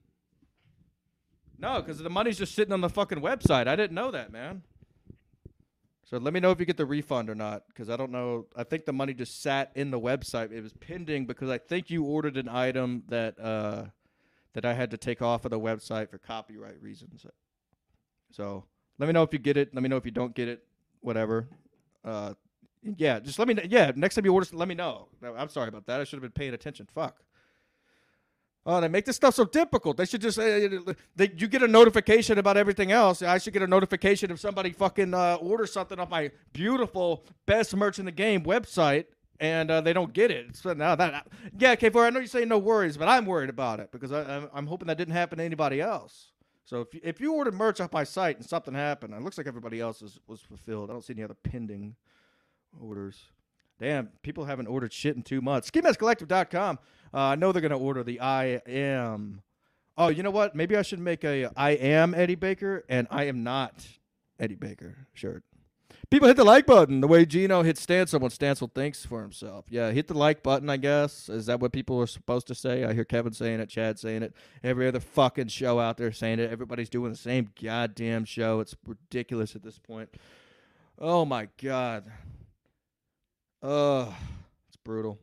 No, 1.58 1.82
because 1.82 2.00
the 2.00 2.10
money's 2.10 2.38
just 2.38 2.54
sitting 2.54 2.74
on 2.74 2.82
the 2.82 2.90
fucking 2.90 3.22
website. 3.22 3.68
I 3.68 3.76
didn't 3.78 3.96
know 3.96 4.12
that, 4.12 4.34
man. 4.34 4.64
So 6.04 6.18
let 6.18 6.34
me 6.34 6.42
know 6.42 6.52
if 6.52 6.60
you 6.60 6.66
get 6.66 6.76
the 6.76 6.86
refund 6.86 7.30
or 7.30 7.36
not, 7.36 7.64
because 7.70 7.90
I 7.90 7.96
don't 7.96 8.12
know. 8.12 8.48
I 8.56 8.64
think 8.64 8.86
the 8.86 8.94
money 8.94 9.14
just 9.14 9.42
sat 9.42 9.72
in 9.76 9.92
the 9.92 10.00
website. 10.00 10.52
It 10.52 10.62
was 10.62 10.74
pending 10.74 11.26
because 11.26 11.50
I 11.50 11.58
think 11.58 11.90
you 11.90 12.04
ordered 12.04 12.36
an 12.36 12.50
item 12.50 13.04
that 13.08 13.40
uh, 13.40 13.86
that 14.54 14.66
I 14.66 14.74
had 14.74 14.92
to 14.92 14.98
take 14.98 15.22
off 15.22 15.46
of 15.46 15.52
the 15.52 15.60
website 15.60 16.10
for 16.10 16.18
copyright 16.18 16.82
reasons. 16.82 17.26
So 18.32 18.66
let 19.00 19.08
me 19.08 19.14
know 19.14 19.24
if 19.24 19.32
you 19.32 19.40
get 19.40 19.56
it. 19.56 19.74
Let 19.74 19.82
me 19.82 19.90
know 19.90 19.98
if 19.98 20.06
you 20.06 20.12
don't 20.12 20.36
get 20.36 20.50
it. 20.50 20.64
Whatever. 21.00 21.48
Uh, 22.04 22.34
yeah, 22.98 23.20
just 23.20 23.40
let 23.40 23.48
me. 23.48 23.56
know. 23.56 23.64
Yeah, 23.68 23.92
next 23.96 24.16
time 24.16 24.26
you 24.26 24.34
order, 24.34 24.48
let 24.52 24.68
me 24.68 24.76
know. 24.76 25.08
I'm 25.24 25.50
sorry 25.50 25.70
about 25.70 25.88
that. 25.88 26.02
I 26.02 26.04
should 26.04 26.18
have 26.18 26.22
been 26.22 26.32
paying 26.32 26.54
attention. 26.54 26.88
Fuck. 26.94 27.22
Oh, 28.68 28.82
they 28.82 28.88
make 28.88 29.06
this 29.06 29.16
stuff 29.16 29.36
so 29.36 29.46
difficult. 29.46 29.98
They 29.98 30.06
should 30.06 30.22
just 30.22 30.40
uh, 30.40 30.94
they, 31.16 31.32
you 31.38 31.48
get 31.48 31.62
a 31.62 31.68
notification 31.68 32.40
about 32.40 32.58
everything 32.58 32.92
else. 32.92 33.22
I 33.22 33.38
should 33.38 33.54
get 33.54 33.62
a 33.62 33.68
notification 33.68 34.32
if 34.32 34.40
somebody 34.40 34.72
fucking 34.72 35.14
uh, 35.14 35.36
orders 35.36 35.72
something 35.72 36.00
off 36.00 36.10
my 36.10 36.32
beautiful 36.52 37.26
best 37.46 37.76
merch 37.76 38.00
in 38.00 38.06
the 38.06 38.12
game 38.12 38.44
website 38.44 39.06
and 39.40 39.70
uh, 39.70 39.82
they 39.82 39.94
don't 39.94 40.14
get 40.14 40.32
it. 40.32 40.56
So 40.56 40.74
now 40.74 40.96
that 40.96 41.28
yeah, 41.58 41.76
K 41.76 41.92
Fur, 41.92 42.06
I 42.06 42.10
know 42.10 42.20
you 42.20 42.28
say 42.28 42.44
no 42.44 42.58
worries, 42.58 42.98
but 42.98 43.08
I'm 43.08 43.28
worried 43.28 43.52
about 43.52 43.80
it 43.80 43.92
because 43.92 44.12
I, 44.12 44.22
I'm, 44.24 44.50
I'm 44.54 44.68
hoping 44.68 44.88
that 44.88 44.98
didn't 44.98 45.14
happen 45.14 45.38
to 45.38 45.44
anybody 45.44 45.80
else. 45.80 46.32
So 46.64 46.82
if 46.82 46.94
you, 46.96 47.02
if 47.04 47.22
you 47.22 47.34
ordered 47.34 47.54
merch 47.54 47.80
off 47.80 47.94
my 47.94 48.04
site 48.04 48.38
and 48.38 48.46
something 48.46 48.74
happened, 48.74 49.14
it 49.14 49.22
looks 49.22 49.38
like 49.38 49.46
everybody 49.46 49.80
else 49.80 50.02
is, 50.02 50.20
was 50.26 50.42
fulfilled. 50.42 50.90
I 50.90 50.94
don't 50.94 51.04
see 51.04 51.14
any 51.14 51.24
other 51.24 51.36
pending 51.36 51.96
orders. 52.82 53.26
Damn, 53.80 54.08
people 54.24 54.46
haven't 54.46 54.68
ordered 54.68 54.94
shit 54.94 55.16
in 55.16 55.22
two 55.22 55.42
months. 55.42 55.70
SkiMaskCollective.com. 55.70 56.80
Uh, 57.16 57.20
I 57.20 57.36
know 57.36 57.54
they're 57.54 57.62
gonna 57.62 57.78
order 57.78 58.04
the 58.04 58.20
I 58.20 58.62
am. 58.68 59.42
Oh, 59.98 60.10
you 60.10 60.22
know 60.22 60.32
what? 60.32 60.54
Maybe 60.54 60.76
I 60.76 60.82
should 60.82 61.00
make 61.00 61.24
a 61.24 61.50
I 61.56 61.72
am 61.72 62.14
Eddie 62.14 62.36
Baker 62.36 62.84
and 62.90 63.08
I 63.10 63.24
am 63.24 63.42
not 63.42 63.88
Eddie 64.38 64.56
Baker 64.56 65.08
shirt. 65.14 65.44
People 66.10 66.28
hit 66.28 66.36
the 66.36 66.44
like 66.44 66.66
button 66.66 67.00
the 67.00 67.08
way 67.08 67.26
Gino 67.26 67.64
hits 67.64 67.84
Stancil 67.84 68.20
when 68.20 68.32
Stancil 68.32 68.72
thinks 68.72 69.06
for 69.06 69.22
himself. 69.22 69.66
Yeah, 69.70 69.92
hit 69.92 70.08
the 70.08 70.14
like 70.18 70.44
button, 70.44 70.70
I 70.70 70.78
guess. 70.78 71.30
Is 71.30 71.46
that 71.46 71.62
what 71.62 71.72
people 71.72 72.00
are 72.02 72.08
supposed 72.08 72.48
to 72.48 72.56
say? 72.56 72.84
I 72.84 72.94
hear 72.94 73.06
Kevin 73.06 73.34
saying 73.34 73.62
it, 73.62 73.70
Chad 73.70 73.98
saying 73.98 74.22
it, 74.22 74.34
every 74.62 74.88
other 74.88 75.00
fucking 75.00 75.48
show 75.48 75.80
out 75.80 75.98
there 75.98 76.12
saying 76.12 76.40
it. 76.40 76.52
Everybody's 76.52 76.90
doing 76.90 77.12
the 77.12 77.18
same 77.18 77.50
goddamn 77.62 78.26
show. 78.26 78.60
It's 78.60 78.76
ridiculous 78.86 79.56
at 79.56 79.64
this 79.64 79.80
point. 79.80 80.10
Oh 81.00 81.24
my 81.24 81.48
god. 81.62 82.12
Ugh, 83.64 84.14
it's 84.68 84.78
brutal. 84.84 85.18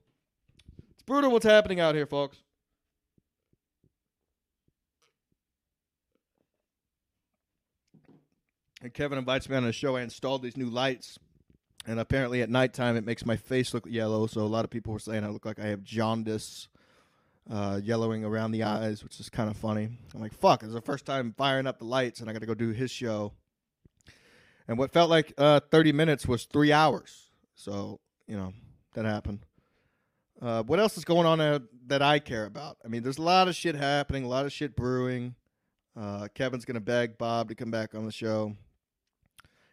Brutal 1.12 1.30
what's 1.30 1.44
happening 1.44 1.78
out 1.78 1.94
here, 1.94 2.06
folks. 2.06 2.38
And 8.80 8.94
Kevin 8.94 9.18
invites 9.18 9.46
me 9.46 9.56
on 9.56 9.66
a 9.66 9.72
show. 9.72 9.96
I 9.96 10.00
installed 10.00 10.42
these 10.42 10.56
new 10.56 10.70
lights, 10.70 11.18
and 11.86 12.00
apparently 12.00 12.40
at 12.40 12.48
nighttime 12.48 12.96
it 12.96 13.04
makes 13.04 13.26
my 13.26 13.36
face 13.36 13.74
look 13.74 13.84
yellow. 13.86 14.26
So 14.26 14.40
a 14.40 14.48
lot 14.48 14.64
of 14.64 14.70
people 14.70 14.94
were 14.94 14.98
saying 14.98 15.22
I 15.22 15.28
look 15.28 15.44
like 15.44 15.58
I 15.58 15.66
have 15.66 15.84
jaundice, 15.84 16.68
uh, 17.50 17.78
yellowing 17.84 18.24
around 18.24 18.52
the 18.52 18.62
eyes, 18.62 19.04
which 19.04 19.20
is 19.20 19.28
kind 19.28 19.50
of 19.50 19.56
funny. 19.58 19.90
I'm 20.14 20.20
like, 20.22 20.32
fuck! 20.32 20.62
It's 20.62 20.72
the 20.72 20.80
first 20.80 21.04
time 21.04 21.34
firing 21.36 21.66
up 21.66 21.78
the 21.78 21.84
lights, 21.84 22.20
and 22.20 22.30
I 22.30 22.32
got 22.32 22.38
to 22.38 22.46
go 22.46 22.54
do 22.54 22.70
his 22.70 22.90
show. 22.90 23.34
And 24.66 24.78
what 24.78 24.94
felt 24.94 25.10
like 25.10 25.34
uh, 25.36 25.60
30 25.70 25.92
minutes 25.92 26.26
was 26.26 26.46
three 26.46 26.72
hours. 26.72 27.28
So 27.54 28.00
you 28.26 28.38
know 28.38 28.54
that 28.94 29.04
happened. 29.04 29.44
Uh, 30.42 30.60
what 30.64 30.80
else 30.80 30.98
is 30.98 31.04
going 31.04 31.24
on 31.24 31.40
uh, 31.40 31.60
that 31.86 32.02
I 32.02 32.18
care 32.18 32.46
about? 32.46 32.76
I 32.84 32.88
mean, 32.88 33.04
there's 33.04 33.18
a 33.18 33.22
lot 33.22 33.46
of 33.46 33.54
shit 33.54 33.76
happening, 33.76 34.24
a 34.24 34.28
lot 34.28 34.44
of 34.44 34.52
shit 34.52 34.74
brewing. 34.74 35.36
Uh, 35.96 36.26
Kevin's 36.34 36.64
gonna 36.64 36.80
beg 36.80 37.16
Bob 37.16 37.48
to 37.48 37.54
come 37.54 37.70
back 37.70 37.94
on 37.94 38.04
the 38.06 38.12
show. 38.12 38.56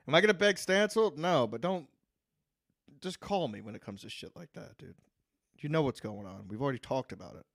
Am 0.07 0.13
I 0.13 0.21
gonna 0.21 0.33
beg 0.35 0.57
Stancil? 0.57 1.17
No, 1.17 1.47
but 1.47 1.61
don't. 1.61 1.87
Just 3.01 3.19
call 3.19 3.47
me 3.47 3.61
when 3.61 3.73
it 3.73 3.81
comes 3.81 4.01
to 4.01 4.09
shit 4.09 4.35
like 4.35 4.53
that, 4.53 4.77
dude. 4.77 4.95
You 5.59 5.69
know 5.69 5.81
what's 5.81 6.01
going 6.01 6.27
on. 6.27 6.45
We've 6.47 6.61
already 6.61 6.79
talked 6.79 7.13
about 7.13 7.35
it. 7.35 7.45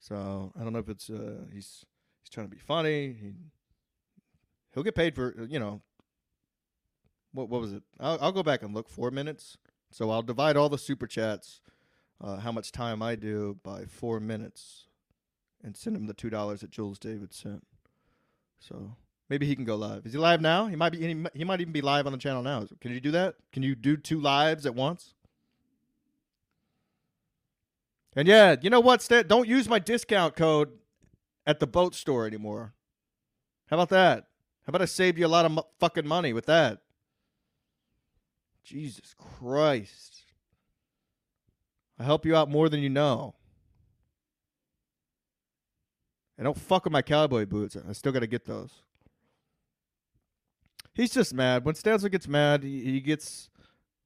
So 0.00 0.52
I 0.58 0.64
don't 0.64 0.72
know 0.72 0.78
if 0.80 0.88
it's 0.88 1.10
uh, 1.10 1.44
he's 1.52 1.84
he's 2.22 2.30
trying 2.30 2.46
to 2.46 2.50
be 2.50 2.60
funny. 2.60 3.12
He 3.12 3.32
he'll 4.74 4.82
get 4.82 4.96
paid 4.96 5.14
for 5.14 5.46
you 5.48 5.60
know. 5.60 5.80
What 7.32 7.48
what 7.48 7.60
was 7.60 7.72
it? 7.72 7.84
I'll, 8.00 8.18
I'll 8.20 8.32
go 8.32 8.42
back 8.42 8.62
and 8.62 8.74
look. 8.74 8.88
Four 8.88 9.12
minutes. 9.12 9.56
So 9.92 10.10
I'll 10.10 10.22
divide 10.22 10.56
all 10.56 10.68
the 10.68 10.78
super 10.78 11.06
chats, 11.06 11.60
uh, 12.20 12.36
how 12.36 12.52
much 12.52 12.72
time 12.72 13.02
I 13.02 13.14
do, 13.14 13.58
by 13.62 13.84
four 13.84 14.20
minutes, 14.20 14.86
and 15.62 15.76
send 15.76 15.96
him 15.96 16.06
the 16.06 16.14
two 16.14 16.30
dollars 16.30 16.60
that 16.60 16.70
Jules 16.70 16.98
David 16.98 17.32
sent. 17.32 17.66
So 18.58 18.96
maybe 19.28 19.46
he 19.46 19.56
can 19.56 19.64
go 19.64 19.76
live. 19.76 20.06
Is 20.06 20.12
he 20.12 20.18
live 20.18 20.40
now? 20.40 20.66
He 20.66 20.76
might 20.76 20.92
be. 20.92 21.28
He, 21.34 21.44
might 21.44 21.60
even 21.60 21.72
be 21.72 21.80
live 21.80 22.06
on 22.06 22.12
the 22.12 22.18
channel 22.18 22.42
now. 22.42 22.66
Can 22.80 22.92
you 22.92 23.00
do 23.00 23.10
that? 23.12 23.36
Can 23.52 23.62
you 23.62 23.74
do 23.74 23.96
two 23.96 24.20
lives 24.20 24.66
at 24.66 24.74
once? 24.74 25.14
And 28.14 28.26
yeah, 28.26 28.56
you 28.60 28.70
know 28.70 28.80
what? 28.80 29.06
Don't 29.28 29.48
use 29.48 29.68
my 29.68 29.78
discount 29.78 30.36
code 30.36 30.70
at 31.46 31.60
the 31.60 31.66
boat 31.66 31.94
store 31.94 32.26
anymore. 32.26 32.74
How 33.66 33.76
about 33.76 33.88
that? 33.90 34.26
How 34.66 34.70
about 34.70 34.82
I 34.82 34.86
saved 34.86 35.18
you 35.18 35.26
a 35.26 35.28
lot 35.28 35.44
of 35.44 35.58
fucking 35.78 36.06
money 36.06 36.32
with 36.32 36.46
that? 36.46 36.80
Jesus 38.64 39.14
Christ. 39.16 40.29
I 42.00 42.04
help 42.04 42.24
you 42.24 42.34
out 42.34 42.48
more 42.48 42.70
than 42.70 42.80
you 42.80 42.88
know. 42.88 43.34
And 46.38 46.46
don't 46.46 46.56
fuck 46.56 46.84
with 46.84 46.94
my 46.94 47.02
cowboy 47.02 47.44
boots. 47.44 47.76
I 47.76 47.92
still 47.92 48.10
got 48.10 48.20
to 48.20 48.26
get 48.26 48.46
those. 48.46 48.72
He's 50.94 51.10
just 51.10 51.34
mad. 51.34 51.66
When 51.66 51.74
Stancil 51.74 52.10
gets 52.10 52.26
mad, 52.26 52.62
he, 52.62 52.80
he 52.84 53.00
gets 53.00 53.50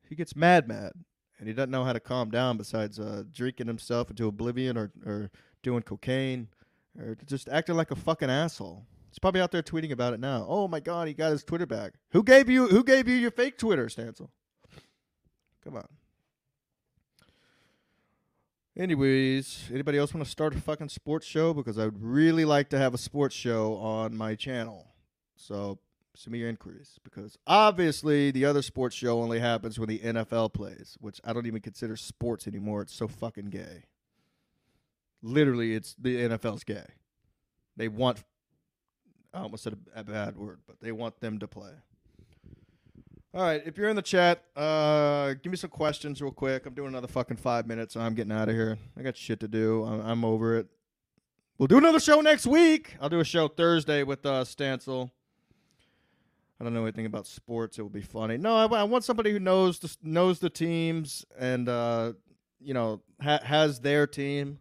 he 0.08 0.16
gets 0.16 0.34
mad 0.34 0.66
mad. 0.66 0.92
And 1.38 1.46
he 1.46 1.54
doesn't 1.54 1.70
know 1.70 1.84
how 1.84 1.92
to 1.92 2.00
calm 2.00 2.30
down 2.30 2.56
besides 2.56 2.98
uh, 2.98 3.22
drinking 3.32 3.68
himself 3.68 4.10
into 4.10 4.26
oblivion 4.26 4.76
or, 4.76 4.90
or 5.06 5.30
doing 5.62 5.82
cocaine 5.82 6.48
or 6.98 7.16
just 7.26 7.48
acting 7.48 7.76
like 7.76 7.92
a 7.92 7.96
fucking 7.96 8.30
asshole. 8.30 8.84
He's 9.08 9.20
probably 9.20 9.40
out 9.40 9.52
there 9.52 9.62
tweeting 9.62 9.92
about 9.92 10.14
it 10.14 10.20
now. 10.20 10.44
Oh 10.48 10.66
my 10.66 10.80
god, 10.80 11.06
he 11.06 11.14
got 11.14 11.30
his 11.30 11.44
Twitter 11.44 11.66
back. 11.66 11.92
Who 12.10 12.24
gave 12.24 12.48
you 12.48 12.66
who 12.66 12.82
gave 12.82 13.06
you 13.06 13.14
your 13.14 13.30
fake 13.30 13.56
Twitter, 13.56 13.86
Stancil? 13.86 14.30
Come 15.62 15.76
on. 15.76 15.86
Anyways, 18.76 19.70
anybody 19.72 19.98
else 19.98 20.12
want 20.12 20.24
to 20.24 20.30
start 20.30 20.54
a 20.54 20.60
fucking 20.60 20.88
sports 20.88 21.26
show? 21.26 21.54
Because 21.54 21.78
I 21.78 21.84
would 21.84 22.02
really 22.02 22.44
like 22.44 22.70
to 22.70 22.78
have 22.78 22.92
a 22.92 22.98
sports 22.98 23.34
show 23.34 23.76
on 23.76 24.16
my 24.16 24.34
channel. 24.34 24.88
So 25.36 25.78
send 26.16 26.32
me 26.32 26.40
your 26.40 26.48
inquiries. 26.48 26.98
Because 27.04 27.38
obviously 27.46 28.32
the 28.32 28.44
other 28.44 28.62
sports 28.62 28.96
show 28.96 29.22
only 29.22 29.38
happens 29.38 29.78
when 29.78 29.88
the 29.88 30.00
NFL 30.00 30.54
plays, 30.54 30.96
which 31.00 31.20
I 31.24 31.32
don't 31.32 31.46
even 31.46 31.60
consider 31.60 31.96
sports 31.96 32.48
anymore. 32.48 32.82
It's 32.82 32.94
so 32.94 33.06
fucking 33.06 33.50
gay. 33.50 33.84
Literally, 35.22 35.74
it's 35.74 35.94
the 35.94 36.16
NFL's 36.16 36.64
gay. 36.64 36.86
They 37.76 37.88
want 37.88 38.24
I 39.32 39.40
almost 39.40 39.64
said 39.64 39.76
a, 39.94 40.00
a 40.00 40.04
bad 40.04 40.36
word, 40.36 40.60
but 40.66 40.80
they 40.80 40.92
want 40.92 41.20
them 41.20 41.38
to 41.40 41.48
play. 41.48 41.72
All 43.34 43.42
right, 43.42 43.60
if 43.66 43.76
you're 43.76 43.88
in 43.88 43.96
the 43.96 44.02
chat, 44.02 44.44
uh, 44.54 45.34
give 45.42 45.50
me 45.50 45.56
some 45.56 45.68
questions 45.70 46.22
real 46.22 46.30
quick. 46.30 46.66
I'm 46.66 46.74
doing 46.74 46.90
another 46.90 47.08
fucking 47.08 47.36
five 47.36 47.66
minutes, 47.66 47.96
and 47.96 48.04
I'm 48.04 48.14
getting 48.14 48.30
out 48.30 48.48
of 48.48 48.54
here. 48.54 48.78
I 48.96 49.02
got 49.02 49.16
shit 49.16 49.40
to 49.40 49.48
do. 49.48 49.82
I'm, 49.82 50.00
I'm 50.02 50.24
over 50.24 50.56
it. 50.56 50.68
We'll 51.58 51.66
do 51.66 51.78
another 51.78 51.98
show 51.98 52.20
next 52.20 52.46
week. 52.46 52.94
I'll 53.00 53.08
do 53.08 53.18
a 53.18 53.24
show 53.24 53.48
Thursday 53.48 54.04
with 54.04 54.24
uh, 54.24 54.44
Stancil. 54.44 55.10
I 56.60 56.62
don't 56.62 56.74
know 56.74 56.82
anything 56.82 57.06
about 57.06 57.26
sports. 57.26 57.76
It 57.76 57.82
would 57.82 57.92
be 57.92 58.02
funny. 58.02 58.36
No, 58.36 58.54
I, 58.54 58.66
I 58.66 58.84
want 58.84 59.02
somebody 59.02 59.32
who 59.32 59.40
knows 59.40 59.80
the, 59.80 59.96
knows 60.04 60.38
the 60.38 60.48
teams 60.48 61.24
and 61.36 61.68
uh, 61.68 62.12
you 62.60 62.72
know 62.72 63.02
ha- 63.20 63.42
has 63.42 63.80
their 63.80 64.06
team. 64.06 64.60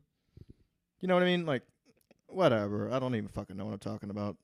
You 1.00 1.08
know 1.08 1.14
what 1.14 1.22
I 1.22 1.28
mean? 1.28 1.46
Like, 1.46 1.62
whatever. 2.26 2.92
I 2.92 2.98
don't 2.98 3.14
even 3.14 3.28
fucking 3.28 3.56
know 3.56 3.66
what 3.66 3.74
I'm 3.74 3.80
talking 3.80 4.10
about. 4.10 4.36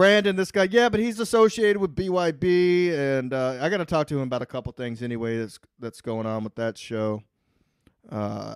Brandon, 0.00 0.34
this 0.34 0.50
guy, 0.50 0.66
yeah, 0.70 0.88
but 0.88 0.98
he's 0.98 1.20
associated 1.20 1.76
with 1.76 1.94
BYB, 1.94 2.90
and 2.96 3.34
uh, 3.34 3.58
I 3.60 3.68
got 3.68 3.76
to 3.76 3.84
talk 3.84 4.06
to 4.06 4.14
him 4.16 4.22
about 4.22 4.40
a 4.40 4.46
couple 4.46 4.72
things 4.72 5.02
anyway. 5.02 5.36
That's 5.36 5.58
that's 5.78 6.00
going 6.00 6.24
on 6.24 6.42
with 6.42 6.54
that 6.54 6.78
show. 6.78 7.22
Uh, 8.10 8.54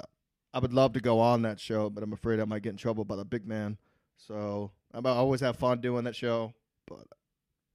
I 0.55 0.59
would 0.59 0.72
love 0.72 0.95
to 0.95 1.01
go 1.01 1.20
on 1.20 1.42
that 1.42 1.61
show, 1.61 1.90
but 1.90 2.03
I'm 2.03 2.14
afraid 2.14 2.40
I 2.40 2.47
might 2.47 2.62
get 2.62 2.70
in 2.70 2.78
trouble 2.78 3.05
by 3.05 3.16
the 3.16 3.26
big 3.26 3.47
man. 3.47 3.76
So 4.16 4.70
I'm 4.95 5.05
always 5.05 5.42
have 5.42 5.59
fun 5.59 5.82
doing 5.82 6.05
that 6.05 6.16
show, 6.16 6.55
but 6.86 7.07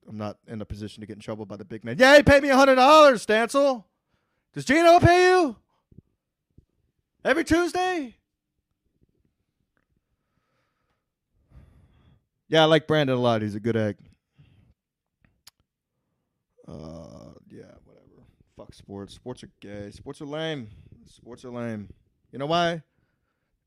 I'm 0.07 0.17
not 0.17 0.38
in 0.47 0.59
a 0.61 0.65
position 0.65 1.01
to 1.01 1.05
get 1.05 1.17
in 1.17 1.22
trouble 1.22 1.45
by 1.45 1.55
the 1.55 1.63
big 1.63 1.86
man. 1.86 1.97
Yeah, 1.99 2.17
he 2.17 2.24
paid 2.24 2.41
me 2.41 2.49
hundred 2.49 2.78
dollars, 2.78 3.24
Stancil. 3.24 3.84
Does 4.51 4.65
Gino 4.65 4.99
pay 4.99 5.30
you 5.30 5.55
every 7.24 7.43
Tuesday? 7.43 8.15
Yeah, 12.50 12.64
I 12.64 12.66
like 12.66 12.88
Brandon 12.88 13.16
a 13.16 13.20
lot. 13.22 13.43
He's 13.43 13.54
a 13.54 13.60
good 13.60 13.78
egg. 13.78 13.95
Uh, 16.68 17.34
yeah, 17.47 17.64
whatever. 17.86 18.26
Fuck 18.58 18.74
sports. 18.74 19.14
Sports 19.14 19.43
are 19.43 19.52
gay. 19.60 19.91
Sports 19.91 20.20
are 20.22 20.26
lame. 20.26 20.68
Sports 21.06 21.45
are 21.45 21.52
lame. 21.52 21.89
You 22.32 22.39
know 22.39 22.47
why? 22.47 22.82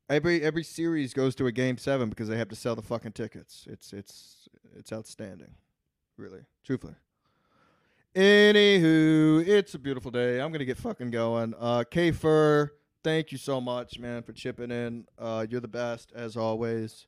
Every 0.09 0.41
every 0.43 0.63
series 0.63 1.13
goes 1.13 1.33
to 1.35 1.47
a 1.47 1.51
game 1.51 1.77
seven 1.77 2.09
because 2.09 2.27
they 2.27 2.37
have 2.37 2.49
to 2.49 2.57
sell 2.57 2.75
the 2.75 2.81
fucking 2.81 3.13
tickets. 3.13 3.65
It's 3.69 3.93
it's 3.93 4.49
it's 4.77 4.91
outstanding, 4.91 5.55
really, 6.17 6.41
truthfully. 6.65 6.95
Anywho, 8.13 9.47
it's 9.47 9.73
a 9.73 9.79
beautiful 9.79 10.11
day. 10.11 10.41
I'm 10.41 10.51
gonna 10.51 10.65
get 10.65 10.77
fucking 10.77 11.11
going. 11.11 11.53
Uh, 11.57 11.85
K 11.89 12.11
Fur, 12.11 12.69
thank 13.01 13.31
you 13.31 13.37
so 13.37 13.61
much, 13.61 13.97
man, 13.97 14.23
for 14.23 14.33
chipping 14.33 14.71
in. 14.71 15.05
Uh, 15.17 15.45
you're 15.49 15.61
the 15.61 15.69
best 15.69 16.11
as 16.13 16.35
always 16.35 17.07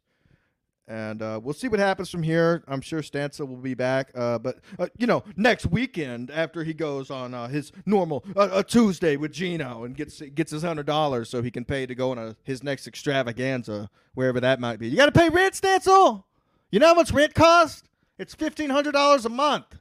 and 0.87 1.21
uh, 1.21 1.39
we'll 1.41 1.53
see 1.53 1.67
what 1.67 1.79
happens 1.79 2.09
from 2.09 2.21
here. 2.23 2.63
I'm 2.67 2.81
sure 2.81 3.01
Stancil 3.01 3.47
will 3.47 3.57
be 3.57 3.73
back, 3.73 4.11
uh, 4.13 4.37
but 4.37 4.59
uh, 4.77 4.87
you 4.97 5.07
know, 5.07 5.23
next 5.35 5.65
weekend 5.65 6.29
after 6.29 6.63
he 6.63 6.73
goes 6.73 7.09
on 7.09 7.33
uh, 7.33 7.47
his 7.47 7.71
normal 7.85 8.23
uh, 8.35 8.61
Tuesday 8.63 9.17
with 9.17 9.31
Gino 9.31 9.83
and 9.83 9.95
gets 9.95 10.21
gets 10.21 10.51
his 10.51 10.63
hundred 10.63 10.85
dollars 10.85 11.29
so 11.29 11.41
he 11.41 11.49
can 11.49 11.65
pay 11.65 11.85
to 11.85 11.95
go 11.95 12.11
on 12.11 12.17
a, 12.17 12.35
his 12.43 12.63
next 12.63 12.87
extravaganza 12.87 13.89
wherever 14.13 14.39
that 14.39 14.59
might 14.59 14.79
be. 14.79 14.87
You 14.87 14.97
got 14.97 15.07
to 15.07 15.11
pay 15.11 15.29
rent, 15.29 15.55
Stancil. 15.55 16.23
You 16.71 16.79
know 16.79 16.87
how 16.87 16.93
much 16.93 17.11
rent 17.11 17.33
costs? 17.33 17.83
It's 18.17 18.35
fifteen 18.35 18.69
hundred 18.69 18.91
dollars 18.91 19.25
a 19.25 19.29
month. 19.29 19.77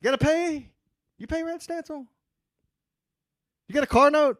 You 0.00 0.10
got 0.10 0.20
to 0.20 0.24
pay. 0.24 0.70
You 1.18 1.26
pay 1.26 1.42
rent, 1.42 1.62
Stancil. 1.62 2.06
You 3.68 3.74
got 3.74 3.84
a 3.84 3.88
car 3.88 4.10
note. 4.10 4.38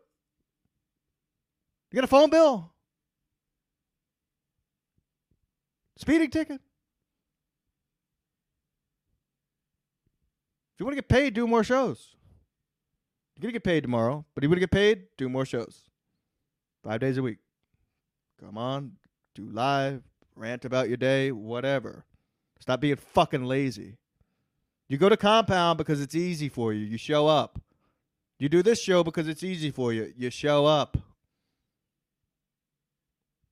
You 1.97 2.03
got 2.03 2.09
a 2.09 2.09
phone 2.09 2.28
bill? 2.28 2.70
Speeding 5.97 6.28
ticket? 6.28 6.61
If 10.74 10.78
you 10.78 10.84
want 10.84 10.94
to 10.94 11.01
get 11.01 11.09
paid, 11.09 11.32
do 11.32 11.47
more 11.47 11.64
shows. 11.64 12.14
You're 13.34 13.44
going 13.44 13.53
to 13.55 13.55
get 13.55 13.64
paid 13.64 13.82
tomorrow, 13.82 14.26
but 14.34 14.44
you 14.44 14.51
want 14.51 14.57
to 14.57 14.61
get 14.61 14.72
paid, 14.72 15.05
do 15.16 15.30
more 15.30 15.47
shows. 15.47 15.84
Five 16.84 17.01
days 17.01 17.16
a 17.16 17.22
week. 17.22 17.38
Come 18.44 18.59
on, 18.59 18.92
do 19.34 19.49
live, 19.49 20.03
rant 20.34 20.66
about 20.66 20.88
your 20.88 20.99
day, 20.99 21.32
whatever. 21.32 22.05
Stop 22.61 22.82
being 22.82 22.97
fucking 22.97 23.47
lazy. 23.47 23.97
You 24.90 24.99
go 24.99 25.09
to 25.09 25.16
compound 25.16 25.78
because 25.78 26.03
it's 26.03 26.14
easy 26.14 26.51
for 26.51 26.74
you. 26.74 26.84
You 26.84 26.99
show 26.99 27.26
up. 27.26 27.59
You 28.38 28.51
do 28.51 28.62
this 28.62 28.82
show 28.82 29.03
because 29.03 29.28
it's 29.28 29.42
easy 29.42 29.70
for 29.70 29.94
you. 29.94 30.12
You 30.14 30.28
show 30.28 30.66
up. 30.66 30.99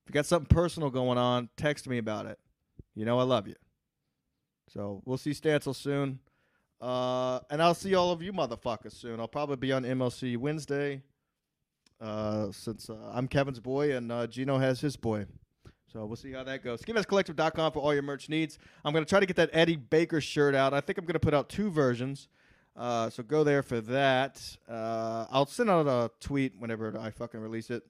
If 0.05 0.11
you 0.11 0.13
got 0.13 0.27
something 0.27 0.55
personal 0.55 0.91
going 0.91 1.17
on, 1.17 1.49
text 1.57 1.89
me 1.89 1.99
about 1.99 2.27
it. 2.27 2.39
You 2.95 3.05
know 3.05 3.19
I 3.19 3.23
love 3.23 3.49
you. 3.49 3.55
So 4.69 5.03
we'll 5.05 5.19
see 5.19 5.31
Stancil 5.31 5.75
soon. 5.75 6.19
Uh, 6.81 7.41
and 7.51 7.63
I'll 7.63 7.75
see 7.75 7.95
all 7.95 8.13
of 8.13 8.21
you 8.21 8.33
motherfuckers 8.33 8.93
soon. 8.93 9.19
I'll 9.19 9.29
probably 9.29 9.57
be 9.57 9.73
on 9.73 9.85
MLC 9.85 10.37
Wednesday. 10.37 11.03
Uh, 12.01 12.53
since 12.53 12.91
uh, 12.91 12.97
I'm 13.13 13.29
Kevin's 13.29 13.61
boy 13.61 13.97
and 13.97 14.13
uh, 14.13 14.27
Gino 14.27 14.59
has 14.59 14.81
his 14.81 14.97
boy. 14.97 15.25
So 15.91 16.05
we'll 16.05 16.17
see 16.17 16.33
how 16.33 16.43
that 16.45 16.63
goes. 16.63 16.83
SkiMaskCollective.com 16.83 17.73
for 17.73 17.79
all 17.79 17.95
your 17.95 18.03
merch 18.03 18.29
needs. 18.29 18.59
I'm 18.85 18.93
going 18.93 19.05
to 19.05 19.09
try 19.09 19.21
to 19.21 19.27
get 19.27 19.37
that 19.37 19.51
Eddie 19.53 19.77
Baker 19.77 20.21
shirt 20.21 20.55
out. 20.55 20.75
I 20.75 20.81
think 20.81 20.99
I'm 20.99 21.05
going 21.05 21.15
to 21.15 21.21
put 21.21 21.33
out 21.33 21.49
two 21.49 21.71
versions. 21.71 22.29
Uh, 22.77 23.09
so 23.09 23.23
go 23.23 23.45
there 23.45 23.63
for 23.63 23.81
that. 23.81 24.43
Uh, 24.69 25.27
I'll 25.31 25.47
send 25.47 25.71
out 25.71 25.87
a 25.87 26.11
tweet 26.19 26.55
whenever 26.59 26.99
I 26.99 27.11
fucking 27.11 27.41
release 27.41 27.71
it. 27.71 27.85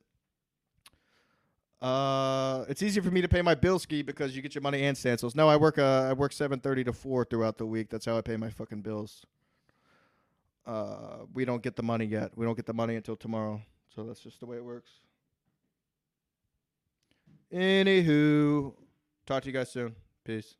Uh, 1.83 2.65
it's 2.69 2.83
easier 2.83 3.03
for 3.03 3.11
me 3.11 3.21
to 3.21 3.29
pay 3.29 3.43
my 3.43 3.55
bill 3.55 3.79
ski 3.79 4.01
because 4.03 4.35
you 4.35 4.41
get 4.41 4.55
your 4.55 4.63
money 4.63 4.85
and 4.85 4.97
Stancils. 4.97 5.35
No, 5.35 5.49
I 5.49 5.57
work. 5.57 5.79
Uh, 5.79 6.07
I 6.09 6.13
work 6.15 6.33
seven 6.33 6.59
thirty 6.59 6.83
to 6.85 6.93
four 6.93 7.25
throughout 7.25 7.59
the 7.59 7.67
week. 7.67 7.91
That's 7.91 8.07
how 8.07 8.17
I 8.17 8.23
pay 8.23 8.37
my 8.37 8.49
fucking 8.49 8.81
bills. 8.81 9.27
Uh, 10.67 11.27
we 11.35 11.45
don't 11.45 11.63
get 11.63 11.77
the 11.77 11.83
money 11.83 12.07
yet. 12.07 12.31
We 12.37 12.47
don't 12.47 12.57
get 12.57 12.65
the 12.65 12.73
money 12.73 12.97
until 12.97 13.17
tomorrow. 13.17 13.61
So 13.95 14.03
that's 14.05 14.21
just 14.21 14.41
the 14.41 14.47
way 14.47 14.57
it 14.57 14.65
works. 14.65 14.91
Anywho, 17.53 18.73
talk 19.27 19.43
to 19.43 19.49
you 19.49 19.53
guys 19.53 19.71
soon. 19.71 19.95
Peace. 20.25 20.57